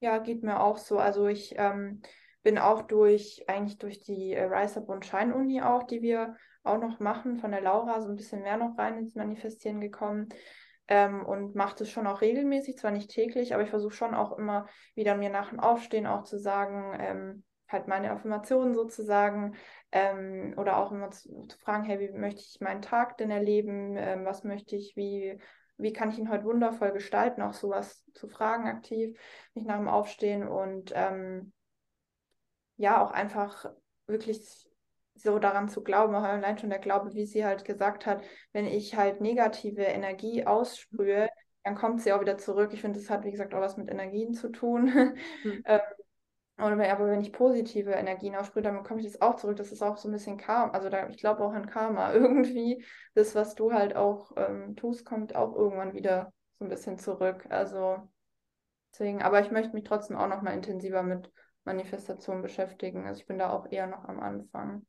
ja 0.00 0.18
geht 0.18 0.42
mir 0.42 0.60
auch 0.60 0.76
so. 0.76 0.98
Also 0.98 1.26
ich 1.26 1.54
ähm, 1.56 2.02
bin 2.42 2.58
auch 2.58 2.82
durch, 2.82 3.44
eigentlich 3.48 3.78
durch 3.78 4.00
die 4.00 4.32
äh, 4.32 4.44
Rise 4.44 4.80
Up 4.80 4.88
und 4.88 5.04
Shine 5.04 5.34
Uni 5.34 5.62
auch, 5.62 5.82
die 5.82 6.02
wir 6.02 6.36
auch 6.62 6.78
noch 6.78 7.00
machen, 7.00 7.38
von 7.38 7.50
der 7.50 7.60
Laura 7.60 8.00
so 8.00 8.08
ein 8.08 8.16
bisschen 8.16 8.42
mehr 8.42 8.56
noch 8.56 8.76
rein 8.78 8.98
ins 8.98 9.14
Manifestieren 9.14 9.80
gekommen. 9.80 10.28
Ähm, 10.90 11.26
und 11.26 11.54
mache 11.54 11.76
das 11.80 11.90
schon 11.90 12.06
auch 12.06 12.22
regelmäßig, 12.22 12.78
zwar 12.78 12.90
nicht 12.90 13.10
täglich, 13.10 13.52
aber 13.52 13.62
ich 13.62 13.68
versuche 13.68 13.92
schon 13.92 14.14
auch 14.14 14.38
immer 14.38 14.66
wieder 14.94 15.16
mir 15.16 15.28
nach 15.28 15.50
dem 15.50 15.60
Aufstehen 15.60 16.06
auch 16.06 16.22
zu 16.22 16.38
sagen, 16.38 16.96
ähm, 16.98 17.44
halt 17.68 17.88
meine 17.88 18.10
Affirmationen 18.10 18.74
sozusagen 18.74 19.54
ähm, 19.92 20.54
oder 20.56 20.78
auch 20.78 20.90
immer 20.90 21.10
zu, 21.10 21.46
zu, 21.46 21.58
fragen, 21.58 21.84
hey, 21.84 22.00
wie 22.00 22.18
möchte 22.18 22.40
ich 22.40 22.60
meinen 22.60 22.80
Tag 22.80 23.18
denn 23.18 23.30
erleben, 23.30 23.96
ähm, 23.98 24.24
was 24.24 24.44
möchte 24.44 24.76
ich, 24.76 24.96
wie, 24.96 25.38
wie 25.76 25.92
kann 25.92 26.10
ich 26.10 26.18
ihn 26.18 26.30
heute 26.30 26.44
wundervoll 26.44 26.92
gestalten, 26.92 27.42
auch 27.42 27.52
sowas 27.52 28.04
zu 28.14 28.26
fragen 28.26 28.66
aktiv, 28.66 29.18
mich 29.52 29.66
nach 29.66 29.76
dem 29.76 29.88
Aufstehen 29.88 30.48
und 30.48 30.92
ähm, 30.94 31.52
ja, 32.78 33.02
auch 33.02 33.10
einfach 33.10 33.70
wirklich 34.06 34.68
so 35.14 35.38
daran 35.38 35.68
zu 35.68 35.82
glauben, 35.82 36.14
auch 36.14 36.22
allein 36.22 36.58
schon 36.58 36.70
der 36.70 36.78
Glaube, 36.78 37.12
wie 37.14 37.26
sie 37.26 37.44
halt 37.44 37.64
gesagt 37.64 38.06
hat, 38.06 38.22
wenn 38.52 38.66
ich 38.66 38.96
halt 38.96 39.20
negative 39.20 39.82
Energie 39.82 40.46
aussprühe, 40.46 41.28
dann 41.64 41.74
kommt 41.74 42.00
sie 42.00 42.12
auch 42.12 42.20
wieder 42.20 42.38
zurück. 42.38 42.72
Ich 42.72 42.80
finde, 42.80 42.98
das 42.98 43.10
hat, 43.10 43.24
wie 43.24 43.32
gesagt, 43.32 43.52
auch 43.52 43.60
was 43.60 43.76
mit 43.76 43.90
Energien 43.90 44.32
zu 44.32 44.48
tun. 44.48 45.16
Mhm. 45.44 45.62
ähm, 45.66 45.80
aber 46.56 47.06
wenn 47.06 47.20
ich 47.20 47.32
positive 47.32 47.92
Energien 47.92 48.34
aussprühe, 48.34 48.62
dann 48.62 48.76
bekomme 48.76 49.00
ich 49.00 49.06
das 49.06 49.20
auch 49.20 49.36
zurück. 49.36 49.56
Das 49.56 49.70
ist 49.70 49.82
auch 49.82 49.96
so 49.96 50.08
ein 50.08 50.12
bisschen 50.12 50.38
Karma. 50.38 50.72
Also 50.72 50.88
da, 50.88 51.08
ich 51.08 51.18
glaube 51.18 51.44
auch 51.44 51.52
an 51.52 51.66
Karma. 51.66 52.12
Irgendwie, 52.14 52.84
das, 53.14 53.34
was 53.34 53.54
du 53.54 53.72
halt 53.72 53.96
auch 53.96 54.32
ähm, 54.36 54.76
tust, 54.76 55.04
kommt 55.04 55.34
auch 55.34 55.54
irgendwann 55.54 55.94
wieder 55.94 56.32
so 56.58 56.64
ein 56.64 56.68
bisschen 56.68 56.98
zurück. 56.98 57.46
Also 57.50 58.08
deswegen, 58.92 59.22
aber 59.22 59.40
ich 59.40 59.50
möchte 59.50 59.74
mich 59.74 59.84
trotzdem 59.84 60.16
auch 60.16 60.28
noch 60.28 60.42
mal 60.42 60.54
intensiver 60.54 61.02
mit 61.02 61.30
Manifestation 61.68 62.40
beschäftigen. 62.40 63.06
Also 63.06 63.20
ich 63.20 63.26
bin 63.26 63.38
da 63.38 63.50
auch 63.50 63.70
eher 63.70 63.86
noch 63.86 64.04
am 64.04 64.20
Anfang. 64.20 64.86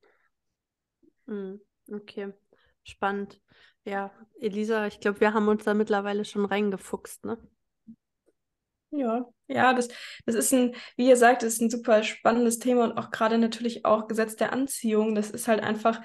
Hm, 1.28 1.60
okay, 1.92 2.34
spannend. 2.84 3.42
Ja, 3.84 4.12
Elisa, 4.40 4.88
ich 4.88 5.02
glaube, 5.02 5.20
wir 5.20 5.34
haben 5.34 5.50
uns 5.50 5.66
da 5.66 5.74
mittlerweile 5.74 6.24
schon 6.24 6.46
reingefuchst, 6.46 7.26
ne? 7.26 7.38
Ja, 8.92 9.26
ja, 9.48 9.74
das, 9.74 9.90
das 10.26 10.36
ist 10.36 10.54
ein, 10.54 10.74
wie 10.96 11.08
ihr 11.10 11.18
sagt, 11.18 11.44
das 11.44 11.54
ist 11.54 11.62
ein 11.62 11.70
super 11.70 12.02
spannendes 12.02 12.58
Thema 12.60 12.86
und 12.86 12.98
auch 12.98 13.12
gerade 13.12 13.38
natürlich 13.38 13.86
auch 13.86 14.08
Gesetz 14.08 14.36
der 14.36 14.52
Anziehung. 14.54 15.14
Das 15.14 15.30
ist 15.30 15.48
halt 15.48 15.62
einfach, 15.62 16.02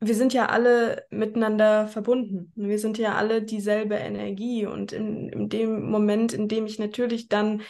wir 0.00 0.14
sind 0.14 0.32
ja 0.32 0.46
alle 0.46 1.06
miteinander 1.10 1.86
verbunden. 1.86 2.52
Wir 2.56 2.78
sind 2.78 2.98
ja 2.98 3.14
alle 3.14 3.42
dieselbe 3.42 3.94
Energie. 3.94 4.66
Und 4.66 4.92
in, 4.92 5.28
in 5.28 5.48
dem 5.48 5.88
Moment, 5.88 6.32
in 6.32 6.48
dem 6.48 6.66
ich 6.66 6.78
natürlich 6.78 7.28
dann 7.28 7.62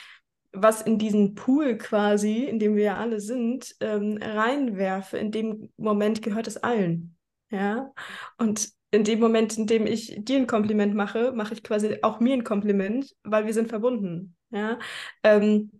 was 0.54 0.82
in 0.82 0.98
diesen 0.98 1.34
Pool 1.34 1.76
quasi, 1.76 2.44
in 2.44 2.58
dem 2.58 2.76
wir 2.76 2.84
ja 2.84 2.96
alle 2.96 3.20
sind, 3.20 3.74
ähm, 3.80 4.18
reinwerfe, 4.20 5.18
in 5.18 5.32
dem 5.32 5.70
Moment 5.76 6.22
gehört 6.22 6.46
es 6.46 6.56
allen. 6.56 7.16
Ja. 7.50 7.92
Und 8.38 8.70
in 8.90 9.04
dem 9.04 9.18
Moment, 9.18 9.58
in 9.58 9.66
dem 9.66 9.86
ich 9.86 10.14
dir 10.18 10.36
ein 10.38 10.46
Kompliment 10.46 10.94
mache, 10.94 11.32
mache 11.32 11.54
ich 11.54 11.64
quasi 11.64 11.98
auch 12.02 12.20
mir 12.20 12.34
ein 12.34 12.44
Kompliment, 12.44 13.14
weil 13.24 13.46
wir 13.46 13.52
sind 13.52 13.68
verbunden. 13.68 14.36
Ja. 14.50 14.78
Ähm, 15.24 15.72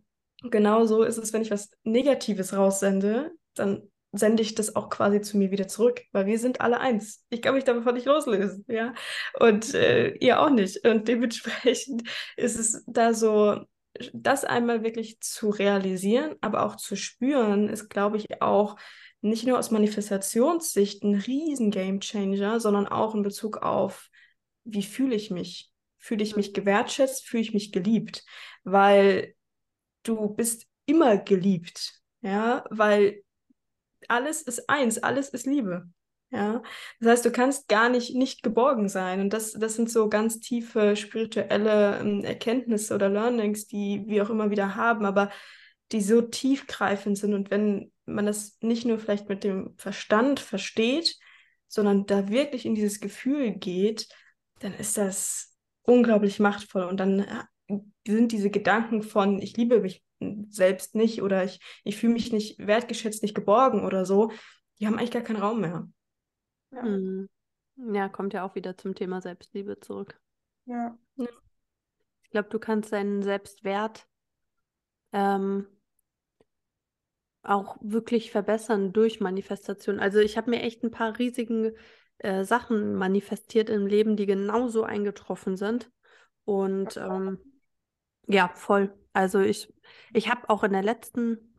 genauso 0.42 1.04
ist 1.04 1.18
es, 1.18 1.32
wenn 1.32 1.42
ich 1.42 1.50
was 1.50 1.70
Negatives 1.84 2.56
raussende, 2.56 3.32
dann 3.54 3.88
sende 4.10 4.42
ich 4.42 4.54
das 4.54 4.76
auch 4.76 4.90
quasi 4.90 5.20
zu 5.20 5.37
mir 5.37 5.50
wieder 5.50 5.68
zurück, 5.68 6.02
weil 6.12 6.26
wir 6.26 6.38
sind 6.38 6.60
alle 6.60 6.80
eins. 6.80 7.24
Ich 7.30 7.42
kann 7.42 7.54
mich 7.54 7.64
davon 7.64 7.94
nicht 7.94 8.06
loslösen, 8.06 8.64
ja. 8.68 8.94
Und 9.38 9.74
äh, 9.74 10.10
ihr 10.16 10.40
auch 10.40 10.50
nicht. 10.50 10.87
Und 10.87 11.08
dementsprechend 11.08 12.02
ist 12.37 12.58
es 12.58 12.84
da 12.87 13.14
so, 13.14 13.64
das 14.12 14.44
einmal 14.44 14.83
wirklich 14.83 15.20
zu 15.20 15.50
realisieren, 15.50 16.35
aber 16.40 16.64
auch 16.64 16.76
zu 16.76 16.96
spüren, 16.96 17.68
ist, 17.68 17.88
glaube 17.88 18.16
ich, 18.16 18.42
auch 18.42 18.76
nicht 19.20 19.46
nur 19.46 19.59
aus 19.59 19.70
Manifestationssicht 19.70 21.02
ein 21.02 21.14
riesen 21.14 21.70
Gamechanger, 21.70 22.61
sondern 22.61 22.87
auch 22.87 23.14
in 23.14 23.22
Bezug 23.22 23.59
auf, 23.59 24.11
wie 24.64 24.83
fühle 24.83 25.14
ich 25.14 25.30
mich? 25.30 25.70
Fühle 25.98 26.22
ich 26.22 26.37
mich 26.37 26.52
gewertschätzt? 26.52 27.26
Fühle 27.26 27.42
ich 27.42 27.54
mich 27.54 27.72
geliebt? 27.72 28.24
Weil 28.64 29.35
du 30.02 30.28
bist 30.28 30.66
immer 30.87 31.16
geliebt, 31.16 32.02
ja, 32.20 32.64
weil 32.70 33.22
alles 34.09 34.42
ist 34.42 34.68
eins, 34.68 34.98
alles 34.98 35.30
ist 35.30 35.46
Liebe. 35.46 35.88
Ja, 36.34 36.62
das 36.98 37.10
heißt, 37.10 37.24
du 37.26 37.30
kannst 37.30 37.68
gar 37.68 37.88
nicht 37.88 38.16
nicht 38.16 38.42
geborgen 38.42 38.88
sein. 38.88 39.20
Und 39.20 39.32
das, 39.32 39.52
das 39.52 39.74
sind 39.76 39.88
so 39.88 40.08
ganz 40.08 40.40
tiefe 40.40 40.96
spirituelle 40.96 42.00
ähm, 42.00 42.24
Erkenntnisse 42.24 42.92
oder 42.96 43.08
Learnings, 43.08 43.68
die 43.68 44.02
wir 44.06 44.24
auch 44.24 44.30
immer 44.30 44.50
wieder 44.50 44.74
haben, 44.74 45.04
aber 45.04 45.30
die 45.92 46.00
so 46.00 46.22
tiefgreifend 46.22 47.16
sind. 47.18 47.34
Und 47.34 47.52
wenn 47.52 47.92
man 48.04 48.26
das 48.26 48.58
nicht 48.60 48.84
nur 48.84 48.98
vielleicht 48.98 49.28
mit 49.28 49.44
dem 49.44 49.74
Verstand 49.76 50.40
versteht, 50.40 51.16
sondern 51.68 52.04
da 52.06 52.28
wirklich 52.28 52.66
in 52.66 52.74
dieses 52.74 52.98
Gefühl 52.98 53.52
geht, 53.52 54.08
dann 54.58 54.74
ist 54.74 54.96
das 54.98 55.56
unglaublich 55.82 56.40
machtvoll. 56.40 56.82
Und 56.82 56.98
dann 56.98 57.20
äh, 57.20 57.78
sind 58.04 58.32
diese 58.32 58.50
Gedanken 58.50 59.02
von, 59.02 59.40
ich 59.40 59.56
liebe 59.56 59.80
mich 59.80 60.02
selbst 60.50 60.96
nicht 60.96 61.22
oder 61.22 61.44
ich, 61.44 61.60
ich 61.84 61.96
fühle 61.96 62.14
mich 62.14 62.32
nicht 62.32 62.58
wertgeschätzt, 62.58 63.22
nicht 63.22 63.36
geborgen 63.36 63.84
oder 63.84 64.04
so, 64.04 64.32
die 64.80 64.86
haben 64.86 64.98
eigentlich 64.98 65.12
gar 65.12 65.22
keinen 65.22 65.40
Raum 65.40 65.60
mehr. 65.60 65.88
Ja. 66.74 66.82
Hm. 66.82 67.28
ja, 67.76 68.08
kommt 68.08 68.34
ja 68.34 68.44
auch 68.44 68.54
wieder 68.54 68.76
zum 68.76 68.94
Thema 68.94 69.20
Selbstliebe 69.20 69.80
zurück. 69.80 70.18
Ja. 70.66 70.96
Ich 71.16 72.30
glaube, 72.30 72.48
du 72.48 72.58
kannst 72.58 72.92
deinen 72.92 73.22
Selbstwert 73.22 74.08
ähm, 75.12 75.66
auch 77.42 77.76
wirklich 77.80 78.30
verbessern 78.30 78.92
durch 78.92 79.20
Manifestation. 79.20 80.00
Also 80.00 80.18
ich 80.18 80.37
habe 80.37 80.50
mir 80.50 80.62
echt 80.62 80.82
ein 80.82 80.90
paar 80.90 81.18
riesigen 81.18 81.72
äh, 82.18 82.44
Sachen 82.44 82.94
manifestiert 82.94 83.70
im 83.70 83.87
Leben, 83.87 84.16
die 84.16 84.26
genauso 84.26 84.82
eingetroffen 84.82 85.56
sind. 85.56 85.90
Und 86.44 86.96
ähm, 86.96 87.38
ja, 88.27 88.48
voll. 88.54 88.92
Also 89.12 89.40
ich, 89.40 89.72
ich 90.12 90.31
habe 90.31 90.48
auch 90.48 90.64
in 90.64 90.72
der 90.72 90.83
letzten 90.83 91.54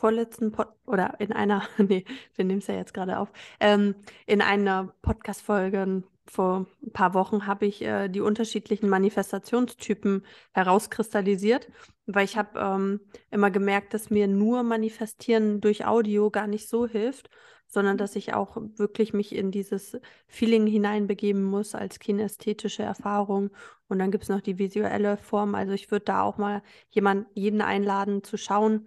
vorletzten 0.00 0.50
Pod 0.50 0.68
oder 0.86 1.20
in 1.20 1.32
einer, 1.32 1.62
nee, 1.78 2.04
wir 2.34 2.44
nehmen 2.44 2.60
es 2.60 2.66
ja 2.66 2.74
jetzt 2.74 2.94
gerade 2.94 3.18
auf, 3.18 3.30
ähm, 3.60 3.94
in 4.26 4.40
einer 4.40 4.94
Podcast-Folge 5.02 6.02
vor 6.26 6.66
ein 6.82 6.92
paar 6.92 7.12
Wochen 7.12 7.46
habe 7.46 7.66
ich 7.66 7.82
äh, 7.82 8.08
die 8.08 8.20
unterschiedlichen 8.20 8.88
Manifestationstypen 8.88 10.24
herauskristallisiert, 10.52 11.68
weil 12.06 12.24
ich 12.24 12.36
habe 12.36 12.58
ähm, 12.58 13.00
immer 13.32 13.50
gemerkt, 13.50 13.94
dass 13.94 14.10
mir 14.10 14.28
nur 14.28 14.62
Manifestieren 14.62 15.60
durch 15.60 15.84
Audio 15.86 16.30
gar 16.30 16.46
nicht 16.46 16.68
so 16.68 16.86
hilft, 16.86 17.30
sondern 17.66 17.98
dass 17.98 18.14
ich 18.16 18.32
auch 18.32 18.56
wirklich 18.76 19.12
mich 19.12 19.34
in 19.34 19.50
dieses 19.50 19.98
Feeling 20.28 20.66
hineinbegeben 20.66 21.42
muss 21.42 21.74
als 21.74 21.98
kinästhetische 21.98 22.84
Erfahrung. 22.84 23.50
Und 23.88 23.98
dann 23.98 24.12
gibt 24.12 24.24
es 24.24 24.30
noch 24.30 24.40
die 24.40 24.58
visuelle 24.58 25.16
Form. 25.16 25.56
Also 25.56 25.72
ich 25.72 25.90
würde 25.90 26.04
da 26.06 26.22
auch 26.22 26.38
mal 26.38 26.62
jemand, 26.90 27.26
jeden 27.34 27.60
einladen 27.60 28.22
zu 28.22 28.36
schauen, 28.36 28.86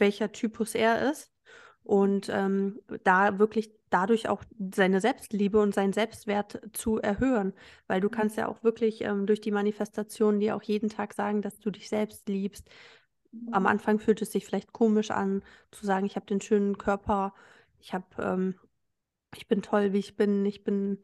welcher 0.00 0.32
Typus 0.32 0.74
er 0.74 1.10
ist 1.10 1.32
und 1.84 2.28
ähm, 2.30 2.80
da 3.04 3.38
wirklich 3.38 3.72
dadurch 3.90 4.28
auch 4.28 4.44
seine 4.74 5.00
Selbstliebe 5.00 5.60
und 5.60 5.74
seinen 5.74 5.92
Selbstwert 5.92 6.60
zu 6.72 6.98
erhöhen, 6.98 7.52
weil 7.86 8.00
du 8.00 8.08
kannst 8.08 8.36
ja 8.36 8.48
auch 8.48 8.62
wirklich 8.64 9.02
ähm, 9.02 9.26
durch 9.26 9.40
die 9.40 9.50
Manifestation 9.50 10.40
dir 10.40 10.56
auch 10.56 10.62
jeden 10.62 10.88
Tag 10.88 11.12
sagen, 11.14 11.42
dass 11.42 11.58
du 11.58 11.70
dich 11.70 11.88
selbst 11.88 12.28
liebst. 12.28 12.68
Am 13.50 13.66
Anfang 13.66 13.98
fühlt 13.98 14.20
es 14.22 14.32
sich 14.32 14.44
vielleicht 14.44 14.72
komisch 14.72 15.10
an, 15.10 15.42
zu 15.70 15.86
sagen, 15.86 16.06
ich 16.06 16.16
habe 16.16 16.26
den 16.26 16.40
schönen 16.40 16.76
Körper, 16.78 17.34
ich 17.80 17.94
habe, 17.94 18.04
ähm, 18.18 18.54
ich 19.34 19.48
bin 19.48 19.62
toll, 19.62 19.92
wie 19.92 19.98
ich 19.98 20.16
bin, 20.16 20.44
ich 20.44 20.64
bin 20.64 20.98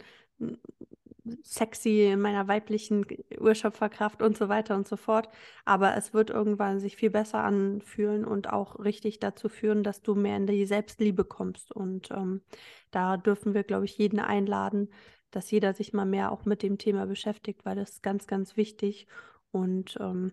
sexy 1.42 2.04
in 2.12 2.20
meiner 2.20 2.48
weiblichen 2.48 3.06
Urschöpferkraft 3.38 4.22
und 4.22 4.36
so 4.36 4.48
weiter 4.48 4.76
und 4.76 4.88
so 4.88 4.96
fort. 4.96 5.28
Aber 5.64 5.96
es 5.96 6.14
wird 6.14 6.30
irgendwann 6.30 6.80
sich 6.80 6.96
viel 6.96 7.10
besser 7.10 7.44
anfühlen 7.44 8.24
und 8.24 8.50
auch 8.50 8.78
richtig 8.78 9.20
dazu 9.20 9.48
führen, 9.48 9.82
dass 9.82 10.02
du 10.02 10.14
mehr 10.14 10.36
in 10.36 10.46
die 10.46 10.66
Selbstliebe 10.66 11.24
kommst. 11.24 11.72
Und 11.72 12.10
ähm, 12.10 12.42
da 12.90 13.16
dürfen 13.16 13.54
wir, 13.54 13.64
glaube 13.64 13.84
ich, 13.84 13.98
jeden 13.98 14.20
einladen, 14.20 14.88
dass 15.30 15.50
jeder 15.50 15.74
sich 15.74 15.92
mal 15.92 16.06
mehr 16.06 16.32
auch 16.32 16.44
mit 16.44 16.62
dem 16.62 16.78
Thema 16.78 17.06
beschäftigt, 17.06 17.64
weil 17.64 17.76
das 17.76 17.90
ist 17.90 18.02
ganz, 18.02 18.26
ganz 18.26 18.56
wichtig 18.56 19.06
und 19.50 19.96
ähm, 20.00 20.32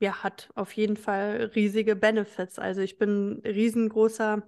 ja, 0.00 0.22
hat 0.22 0.50
auf 0.54 0.72
jeden 0.72 0.96
Fall 0.96 1.52
riesige 1.54 1.96
Benefits. 1.96 2.58
Also 2.58 2.80
ich 2.80 2.98
bin 2.98 3.40
riesengroßer, 3.44 4.42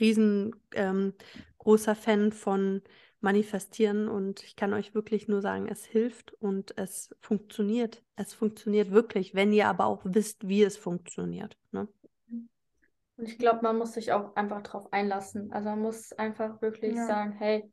riesengroßer 0.00 0.54
ähm, 0.74 1.14
Fan 1.96 2.32
von 2.32 2.82
manifestieren 3.24 4.06
und 4.06 4.44
ich 4.44 4.54
kann 4.54 4.72
euch 4.74 4.94
wirklich 4.94 5.26
nur 5.26 5.40
sagen, 5.40 5.66
es 5.66 5.84
hilft 5.84 6.34
und 6.34 6.78
es 6.78 7.12
funktioniert. 7.20 8.04
Es 8.14 8.34
funktioniert 8.34 8.92
wirklich, 8.92 9.34
wenn 9.34 9.52
ihr 9.52 9.66
aber 9.66 9.86
auch 9.86 10.02
wisst, 10.04 10.46
wie 10.46 10.62
es 10.62 10.76
funktioniert. 10.76 11.56
Ne? 11.72 11.88
Und 13.16 13.28
ich 13.28 13.38
glaube, 13.38 13.60
man 13.62 13.78
muss 13.78 13.94
sich 13.94 14.12
auch 14.12 14.36
einfach 14.36 14.62
darauf 14.62 14.92
einlassen. 14.92 15.52
Also 15.52 15.70
man 15.70 15.80
muss 15.80 16.12
einfach 16.12 16.60
wirklich 16.60 16.94
ja. 16.94 17.06
sagen, 17.06 17.32
hey, 17.32 17.72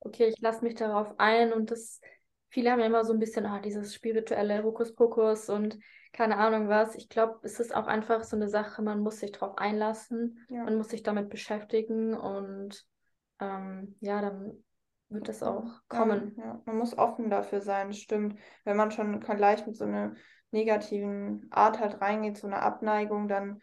okay, 0.00 0.28
ich 0.28 0.40
lasse 0.40 0.64
mich 0.64 0.76
darauf 0.76 1.18
ein 1.18 1.52
und 1.52 1.70
das, 1.70 2.00
viele 2.48 2.70
haben 2.70 2.80
ja 2.80 2.86
immer 2.86 3.04
so 3.04 3.12
ein 3.12 3.18
bisschen, 3.18 3.44
ah, 3.44 3.60
dieses 3.60 3.94
spirituelle 3.94 4.62
Hokuspokus 4.62 5.48
und 5.48 5.78
keine 6.12 6.36
Ahnung 6.36 6.68
was. 6.68 6.94
Ich 6.94 7.08
glaube, 7.08 7.40
es 7.42 7.58
ist 7.58 7.74
auch 7.74 7.86
einfach 7.86 8.22
so 8.22 8.36
eine 8.36 8.48
Sache, 8.48 8.82
man 8.82 9.00
muss 9.00 9.18
sich 9.18 9.32
darauf 9.32 9.58
einlassen, 9.58 10.46
ja. 10.48 10.62
man 10.64 10.76
muss 10.76 10.90
sich 10.90 11.02
damit 11.02 11.28
beschäftigen 11.28 12.14
und 12.14 12.86
ähm, 13.40 13.96
ja, 14.00 14.20
dann 14.20 14.62
wird 15.12 15.28
das 15.28 15.42
auch 15.42 15.80
kommen. 15.88 16.34
Ja, 16.38 16.44
ja. 16.44 16.62
Man 16.66 16.78
muss 16.78 16.96
offen 16.96 17.30
dafür 17.30 17.60
sein, 17.60 17.92
stimmt. 17.92 18.38
Wenn 18.64 18.76
man 18.76 18.90
schon 18.90 19.20
gleich 19.20 19.66
mit 19.66 19.76
so 19.76 19.84
einer 19.84 20.14
negativen 20.50 21.46
Art 21.50 21.80
halt 21.80 22.00
reingeht, 22.00 22.38
so 22.38 22.46
einer 22.46 22.62
Abneigung, 22.62 23.28
dann, 23.28 23.60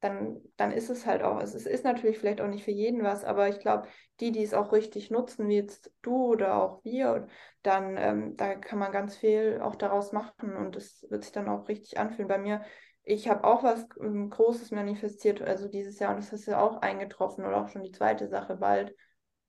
dann, 0.00 0.40
dann 0.56 0.72
ist 0.72 0.90
es 0.90 1.06
halt 1.06 1.22
auch, 1.22 1.40
es 1.40 1.54
ist, 1.54 1.66
ist 1.66 1.84
natürlich 1.84 2.18
vielleicht 2.18 2.40
auch 2.40 2.48
nicht 2.48 2.64
für 2.64 2.72
jeden 2.72 3.02
was, 3.02 3.24
aber 3.24 3.48
ich 3.48 3.60
glaube, 3.60 3.88
die, 4.20 4.32
die 4.32 4.42
es 4.42 4.54
auch 4.54 4.72
richtig 4.72 5.10
nutzen, 5.10 5.48
wie 5.48 5.56
jetzt 5.56 5.92
du 6.02 6.32
oder 6.32 6.60
auch 6.62 6.84
wir, 6.84 7.28
dann 7.62 7.96
ähm, 7.96 8.36
da 8.36 8.54
kann 8.56 8.78
man 8.78 8.92
ganz 8.92 9.16
viel 9.16 9.60
auch 9.62 9.76
daraus 9.76 10.12
machen 10.12 10.56
und 10.56 10.76
es 10.76 11.06
wird 11.08 11.22
sich 11.22 11.32
dann 11.32 11.48
auch 11.48 11.68
richtig 11.68 11.98
anfühlen. 11.98 12.28
Bei 12.28 12.38
mir 12.38 12.62
ich 13.04 13.28
habe 13.28 13.44
auch 13.44 13.62
was 13.62 13.86
ähm, 14.00 14.30
Großes 14.30 14.70
manifestiert, 14.70 15.42
also 15.42 15.68
dieses 15.68 15.98
Jahr, 15.98 16.10
und 16.14 16.18
das 16.22 16.32
ist 16.32 16.46
ja 16.46 16.60
auch 16.60 16.78
eingetroffen 16.78 17.44
oder 17.44 17.62
auch 17.62 17.68
schon 17.68 17.82
die 17.82 17.92
zweite 17.92 18.28
Sache 18.28 18.56
bald. 18.56 18.94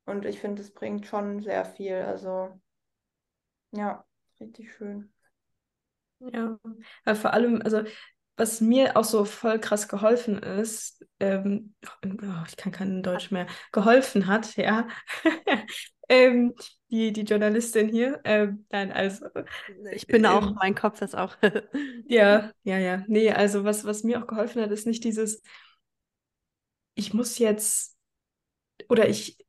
Und 0.05 0.25
ich 0.25 0.39
finde, 0.39 0.61
es 0.61 0.71
bringt 0.71 1.07
schon 1.07 1.41
sehr 1.41 1.65
viel. 1.65 1.95
Also 1.95 2.59
ja, 3.71 4.05
richtig 4.39 4.73
schön. 4.73 5.11
Ja, 6.19 6.57
weil 7.03 7.15
vor 7.15 7.33
allem, 7.33 7.61
also 7.61 7.81
was 8.37 8.59
mir 8.61 8.97
auch 8.97 9.03
so 9.03 9.25
voll 9.25 9.59
krass 9.59 9.87
geholfen 9.87 10.39
ist, 10.39 11.05
ähm, 11.19 11.73
oh, 12.05 12.43
ich 12.47 12.57
kann 12.57 12.71
kein 12.71 13.01
Deutsch 13.03 13.31
mehr, 13.31 13.47
geholfen 13.71 14.27
hat, 14.27 14.55
ja, 14.57 14.87
ähm, 16.09 16.53
die, 16.89 17.13
die 17.13 17.21
Journalistin 17.21 17.89
hier, 17.89 18.19
ähm, 18.23 18.65
nein, 18.71 18.91
also. 18.91 19.25
Ich 19.91 20.07
bin 20.07 20.25
auch, 20.25 20.53
mein 20.55 20.75
Kopf 20.75 21.01
ist 21.01 21.15
auch. 21.15 21.35
ja, 22.07 22.51
ja, 22.63 22.77
ja. 22.77 23.03
Nee, 23.07 23.31
also 23.31 23.63
was, 23.63 23.85
was 23.85 24.03
mir 24.03 24.21
auch 24.21 24.27
geholfen 24.27 24.61
hat, 24.61 24.71
ist 24.71 24.87
nicht 24.87 25.03
dieses, 25.03 25.41
ich 26.95 27.13
muss 27.13 27.37
jetzt, 27.39 27.97
oder 28.89 29.07
ich, 29.07 29.44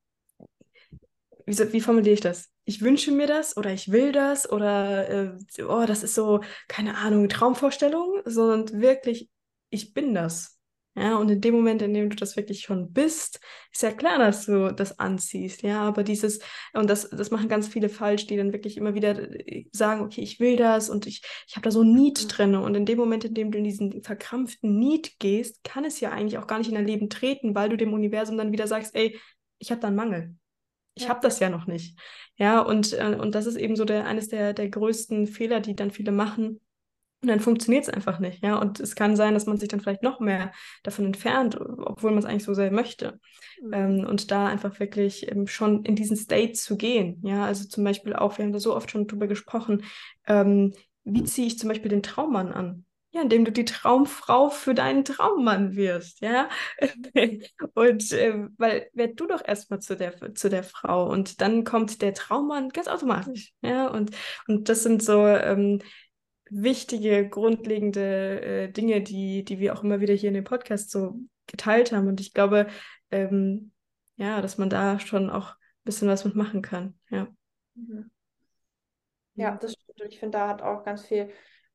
wie, 1.46 1.72
wie 1.72 1.80
formuliere 1.80 2.14
ich 2.14 2.20
das? 2.20 2.50
Ich 2.64 2.82
wünsche 2.82 3.12
mir 3.12 3.26
das 3.26 3.56
oder 3.56 3.72
ich 3.72 3.90
will 3.90 4.12
das 4.12 4.50
oder 4.50 5.08
äh, 5.08 5.62
oh, 5.62 5.84
das 5.86 6.02
ist 6.02 6.14
so, 6.14 6.40
keine 6.68 6.96
Ahnung, 6.96 7.28
Traumvorstellung, 7.28 8.20
sondern 8.24 8.80
wirklich, 8.80 9.30
ich 9.70 9.94
bin 9.94 10.14
das. 10.14 10.56
Ja, 10.98 11.18
und 11.18 11.30
in 11.30 11.42
dem 11.42 11.54
Moment, 11.54 11.82
in 11.82 11.92
dem 11.92 12.08
du 12.08 12.16
das 12.16 12.36
wirklich 12.36 12.62
schon 12.62 12.90
bist, 12.94 13.38
ist 13.70 13.82
ja 13.82 13.92
klar, 13.92 14.18
dass 14.18 14.46
du 14.46 14.72
das 14.74 14.98
anziehst. 14.98 15.60
Ja, 15.60 15.82
aber 15.82 16.02
dieses, 16.02 16.38
und 16.72 16.88
das, 16.88 17.10
das 17.10 17.30
machen 17.30 17.50
ganz 17.50 17.68
viele 17.68 17.90
falsch, 17.90 18.26
die 18.26 18.36
dann 18.38 18.54
wirklich 18.54 18.78
immer 18.78 18.94
wieder 18.94 19.10
äh, 19.30 19.66
sagen, 19.72 20.00
okay, 20.00 20.22
ich 20.22 20.40
will 20.40 20.56
das 20.56 20.88
und 20.88 21.06
ich, 21.06 21.22
ich 21.46 21.54
habe 21.54 21.64
da 21.64 21.70
so 21.70 21.82
ein 21.82 21.92
Need 21.92 22.26
drin. 22.34 22.54
Und 22.54 22.74
in 22.74 22.86
dem 22.86 22.96
Moment, 22.96 23.26
in 23.26 23.34
dem 23.34 23.50
du 23.50 23.58
in 23.58 23.64
diesen 23.64 24.02
verkrampften 24.02 24.78
Need 24.78 25.18
gehst, 25.18 25.62
kann 25.64 25.84
es 25.84 26.00
ja 26.00 26.12
eigentlich 26.12 26.38
auch 26.38 26.46
gar 26.46 26.58
nicht 26.58 26.68
in 26.68 26.74
dein 26.74 26.86
Leben 26.86 27.10
treten, 27.10 27.54
weil 27.54 27.68
du 27.68 27.76
dem 27.76 27.92
Universum 27.92 28.38
dann 28.38 28.52
wieder 28.52 28.66
sagst, 28.66 28.94
ey, 28.94 29.20
ich 29.58 29.70
habe 29.70 29.82
da 29.82 29.88
einen 29.88 29.96
Mangel. 29.96 30.34
Ich 30.96 31.08
habe 31.08 31.20
das 31.22 31.38
ja 31.40 31.50
noch 31.50 31.66
nicht. 31.66 31.98
Ja, 32.36 32.60
und, 32.60 32.92
äh, 32.92 33.16
und 33.20 33.34
das 33.34 33.46
ist 33.46 33.56
eben 33.56 33.76
so 33.76 33.84
der, 33.84 34.06
eines 34.06 34.28
der, 34.28 34.54
der 34.54 34.68
größten 34.68 35.26
Fehler, 35.26 35.60
die 35.60 35.76
dann 35.76 35.90
viele 35.90 36.10
machen. 36.10 36.60
Und 37.22 37.28
dann 37.28 37.40
funktioniert 37.40 37.84
es 37.84 37.90
einfach 37.90 38.18
nicht. 38.18 38.42
Ja, 38.42 38.58
und 38.58 38.80
es 38.80 38.94
kann 38.94 39.16
sein, 39.16 39.34
dass 39.34 39.46
man 39.46 39.58
sich 39.58 39.68
dann 39.68 39.80
vielleicht 39.80 40.02
noch 40.02 40.20
mehr 40.20 40.52
davon 40.82 41.04
entfernt, 41.06 41.58
obwohl 41.60 42.10
man 42.10 42.18
es 42.18 42.24
eigentlich 42.24 42.44
so 42.44 42.54
sehr 42.54 42.70
möchte. 42.70 43.20
Mhm. 43.62 43.72
Ähm, 43.72 44.06
und 44.06 44.30
da 44.30 44.46
einfach 44.46 44.80
wirklich 44.80 45.30
ähm, 45.30 45.46
schon 45.46 45.84
in 45.84 45.96
diesen 45.96 46.16
State 46.16 46.52
zu 46.52 46.76
gehen. 46.76 47.20
Ja, 47.24 47.44
also 47.44 47.68
zum 47.68 47.84
Beispiel 47.84 48.14
auch, 48.14 48.38
wir 48.38 48.44
haben 48.44 48.52
da 48.52 48.58
so 48.58 48.74
oft 48.74 48.90
schon 48.90 49.06
drüber 49.06 49.26
gesprochen, 49.26 49.84
ähm, 50.26 50.72
wie 51.04 51.24
ziehe 51.24 51.46
ich 51.46 51.58
zum 51.58 51.68
Beispiel 51.68 51.90
den 51.90 52.02
Traummann 52.02 52.52
an? 52.52 52.85
Ja, 53.16 53.22
indem 53.22 53.46
du 53.46 53.50
die 53.52 53.64
Traumfrau 53.64 54.50
für 54.50 54.74
deinen 54.74 55.02
Traummann 55.02 55.74
wirst, 55.74 56.20
ja. 56.20 56.50
und 57.74 58.12
äh, 58.12 58.46
weil 58.58 58.90
werd 58.92 59.18
du 59.18 59.26
doch 59.26 59.42
erstmal 59.42 59.80
zu 59.80 59.96
der, 59.96 60.34
zu 60.34 60.50
der 60.50 60.62
Frau 60.62 61.08
und 61.10 61.40
dann 61.40 61.64
kommt 61.64 62.02
der 62.02 62.12
Traummann 62.12 62.68
ganz 62.68 62.88
automatisch, 62.88 63.54
ja. 63.62 63.88
Und, 63.88 64.10
und 64.48 64.68
das 64.68 64.82
sind 64.82 65.02
so 65.02 65.26
ähm, 65.26 65.80
wichtige, 66.50 67.26
grundlegende 67.26 68.42
äh, 68.42 68.68
Dinge, 68.70 69.00
die, 69.00 69.44
die 69.44 69.60
wir 69.60 69.72
auch 69.72 69.82
immer 69.82 70.00
wieder 70.00 70.12
hier 70.12 70.28
in 70.28 70.34
dem 70.34 70.44
Podcast 70.44 70.90
so 70.90 71.18
geteilt 71.46 71.92
haben. 71.92 72.08
Und 72.08 72.20
ich 72.20 72.34
glaube, 72.34 72.66
ähm, 73.10 73.72
ja, 74.16 74.42
dass 74.42 74.58
man 74.58 74.68
da 74.68 75.00
schon 75.00 75.30
auch 75.30 75.52
ein 75.52 75.84
bisschen 75.84 76.08
was 76.08 76.26
mitmachen 76.26 76.60
kann, 76.60 76.98
ja. 77.08 77.28
Mhm. 77.76 78.10
Ja, 79.36 79.56
das 79.56 79.72
stimmt. 79.72 80.02
Und 80.02 80.12
ich 80.12 80.18
finde, 80.18 80.36
da 80.36 80.48
hat 80.48 80.60
auch 80.60 80.84
ganz 80.84 81.06
viel 81.06 81.30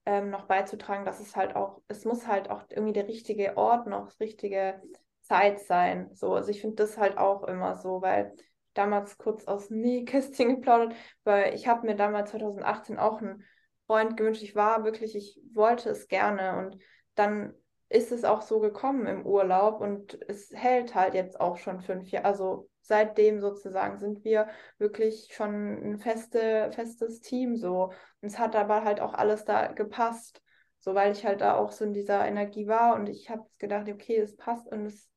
ähm, 0.06 0.30
noch 0.30 0.46
beizutragen, 0.46 1.06
dass 1.06 1.20
es 1.20 1.36
halt 1.36 1.56
auch, 1.56 1.82
es 1.88 2.06
muss 2.06 2.28
halt 2.28 2.50
auch 2.50 2.64
irgendwie 2.70 2.94
der 2.94 3.08
richtige 3.08 3.58
Ort 3.58 3.88
noch, 3.88 4.06
das 4.06 4.20
richtige 4.20 4.82
Zeit 5.22 5.60
sein. 5.60 6.10
So, 6.14 6.34
also 6.34 6.50
ich 6.50 6.62
finde 6.62 6.78
das 6.78 6.98
halt 6.98 7.18
auch 7.18 7.44
immer 7.44 7.76
so, 7.76 8.02
weil 8.02 8.36
damals 8.74 9.18
kurz 9.18 9.46
aus 9.48 9.70
Nähkästchen 9.70 10.50
geplaudert, 10.56 10.96
weil 11.24 11.54
ich 11.54 11.68
habe 11.68 11.86
mir 11.86 11.96
damals 11.96 12.32
2018 12.32 12.98
auch 12.98 13.22
einen 13.22 13.44
Freund 13.86 14.18
gewünscht. 14.18 14.44
Ich 14.44 14.56
war 14.56 14.84
wirklich, 14.84 15.16
ich 15.16 15.40
wollte 15.54 15.90
es 15.90 16.08
gerne 16.08 16.58
und 16.58 16.78
dann 17.16 17.54
ist 17.90 18.12
es 18.12 18.24
auch 18.24 18.42
so 18.42 18.60
gekommen 18.60 19.06
im 19.06 19.26
Urlaub 19.26 19.82
und 19.82 20.18
es 20.30 20.50
hält 20.54 20.96
halt 20.96 21.14
jetzt 21.14 21.40
auch 21.40 21.58
schon 21.58 21.82
fünf 21.82 22.10
Jahre, 22.10 22.26
also 22.26 22.70
seitdem 22.92 23.40
sozusagen 23.40 24.00
sind 24.00 24.26
wir 24.26 24.50
wirklich 24.78 25.30
schon 25.32 25.94
ein 25.94 25.98
feste, 25.98 26.70
festes 26.74 27.22
Team 27.22 27.56
so. 27.56 27.86
Und 28.22 28.28
es 28.28 28.38
hat 28.38 28.54
aber 28.54 28.84
halt 28.84 29.00
auch 29.00 29.14
alles 29.14 29.46
da 29.46 29.68
gepasst, 29.68 30.42
so 30.80 30.94
weil 30.94 31.14
ich 31.14 31.26
halt 31.26 31.40
da 31.40 31.56
auch 31.56 31.72
so 31.72 31.86
in 31.86 31.94
dieser 31.94 32.28
Energie 32.28 32.68
war 32.68 32.96
und 32.96 33.08
ich 33.08 33.30
habe 33.30 33.46
gedacht, 33.60 33.88
okay, 33.88 34.18
es 34.18 34.36
passt 34.36 34.68
und 34.68 34.86
es 34.88 35.10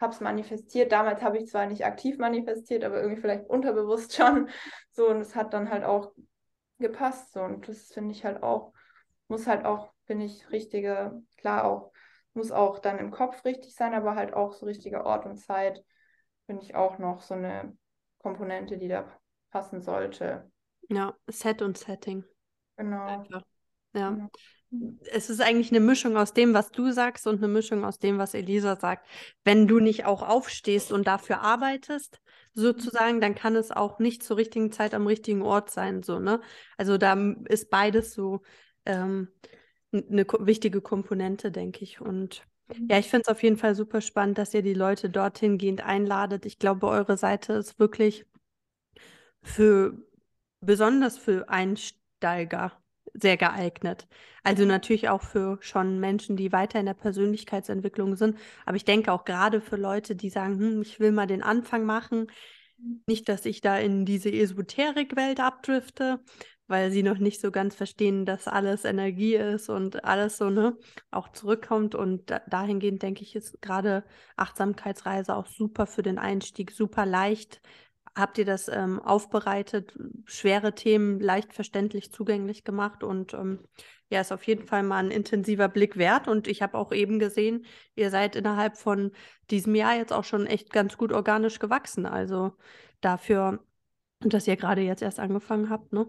habe 0.00 0.12
es 0.12 0.20
manifestiert. 0.20 0.92
Damals 0.92 1.20
habe 1.20 1.38
ich 1.38 1.48
zwar 1.48 1.66
nicht 1.66 1.84
aktiv 1.84 2.16
manifestiert, 2.18 2.84
aber 2.84 3.00
irgendwie 3.00 3.20
vielleicht 3.20 3.48
unterbewusst 3.50 4.14
schon 4.16 4.48
so 4.92 5.08
und 5.08 5.20
es 5.20 5.34
hat 5.34 5.52
dann 5.52 5.68
halt 5.68 5.82
auch 5.82 6.12
gepasst 6.78 7.32
so 7.32 7.40
und 7.40 7.66
das 7.66 7.92
finde 7.92 8.12
ich 8.12 8.24
halt 8.24 8.44
auch, 8.44 8.72
muss 9.26 9.48
halt 9.48 9.64
auch, 9.64 9.92
finde 10.04 10.26
ich, 10.26 10.48
richtige, 10.52 11.20
klar 11.38 11.64
auch, 11.64 11.90
muss 12.34 12.52
auch 12.52 12.78
dann 12.78 13.00
im 13.00 13.10
Kopf 13.10 13.44
richtig 13.44 13.74
sein, 13.74 13.94
aber 13.94 14.14
halt 14.14 14.32
auch 14.32 14.52
so 14.52 14.66
richtiger 14.66 15.04
Ort 15.04 15.26
und 15.26 15.38
Zeit 15.38 15.82
finde 16.46 16.62
ich 16.62 16.74
auch 16.74 16.98
noch 16.98 17.20
so 17.22 17.34
eine 17.34 17.76
Komponente, 18.18 18.78
die 18.78 18.88
da 18.88 19.06
passen 19.50 19.82
sollte. 19.82 20.50
Ja, 20.88 21.14
Set 21.26 21.62
und 21.62 21.76
Setting. 21.76 22.24
Genau. 22.76 23.06
Einfach. 23.06 23.42
Ja. 23.94 24.10
Genau. 24.10 24.30
Es 25.12 25.30
ist 25.30 25.40
eigentlich 25.40 25.70
eine 25.70 25.80
Mischung 25.80 26.16
aus 26.16 26.34
dem, 26.34 26.52
was 26.52 26.70
du 26.70 26.90
sagst 26.90 27.26
und 27.26 27.36
eine 27.36 27.48
Mischung 27.48 27.84
aus 27.84 27.98
dem, 27.98 28.18
was 28.18 28.34
Elisa 28.34 28.76
sagt. 28.76 29.06
Wenn 29.44 29.68
du 29.68 29.78
nicht 29.78 30.04
auch 30.04 30.22
aufstehst 30.22 30.92
und 30.92 31.06
dafür 31.06 31.40
arbeitest, 31.40 32.20
sozusagen, 32.52 33.20
dann 33.20 33.34
kann 33.34 33.54
es 33.54 33.70
auch 33.70 33.98
nicht 33.98 34.22
zur 34.22 34.36
richtigen 34.36 34.72
Zeit 34.72 34.92
am 34.92 35.06
richtigen 35.06 35.42
Ort 35.42 35.70
sein, 35.70 36.02
so, 36.02 36.18
ne? 36.18 36.40
Also 36.76 36.98
da 36.98 37.14
ist 37.44 37.70
beides 37.70 38.12
so 38.12 38.42
ähm, 38.84 39.28
eine 39.92 40.26
wichtige 40.40 40.80
Komponente, 40.80 41.52
denke 41.52 41.84
ich. 41.84 42.00
Und 42.00 42.44
ja, 42.88 42.98
ich 42.98 43.08
finde 43.08 43.22
es 43.26 43.28
auf 43.28 43.42
jeden 43.42 43.56
Fall 43.56 43.74
super 43.74 44.00
spannend, 44.00 44.38
dass 44.38 44.54
ihr 44.54 44.62
die 44.62 44.74
Leute 44.74 45.08
dorthin 45.10 45.58
gehend 45.58 45.82
einladet. 45.82 46.46
Ich 46.46 46.58
glaube, 46.58 46.88
eure 46.88 47.16
Seite 47.16 47.52
ist 47.54 47.78
wirklich 47.78 48.26
für 49.42 49.94
besonders 50.60 51.18
für 51.18 51.48
Einsteiger 51.48 52.72
sehr 53.14 53.36
geeignet. 53.36 54.06
Also 54.42 54.64
natürlich 54.64 55.08
auch 55.08 55.22
für 55.22 55.58
schon 55.60 56.00
Menschen, 56.00 56.36
die 56.36 56.52
weiter 56.52 56.78
in 56.80 56.86
der 56.86 56.94
Persönlichkeitsentwicklung 56.94 58.16
sind. 58.16 58.38
Aber 58.66 58.76
ich 58.76 58.84
denke 58.84 59.12
auch 59.12 59.24
gerade 59.24 59.60
für 59.60 59.76
Leute, 59.76 60.16
die 60.16 60.30
sagen, 60.30 60.58
hm, 60.58 60.82
ich 60.82 61.00
will 61.00 61.12
mal 61.12 61.26
den 61.26 61.42
Anfang 61.42 61.84
machen. 61.84 62.26
Nicht, 63.06 63.28
dass 63.28 63.46
ich 63.46 63.62
da 63.62 63.78
in 63.78 64.04
diese 64.04 64.30
Esoterik-Welt 64.30 65.40
abdrifte, 65.40 66.20
weil 66.68 66.90
sie 66.90 67.02
noch 67.02 67.18
nicht 67.18 67.40
so 67.40 67.50
ganz 67.50 67.74
verstehen, 67.74 68.26
dass 68.26 68.48
alles 68.48 68.84
Energie 68.84 69.36
ist 69.36 69.68
und 69.68 70.04
alles 70.04 70.36
so, 70.38 70.50
ne, 70.50 70.76
auch 71.10 71.28
zurückkommt. 71.30 71.94
Und 71.94 72.30
da, 72.30 72.40
dahingehend 72.48 73.02
denke 73.02 73.22
ich, 73.22 73.36
ist 73.36 73.60
gerade 73.62 74.04
Achtsamkeitsreise 74.36 75.34
auch 75.36 75.46
super 75.46 75.86
für 75.86 76.02
den 76.02 76.18
Einstieg, 76.18 76.72
super 76.72 77.06
leicht. 77.06 77.60
Habt 78.14 78.38
ihr 78.38 78.46
das 78.46 78.68
ähm, 78.68 79.00
aufbereitet, 79.00 79.96
schwere 80.24 80.74
Themen 80.74 81.20
leicht 81.20 81.52
verständlich 81.52 82.12
zugänglich 82.12 82.64
gemacht 82.64 83.04
und 83.04 83.34
ähm, 83.34 83.60
ja, 84.08 84.20
ist 84.20 84.32
auf 84.32 84.44
jeden 84.44 84.66
Fall 84.66 84.82
mal 84.82 85.04
ein 85.04 85.10
intensiver 85.10 85.68
Blick 85.68 85.96
wert. 85.96 86.28
Und 86.28 86.48
ich 86.48 86.62
habe 86.62 86.78
auch 86.78 86.92
eben 86.92 87.18
gesehen, 87.18 87.66
ihr 87.94 88.10
seid 88.10 88.36
innerhalb 88.36 88.76
von 88.76 89.12
diesem 89.50 89.74
Jahr 89.74 89.96
jetzt 89.96 90.12
auch 90.12 90.24
schon 90.24 90.46
echt 90.46 90.72
ganz 90.72 90.96
gut 90.96 91.12
organisch 91.12 91.58
gewachsen. 91.58 92.06
Also 92.06 92.52
dafür, 93.00 93.60
dass 94.20 94.46
ihr 94.46 94.56
gerade 94.56 94.82
jetzt 94.82 95.02
erst 95.02 95.20
angefangen 95.20 95.70
habt, 95.70 95.92
ne? 95.92 96.08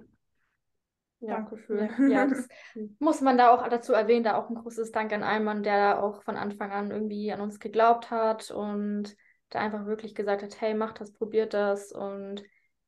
Ja, 1.20 1.36
Dankeschön. 1.36 1.90
Ja, 2.10 2.26
das 2.28 2.48
muss 3.00 3.22
man 3.22 3.38
da 3.38 3.50
auch 3.50 3.68
dazu 3.68 3.94
erwähnen, 3.94 4.24
da 4.24 4.36
auch 4.38 4.50
ein 4.50 4.56
großes 4.56 4.92
Dank 4.92 5.12
an 5.14 5.24
Alman, 5.24 5.64
der 5.64 5.78
da 5.78 6.02
auch 6.02 6.22
von 6.24 6.38
Anfang 6.38 6.72
an 6.72 6.92
irgendwie 6.92 7.32
an 7.32 7.42
uns 7.42 7.60
geglaubt 7.60 8.12
hat 8.12 8.52
und 8.52 9.16
da 9.50 9.60
einfach 9.60 9.86
wirklich 9.86 10.14
gesagt 10.14 10.44
hat, 10.44 10.60
hey, 10.62 10.74
macht 10.74 11.00
das, 11.02 11.14
probiert 11.14 11.54
das 11.54 11.92
und 11.92 12.44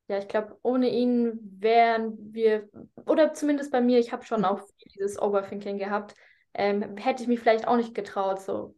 ja, 0.08 0.18
ich 0.18 0.26
glaube, 0.28 0.58
ohne 0.62 0.88
ihn 0.90 1.38
wären 1.60 2.18
wir, 2.32 2.68
oder 3.06 3.32
zumindest 3.32 3.70
bei 3.70 3.80
mir, 3.80 4.00
ich 4.00 4.12
habe 4.12 4.24
schon 4.24 4.44
auch 4.44 4.60
dieses 4.96 5.20
Overthinking 5.22 5.78
gehabt, 5.78 6.16
ähm, 6.52 6.96
hätte 6.96 7.22
ich 7.22 7.28
mich 7.28 7.38
vielleicht 7.38 7.68
auch 7.68 7.76
nicht 7.76 7.94
getraut, 7.94 8.40
so, 8.40 8.74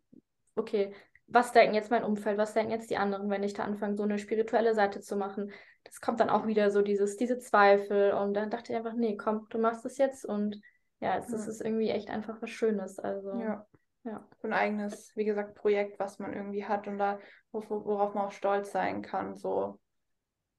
okay, 0.57 0.93
was 1.27 1.53
denken 1.53 1.75
jetzt 1.75 1.91
mein 1.91 2.05
Umfeld, 2.05 2.37
was 2.37 2.53
denken 2.53 2.73
jetzt 2.73 2.91
die 2.91 2.99
anderen, 2.99 3.31
wenn 3.31 3.43
ich 3.43 3.55
da 3.55 3.65
anfange, 3.65 3.97
so 3.97 4.03
eine 4.03 4.19
spirituelle 4.19 4.75
Seite 4.75 5.01
zu 5.01 5.17
machen. 5.17 5.51
Das 5.85 6.01
kommt 6.01 6.21
dann 6.21 6.31
auch 6.31 6.47
wieder 6.47 6.71
so 6.71 6.83
dieses, 6.83 7.17
diese 7.17 7.39
Zweifel 7.39 8.13
und 8.13 8.35
dann 8.35 8.51
dachte 8.51 8.73
ich 8.73 8.79
einfach, 8.79 8.95
nee, 8.95 9.17
komm, 9.17 9.47
du 9.51 9.59
machst 9.59 9.85
es 9.85 9.99
jetzt 9.99 10.25
und 10.25 10.61
ja, 11.01 11.19
es, 11.19 11.31
ja. 11.31 11.37
ist 11.37 11.61
irgendwie 11.61 11.91
echt 11.91 12.11
einfach 12.11 12.41
was 12.41 12.51
Schönes. 12.51 12.99
Also 12.99 13.39
ja. 13.41 13.67
ja. 14.05 14.27
Ein 14.43 14.53
eigenes, 14.53 15.15
wie 15.17 15.25
gesagt, 15.25 15.57
Projekt, 15.57 15.99
was 15.99 16.19
man 16.19 16.33
irgendwie 16.33 16.65
hat 16.65 16.87
und 16.87 16.99
da, 16.99 17.19
worauf 17.51 18.15
man 18.15 18.27
auch 18.27 18.33
stolz 18.33 18.73
sein 18.73 19.03
kann, 19.03 19.35
so. 19.35 19.81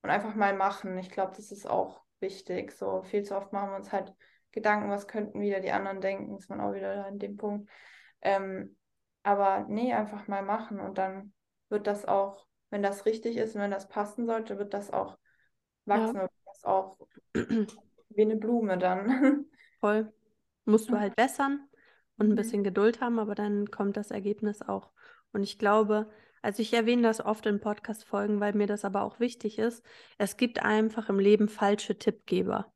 Und 0.02 0.10
einfach 0.10 0.36
mal 0.36 0.54
machen. 0.54 0.98
Ich 0.98 1.10
glaube, 1.10 1.32
das 1.38 1.52
ist 1.52 1.66
auch 1.66 2.04
wichtig. 2.20 2.74
So 2.74 3.04
viel 3.04 3.24
zu 3.24 3.38
oft 3.38 3.54
machen 3.54 3.70
wir 3.70 3.78
uns 3.78 3.94
halt 3.94 4.14
Gedanken, 4.52 4.90
was 4.90 5.08
könnten 5.08 5.42
wieder 5.42 5.62
die 5.62 5.72
anderen 5.72 6.02
denken, 6.02 6.38
ist 6.38 6.50
man 6.50 6.62
auch 6.62 6.74
wieder 6.74 7.08
in 7.08 7.20
dem 7.20 7.38
Punkt. 7.38 7.70
Ähm, 8.22 8.78
aber 9.24 9.66
nee, 9.68 9.94
einfach 9.94 10.28
mal 10.28 10.44
machen 10.44 10.80
und 10.80 10.98
dann 10.98 11.34
wird 11.70 11.88
das 11.88 12.06
auch, 12.06 12.46
wenn 12.74 12.82
das 12.82 13.06
richtig 13.06 13.38
ist 13.38 13.54
und 13.54 13.62
wenn 13.62 13.70
das 13.70 13.88
passen 13.88 14.26
sollte, 14.26 14.58
wird 14.58 14.74
das 14.74 14.92
auch 14.92 15.20
wachsen 15.86 16.16
ja. 16.16 16.24
und 16.24 16.32
das 16.48 16.64
auch 16.64 16.98
wie 17.36 18.22
eine 18.22 18.36
Blume 18.36 18.80
dann. 18.80 19.46
Voll. 19.80 20.12
Musst 20.66 20.90
du 20.90 21.00
halt 21.00 21.16
bessern 21.16 21.68
und 22.18 22.28
ein 22.28 22.32
mhm. 22.32 22.36
bisschen 22.36 22.64
Geduld 22.64 23.00
haben, 23.00 23.20
aber 23.20 23.36
dann 23.36 23.70
kommt 23.70 23.96
das 23.96 24.10
Ergebnis 24.10 24.64
auch. 24.64 24.92
Und 25.34 25.44
ich 25.44 25.60
glaube, 25.60 26.10
also 26.42 26.64
ich 26.64 26.74
erwähne 26.74 27.04
das 27.04 27.24
oft 27.24 27.46
in 27.46 27.60
Podcast-Folgen, 27.60 28.40
weil 28.40 28.54
mir 28.54 28.66
das 28.66 28.86
aber 28.86 29.04
auch 29.04 29.20
wichtig 29.20 29.60
ist. 29.60 29.84
Es 30.18 30.36
gibt 30.36 30.64
einfach 30.64 31.10
im 31.10 31.20
Leben 31.20 31.50
falsche 31.50 32.00
Tippgeber. 32.00 32.74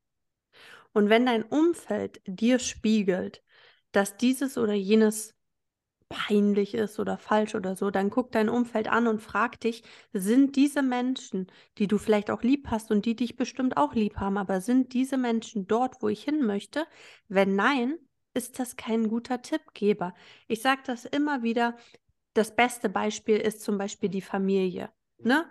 Und 0.94 1.10
wenn 1.10 1.26
dein 1.26 1.42
Umfeld 1.42 2.22
dir 2.28 2.60
spiegelt, 2.60 3.44
dass 3.94 4.16
dieses 4.16 4.60
oder 4.60 4.74
jenes 4.74 5.37
peinlich 6.10 6.74
ist 6.74 7.00
oder 7.00 7.18
falsch 7.18 7.56
oder 7.56 7.76
so, 7.76 7.92
dann 7.92 8.10
guck 8.10 8.32
dein 8.32 8.50
Umfeld 8.50 8.88
an 8.88 9.08
und 9.08 9.22
frag 9.22 9.60
dich, 9.60 9.84
sind 10.14 10.56
diese 10.56 10.82
Menschen, 10.82 11.48
die 11.78 11.88
du 11.88 11.98
vielleicht 11.98 12.32
auch 12.32 12.44
lieb 12.44 12.68
hast 12.70 12.92
und 12.92 13.06
die 13.06 13.16
dich 13.16 13.36
bestimmt 13.36 13.78
auch 13.78 13.94
lieb 13.94 14.18
haben, 14.18 14.38
aber 14.38 14.62
sind 14.62 14.94
diese 14.94 15.18
Menschen 15.18 15.68
dort, 15.68 16.02
wo 16.02 16.08
ich 16.10 16.24
hin 16.24 16.46
möchte? 16.46 16.86
Wenn 17.28 17.56
nein, 17.56 17.98
ist 18.34 18.60
das 18.60 18.76
kein 18.76 19.10
guter 19.10 19.42
Tippgeber. 19.42 20.14
Ich 20.48 20.62
sage 20.62 20.82
das 20.86 21.06
immer 21.06 21.44
wieder, 21.44 21.76
das 22.34 22.56
beste 22.56 22.88
Beispiel 22.90 23.38
ist 23.38 23.62
zum 23.62 23.78
Beispiel 23.78 24.10
die 24.10 24.22
Familie. 24.22 24.92
Ne? 25.18 25.50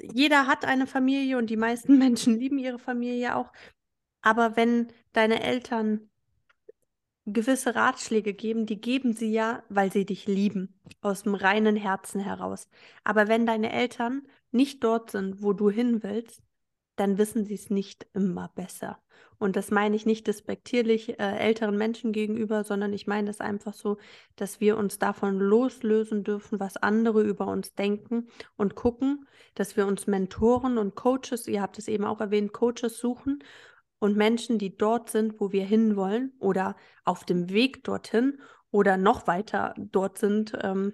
Jeder 0.00 0.46
hat 0.48 0.64
eine 0.64 0.86
Familie 0.86 1.38
und 1.38 1.48
die 1.48 1.56
meisten 1.56 1.98
Menschen 1.98 2.38
lieben 2.38 2.58
ihre 2.58 2.78
Familie 2.78 3.36
auch. 3.36 3.52
Aber 4.20 4.56
wenn 4.56 4.92
deine 5.12 5.42
Eltern 5.42 6.10
gewisse 7.26 7.74
Ratschläge 7.74 8.34
geben, 8.34 8.66
die 8.66 8.80
geben 8.80 9.12
sie 9.12 9.32
ja, 9.32 9.62
weil 9.68 9.92
sie 9.92 10.04
dich 10.04 10.26
lieben, 10.26 10.80
aus 11.00 11.22
dem 11.22 11.34
reinen 11.34 11.76
Herzen 11.76 12.20
heraus. 12.20 12.68
Aber 13.04 13.28
wenn 13.28 13.46
deine 13.46 13.72
Eltern 13.72 14.22
nicht 14.50 14.82
dort 14.82 15.10
sind, 15.10 15.42
wo 15.42 15.52
du 15.52 15.70
hin 15.70 16.02
willst, 16.02 16.42
dann 16.96 17.18
wissen 17.18 17.44
sie 17.44 17.54
es 17.54 17.70
nicht 17.70 18.06
immer 18.12 18.50
besser. 18.54 18.98
Und 19.38 19.56
das 19.56 19.70
meine 19.70 19.96
ich 19.96 20.06
nicht 20.06 20.26
despektierlich 20.26 21.18
äh, 21.18 21.38
älteren 21.38 21.76
Menschen 21.76 22.12
gegenüber, 22.12 22.64
sondern 22.64 22.92
ich 22.92 23.06
meine 23.06 23.26
das 23.26 23.40
einfach 23.40 23.74
so, 23.74 23.98
dass 24.36 24.60
wir 24.60 24.76
uns 24.76 24.98
davon 24.98 25.38
loslösen 25.38 26.22
dürfen, 26.22 26.60
was 26.60 26.76
andere 26.76 27.22
über 27.22 27.46
uns 27.48 27.74
denken 27.74 28.28
und 28.56 28.74
gucken, 28.74 29.26
dass 29.54 29.76
wir 29.76 29.86
uns 29.86 30.06
Mentoren 30.06 30.78
und 30.78 30.94
Coaches, 30.94 31.48
ihr 31.48 31.62
habt 31.62 31.78
es 31.78 31.88
eben 31.88 32.04
auch 32.04 32.20
erwähnt, 32.20 32.52
Coaches 32.52 32.98
suchen 32.98 33.42
und 34.02 34.16
Menschen, 34.16 34.58
die 34.58 34.76
dort 34.76 35.10
sind, 35.10 35.40
wo 35.40 35.52
wir 35.52 35.64
hinwollen 35.64 36.32
oder 36.40 36.74
auf 37.04 37.24
dem 37.24 37.50
Weg 37.50 37.84
dorthin 37.84 38.40
oder 38.72 38.96
noch 38.96 39.28
weiter 39.28 39.74
dort 39.78 40.18
sind, 40.18 40.58
ähm, 40.60 40.92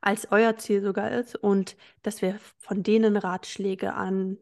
als 0.00 0.30
euer 0.30 0.56
Ziel 0.56 0.80
sogar 0.80 1.10
ist 1.10 1.34
und 1.34 1.76
dass 2.02 2.22
wir 2.22 2.38
von 2.58 2.84
denen 2.84 3.16
Ratschläge 3.16 3.94
an 3.94 4.38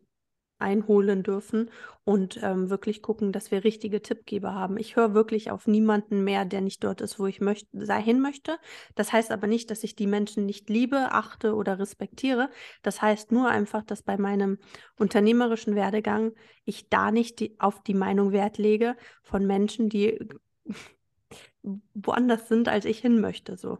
einholen 0.63 1.23
dürfen 1.23 1.71
und 2.05 2.41
ähm, 2.43 2.71
wirklich 2.71 3.03
gucken, 3.03 3.33
dass 3.33 3.51
wir 3.51 3.65
richtige 3.65 4.01
Tippgeber 4.01 4.55
haben. 4.55 4.79
Ich 4.79 4.97
höre 4.97 5.13
wirklich 5.13 5.51
auf 5.51 5.67
niemanden 5.67 6.25
mehr, 6.25 6.45
der 6.45 6.63
nicht 6.63 6.83
dort 6.83 7.01
ist, 7.01 7.19
wo 7.19 7.27
ich 7.27 7.41
möcht 7.41 7.69
hin 7.73 8.21
möchte. 8.21 8.57
Das 8.95 9.13
heißt 9.13 9.31
aber 9.31 9.47
nicht, 9.47 9.71
dass 9.71 9.85
ich 9.85 9.95
die 9.95 10.07
Menschen 10.07 10.47
nicht 10.47 10.71
liebe, 10.71 11.13
achte 11.13 11.55
oder 11.55 11.79
respektiere. 11.79 12.49
Das 12.83 13.03
heißt 13.03 13.33
nur 13.33 13.49
einfach, 13.49 13.83
dass 13.83 14.03
bei 14.03 14.17
meinem 14.17 14.59
unternehmerischen 14.97 15.75
Werdegang 15.75 16.33
ich 16.65 16.89
da 16.89 17.11
nicht 17.11 17.41
die, 17.41 17.59
auf 17.61 17.83
die 17.83 17.95
Meinung 17.95 18.33
Wert 18.33 18.59
lege 18.59 18.97
von 19.23 19.47
Menschen, 19.47 19.89
die 19.89 20.19
woanders 21.95 22.49
sind, 22.49 22.69
als 22.69 22.85
ich 22.85 22.99
hin 23.01 23.21
möchte. 23.21 23.57
So. 23.57 23.79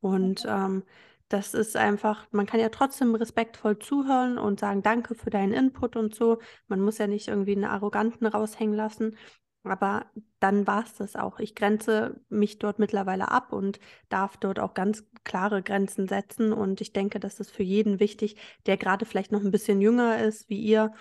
Und 0.00 0.44
ähm, 0.48 0.82
das 1.28 1.54
ist 1.54 1.76
einfach, 1.76 2.26
man 2.30 2.46
kann 2.46 2.60
ja 2.60 2.68
trotzdem 2.68 3.14
respektvoll 3.14 3.78
zuhören 3.78 4.38
und 4.38 4.60
sagen, 4.60 4.82
danke 4.82 5.14
für 5.14 5.30
deinen 5.30 5.52
Input 5.52 5.96
und 5.96 6.14
so. 6.14 6.38
Man 6.68 6.80
muss 6.80 6.98
ja 6.98 7.06
nicht 7.06 7.28
irgendwie 7.28 7.52
einen 7.56 7.64
Arroganten 7.64 8.26
raushängen 8.26 8.74
lassen. 8.76 9.16
Aber 9.64 10.06
dann 10.38 10.66
war 10.68 10.84
es 10.84 10.94
das 10.94 11.16
auch. 11.16 11.40
Ich 11.40 11.56
grenze 11.56 12.20
mich 12.28 12.58
dort 12.60 12.78
mittlerweile 12.78 13.32
ab 13.32 13.52
und 13.52 13.80
darf 14.08 14.36
dort 14.36 14.60
auch 14.60 14.74
ganz 14.74 15.04
klare 15.24 15.62
Grenzen 15.62 16.06
setzen. 16.06 16.52
Und 16.52 16.80
ich 16.80 16.92
denke, 16.92 17.18
das 17.18 17.40
ist 17.40 17.50
für 17.50 17.64
jeden 17.64 17.98
wichtig, 17.98 18.36
der 18.66 18.76
gerade 18.76 19.04
vielleicht 19.04 19.32
noch 19.32 19.42
ein 19.42 19.50
bisschen 19.50 19.80
jünger 19.80 20.22
ist 20.22 20.48
wie 20.48 20.60
ihr 20.60 20.92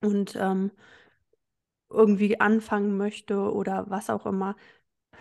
und 0.00 0.36
ähm, 0.36 0.70
irgendwie 1.90 2.40
anfangen 2.40 2.96
möchte 2.96 3.52
oder 3.52 3.86
was 3.88 4.10
auch 4.10 4.26
immer, 4.26 4.56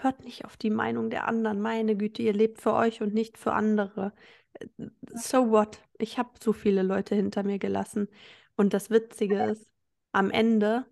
Hört 0.01 0.23
nicht 0.23 0.45
auf 0.45 0.57
die 0.57 0.69
Meinung 0.69 1.09
der 1.09 1.27
anderen. 1.27 1.59
Meine 1.61 1.95
Güte, 1.95 2.21
ihr 2.21 2.33
lebt 2.33 2.61
für 2.61 2.73
euch 2.73 3.01
und 3.01 3.13
nicht 3.13 3.37
für 3.37 3.53
andere. 3.53 4.13
Äh, 4.53 4.67
so 5.13 5.49
what? 5.51 5.79
Ich 5.97 6.17
habe 6.19 6.31
so 6.41 6.53
viele 6.53 6.83
Leute 6.83 7.15
hinter 7.15 7.43
mir 7.43 7.59
gelassen. 7.59 8.07
Und 8.55 8.73
das 8.73 8.89
Witzige 8.89 9.43
ist, 9.43 9.69
am 10.11 10.31
Ende, 10.31 10.85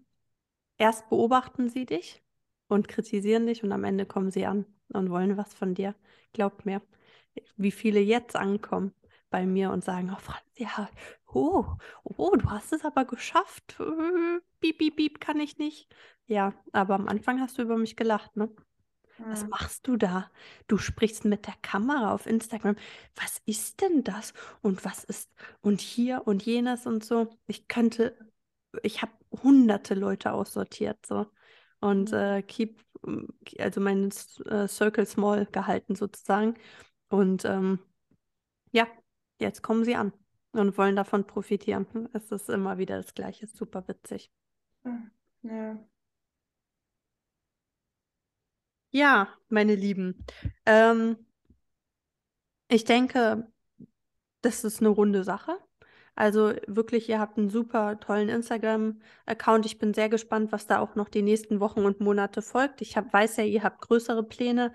erst 0.78 1.10
beobachten 1.10 1.70
sie 1.70 1.86
dich 1.86 2.24
und 2.68 2.88
kritisieren 2.88 3.48
dich 3.48 3.64
und 3.64 3.72
am 3.72 3.84
Ende 3.84 4.06
kommen 4.06 4.32
sie 4.32 4.46
an 4.46 4.66
und 4.94 5.10
wollen 5.10 5.38
was 5.38 5.54
von 5.54 5.74
dir. 5.76 5.96
Glaubt 6.34 6.66
mir, 6.66 6.82
wie 7.58 7.72
viele 7.72 8.00
jetzt 8.00 8.36
ankommen, 8.36 8.94
bei 9.30 9.46
mir 9.46 9.72
und 9.72 9.84
sagen, 9.84 10.12
oh 10.16 10.20
Franz, 10.20 10.44
ja, 10.56 10.90
oh, 11.28 11.66
oh, 12.04 12.36
du 12.38 12.50
hast 12.50 12.74
es 12.74 12.86
aber 12.86 13.06
geschafft. 13.06 13.78
Äh, 13.80 14.40
Piep, 14.62 14.78
piep, 14.80 14.96
piep, 14.96 15.20
kann 15.20 15.40
ich 15.40 15.58
nicht. 15.58 15.94
Ja, 16.28 16.54
aber 16.72 16.96
am 16.96 17.08
Anfang 17.08 17.40
hast 17.42 17.58
du 17.58 17.62
über 17.64 17.78
mich 17.78 17.96
gelacht, 17.96 18.36
ne? 18.38 18.50
Was 19.30 19.44
Mhm. 19.44 19.50
machst 19.50 19.88
du 19.88 19.98
da? 19.98 20.30
Du 20.68 20.78
sprichst 20.78 21.26
mit 21.26 21.46
der 21.48 21.56
Kamera 21.62 22.14
auf 22.14 22.26
Instagram. 22.26 22.76
Was 23.16 23.42
ist 23.46 23.82
denn 23.82 24.04
das? 24.04 24.34
Und 24.62 24.86
was 24.86 25.04
ist 25.04 25.32
und 25.62 25.82
hier 25.82 26.24
und 26.28 26.44
jenes 26.46 26.86
und 26.86 27.04
so? 27.04 27.30
Ich 27.48 27.68
könnte, 27.68 28.18
ich 28.84 29.02
habe 29.02 29.12
hunderte 29.44 29.96
Leute 29.96 30.32
aussortiert 30.34 31.06
so 31.06 31.28
und 31.80 32.12
Mhm. 32.12 32.14
äh, 32.14 32.42
keep, 32.44 32.82
mm, 33.04 33.26
also 33.60 33.82
meinen 33.82 34.12
äh, 34.46 34.68
Circle 34.68 35.06
small 35.06 35.46
gehalten 35.48 35.96
sozusagen. 35.96 36.56
Und 37.10 37.46
ähm, 37.46 37.80
ja, 38.72 38.88
jetzt 39.40 39.62
kommen 39.64 39.84
sie 39.86 39.96
an 39.96 40.14
und 40.52 40.78
wollen 40.78 40.96
davon 40.96 41.26
profitieren. 41.28 41.88
Es 42.14 42.32
ist 42.32 42.50
immer 42.50 42.78
wieder 42.78 42.98
das 42.98 43.14
Gleiche, 43.14 43.48
super 43.48 43.88
witzig. 43.88 44.32
Ja. 45.44 45.86
Ja, 48.96 49.28
meine 49.50 49.76
Lieben. 49.76 50.26
Ähm, 50.66 51.18
ich 52.70 52.86
denke, 52.86 53.46
das 54.42 54.64
ist 54.64 54.80
eine 54.80 54.90
runde 54.90 55.26
Sache. 55.26 55.58
Also 56.16 56.54
wirklich, 56.68 57.10
ihr 57.10 57.20
habt 57.20 57.38
einen 57.38 57.50
super 57.50 58.00
tollen 58.00 58.30
Instagram-Account. 58.30 59.66
Ich 59.66 59.80
bin 59.80 59.94
sehr 59.94 60.08
gespannt, 60.08 60.54
was 60.54 60.68
da 60.68 60.80
auch 60.80 60.96
noch 60.96 61.10
die 61.10 61.24
nächsten 61.24 61.60
Wochen 61.60 61.82
und 61.86 62.00
Monate 62.00 62.42
folgt. 62.42 62.82
Ich 62.82 62.96
hab, 62.96 63.12
weiß 63.12 63.36
ja, 63.38 63.44
ihr 63.44 63.64
habt 63.64 63.82
größere 63.82 64.24
Pläne. 64.24 64.72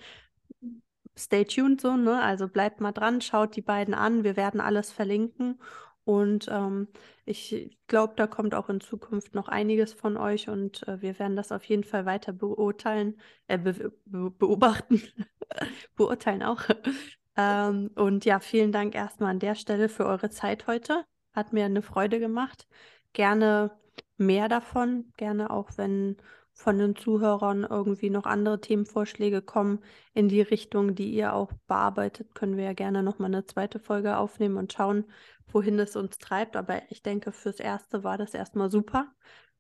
Stay 1.18 1.47
tuned 1.47 1.81
so, 1.81 1.97
ne? 1.97 2.21
Also 2.23 2.47
bleibt 2.47 2.83
mal 2.83 2.93
dran, 2.93 3.23
schaut 3.23 3.57
die 3.57 3.62
beiden 3.62 3.95
an. 3.95 4.23
Wir 4.23 4.37
werden 4.37 4.61
alles 4.61 4.93
verlinken. 4.93 5.59
Und 6.05 6.49
ähm, 6.51 6.89
ich 7.25 7.79
glaube, 7.87 8.15
da 8.17 8.27
kommt 8.27 8.55
auch 8.55 8.69
in 8.69 8.81
Zukunft 8.81 9.35
noch 9.35 9.49
einiges 9.49 9.93
von 9.93 10.17
euch 10.17 10.49
und 10.49 10.87
äh, 10.89 11.01
wir 11.03 11.19
werden 11.19 11.37
das 11.37 11.53
auf 11.53 11.65
jeden 11.65 11.85
Fall 11.85 12.07
weiter 12.07 12.33
beurteilen, 12.33 13.21
äh, 13.47 13.59
be 13.59 13.93
be 14.07 14.31
beobachten, 14.31 15.03
beurteilen 15.97 16.43
auch. 16.43 16.63
Ähm, 17.37 17.93
und 17.95 18.25
ja, 18.25 18.41
vielen 18.41 18.73
Dank 18.73 18.95
erstmal 18.95 19.31
an 19.31 19.39
der 19.39 19.55
Stelle 19.55 19.89
für 19.89 20.05
eure 20.05 20.31
Zeit 20.31 20.67
heute. 20.67 21.05
Hat 21.33 21.53
mir 21.53 21.65
eine 21.65 21.81
Freude 21.81 22.19
gemacht. 22.19 22.67
Gerne 23.13 23.71
mehr 24.17 24.49
davon, 24.49 25.13
gerne 25.17 25.51
auch, 25.51 25.71
wenn 25.77 26.17
von 26.61 26.77
den 26.77 26.95
Zuhörern 26.95 27.67
irgendwie 27.69 28.11
noch 28.11 28.27
andere 28.27 28.61
Themenvorschläge 28.61 29.41
kommen 29.41 29.83
in 30.13 30.29
die 30.29 30.43
Richtung, 30.43 30.95
die 30.95 31.11
ihr 31.11 31.33
auch 31.33 31.51
bearbeitet, 31.67 32.35
können 32.35 32.59
wir 32.59 32.65
ja 32.65 32.75
gerne 32.75 33.03
nochmal 33.03 33.31
eine 33.31 33.47
zweite 33.47 33.79
Folge 33.79 34.19
aufnehmen 34.19 34.59
und 34.59 34.71
schauen, 34.71 35.07
wohin 35.51 35.79
es 35.79 35.97
uns 35.97 36.19
treibt. 36.19 36.57
Aber 36.57 36.83
ich 36.91 37.03
denke, 37.03 37.33
fürs 37.33 37.61
Erste 37.61 38.05
war 38.05 38.19
das 38.19 38.35
erstmal 38.35 38.71
super. 38.71 39.11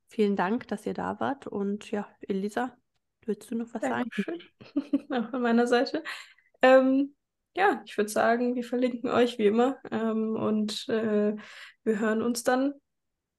Vielen 0.08 0.36
Dank, 0.36 0.68
dass 0.68 0.84
ihr 0.84 0.92
da 0.92 1.18
wart. 1.20 1.46
Und 1.46 1.90
ja, 1.90 2.06
Elisa, 2.20 2.76
willst 3.24 3.50
du 3.50 3.54
noch 3.54 3.72
was 3.72 3.80
sagen? 3.80 4.10
Dankeschön. 4.10 4.42
Auch 5.10 5.30
von 5.30 5.40
meiner 5.40 5.66
Seite. 5.66 6.04
Ähm, 6.60 7.14
ja, 7.56 7.82
ich 7.86 7.96
würde 7.96 8.10
sagen, 8.10 8.56
wir 8.56 8.64
verlinken 8.64 9.08
euch 9.08 9.38
wie 9.38 9.46
immer 9.46 9.78
ähm, 9.90 10.36
und 10.36 10.86
äh, 10.90 11.34
wir 11.82 11.98
hören 11.98 12.20
uns 12.20 12.42
dann 12.42 12.74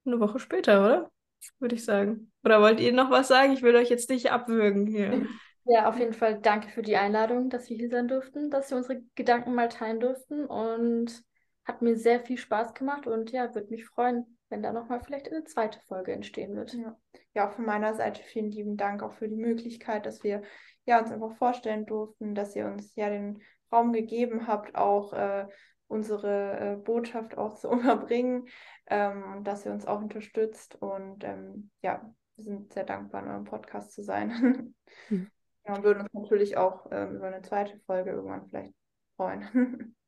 eine 0.03 0.19
Woche 0.19 0.39
später, 0.39 0.83
oder? 0.83 1.11
Würde 1.59 1.75
ich 1.75 1.85
sagen. 1.85 2.31
Oder 2.43 2.61
wollt 2.61 2.79
ihr 2.79 2.93
noch 2.93 3.09
was 3.09 3.27
sagen? 3.27 3.53
Ich 3.53 3.61
will 3.61 3.75
euch 3.75 3.89
jetzt 3.89 4.09
nicht 4.09 4.31
abwürgen 4.31 4.87
hier. 4.87 5.25
Ja, 5.63 5.87
auf 5.87 5.99
jeden 5.99 6.13
Fall 6.13 6.39
danke 6.41 6.69
für 6.69 6.81
die 6.81 6.97
Einladung, 6.97 7.51
dass 7.51 7.69
wir 7.69 7.77
hier 7.77 7.89
sein 7.89 8.07
durften, 8.07 8.49
dass 8.49 8.71
wir 8.71 8.77
unsere 8.77 9.03
Gedanken 9.13 9.53
mal 9.53 9.69
teilen 9.69 9.99
durften 9.99 10.45
und 10.45 11.23
hat 11.65 11.83
mir 11.83 11.95
sehr 11.97 12.19
viel 12.19 12.37
Spaß 12.37 12.73
gemacht 12.73 13.05
und 13.05 13.31
ja, 13.31 13.53
würde 13.53 13.69
mich 13.69 13.85
freuen, 13.85 14.37
wenn 14.49 14.63
da 14.63 14.73
nochmal 14.73 15.01
vielleicht 15.01 15.31
eine 15.31 15.43
zweite 15.43 15.79
Folge 15.81 16.13
entstehen 16.13 16.55
wird. 16.55 16.73
Ja. 16.73 16.97
ja, 17.35 17.47
auch 17.47 17.53
von 17.53 17.65
meiner 17.65 17.93
Seite 17.93 18.23
vielen 18.23 18.49
lieben 18.49 18.75
Dank 18.75 19.03
auch 19.03 19.13
für 19.13 19.29
die 19.29 19.37
Möglichkeit, 19.37 20.07
dass 20.07 20.23
wir 20.23 20.41
ja, 20.85 20.99
uns 20.99 21.11
einfach 21.11 21.37
vorstellen 21.37 21.85
durften, 21.85 22.33
dass 22.33 22.55
ihr 22.55 22.65
uns 22.65 22.95
ja 22.95 23.09
den 23.09 23.41
Raum 23.71 23.93
gegeben 23.93 24.47
habt, 24.47 24.75
auch 24.75 25.13
äh, 25.13 25.45
unsere 25.91 26.59
äh, 26.59 26.75
Botschaft 26.77 27.37
auch 27.37 27.55
zu 27.55 27.69
überbringen 27.71 28.47
ähm, 28.87 29.23
und 29.35 29.43
dass 29.43 29.65
ihr 29.65 29.71
uns 29.71 29.85
auch 29.85 30.01
unterstützt. 30.01 30.75
Und 30.75 31.23
ähm, 31.23 31.69
ja, 31.81 32.01
wir 32.35 32.43
sind 32.43 32.73
sehr 32.73 32.85
dankbar, 32.85 33.23
in 33.23 33.29
eurem 33.29 33.43
Podcast 33.43 33.91
zu 33.91 34.01
sein. 34.03 34.73
Mhm. 35.09 35.31
ja, 35.67 35.75
und 35.75 35.83
würden 35.83 36.01
uns 36.01 36.13
natürlich 36.13 36.57
auch 36.57 36.87
ähm, 36.91 37.17
über 37.17 37.27
eine 37.27 37.41
zweite 37.41 37.77
Folge 37.85 38.11
irgendwann 38.11 38.47
vielleicht 38.47 38.73
freuen. 39.15 39.95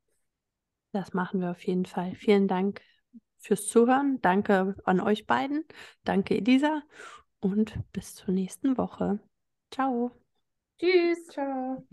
Das 0.96 1.12
machen 1.12 1.42
wir 1.42 1.50
auf 1.50 1.64
jeden 1.66 1.88
Fall. 1.88 2.14
Vielen 2.14 2.48
Dank 2.48 2.80
fürs 3.40 3.68
Zuhören. 3.68 4.22
Danke 4.22 4.76
an 4.84 5.02
euch 5.02 5.26
beiden. 5.26 5.66
Danke, 6.04 6.38
Elisa. 6.38 6.84
Und 7.40 7.80
bis 7.94 8.14
zur 8.14 8.32
nächsten 8.32 8.78
Woche. 8.78 9.18
Ciao. 9.72 10.12
Tschüss. 10.80 11.26
Ciao. 11.30 11.84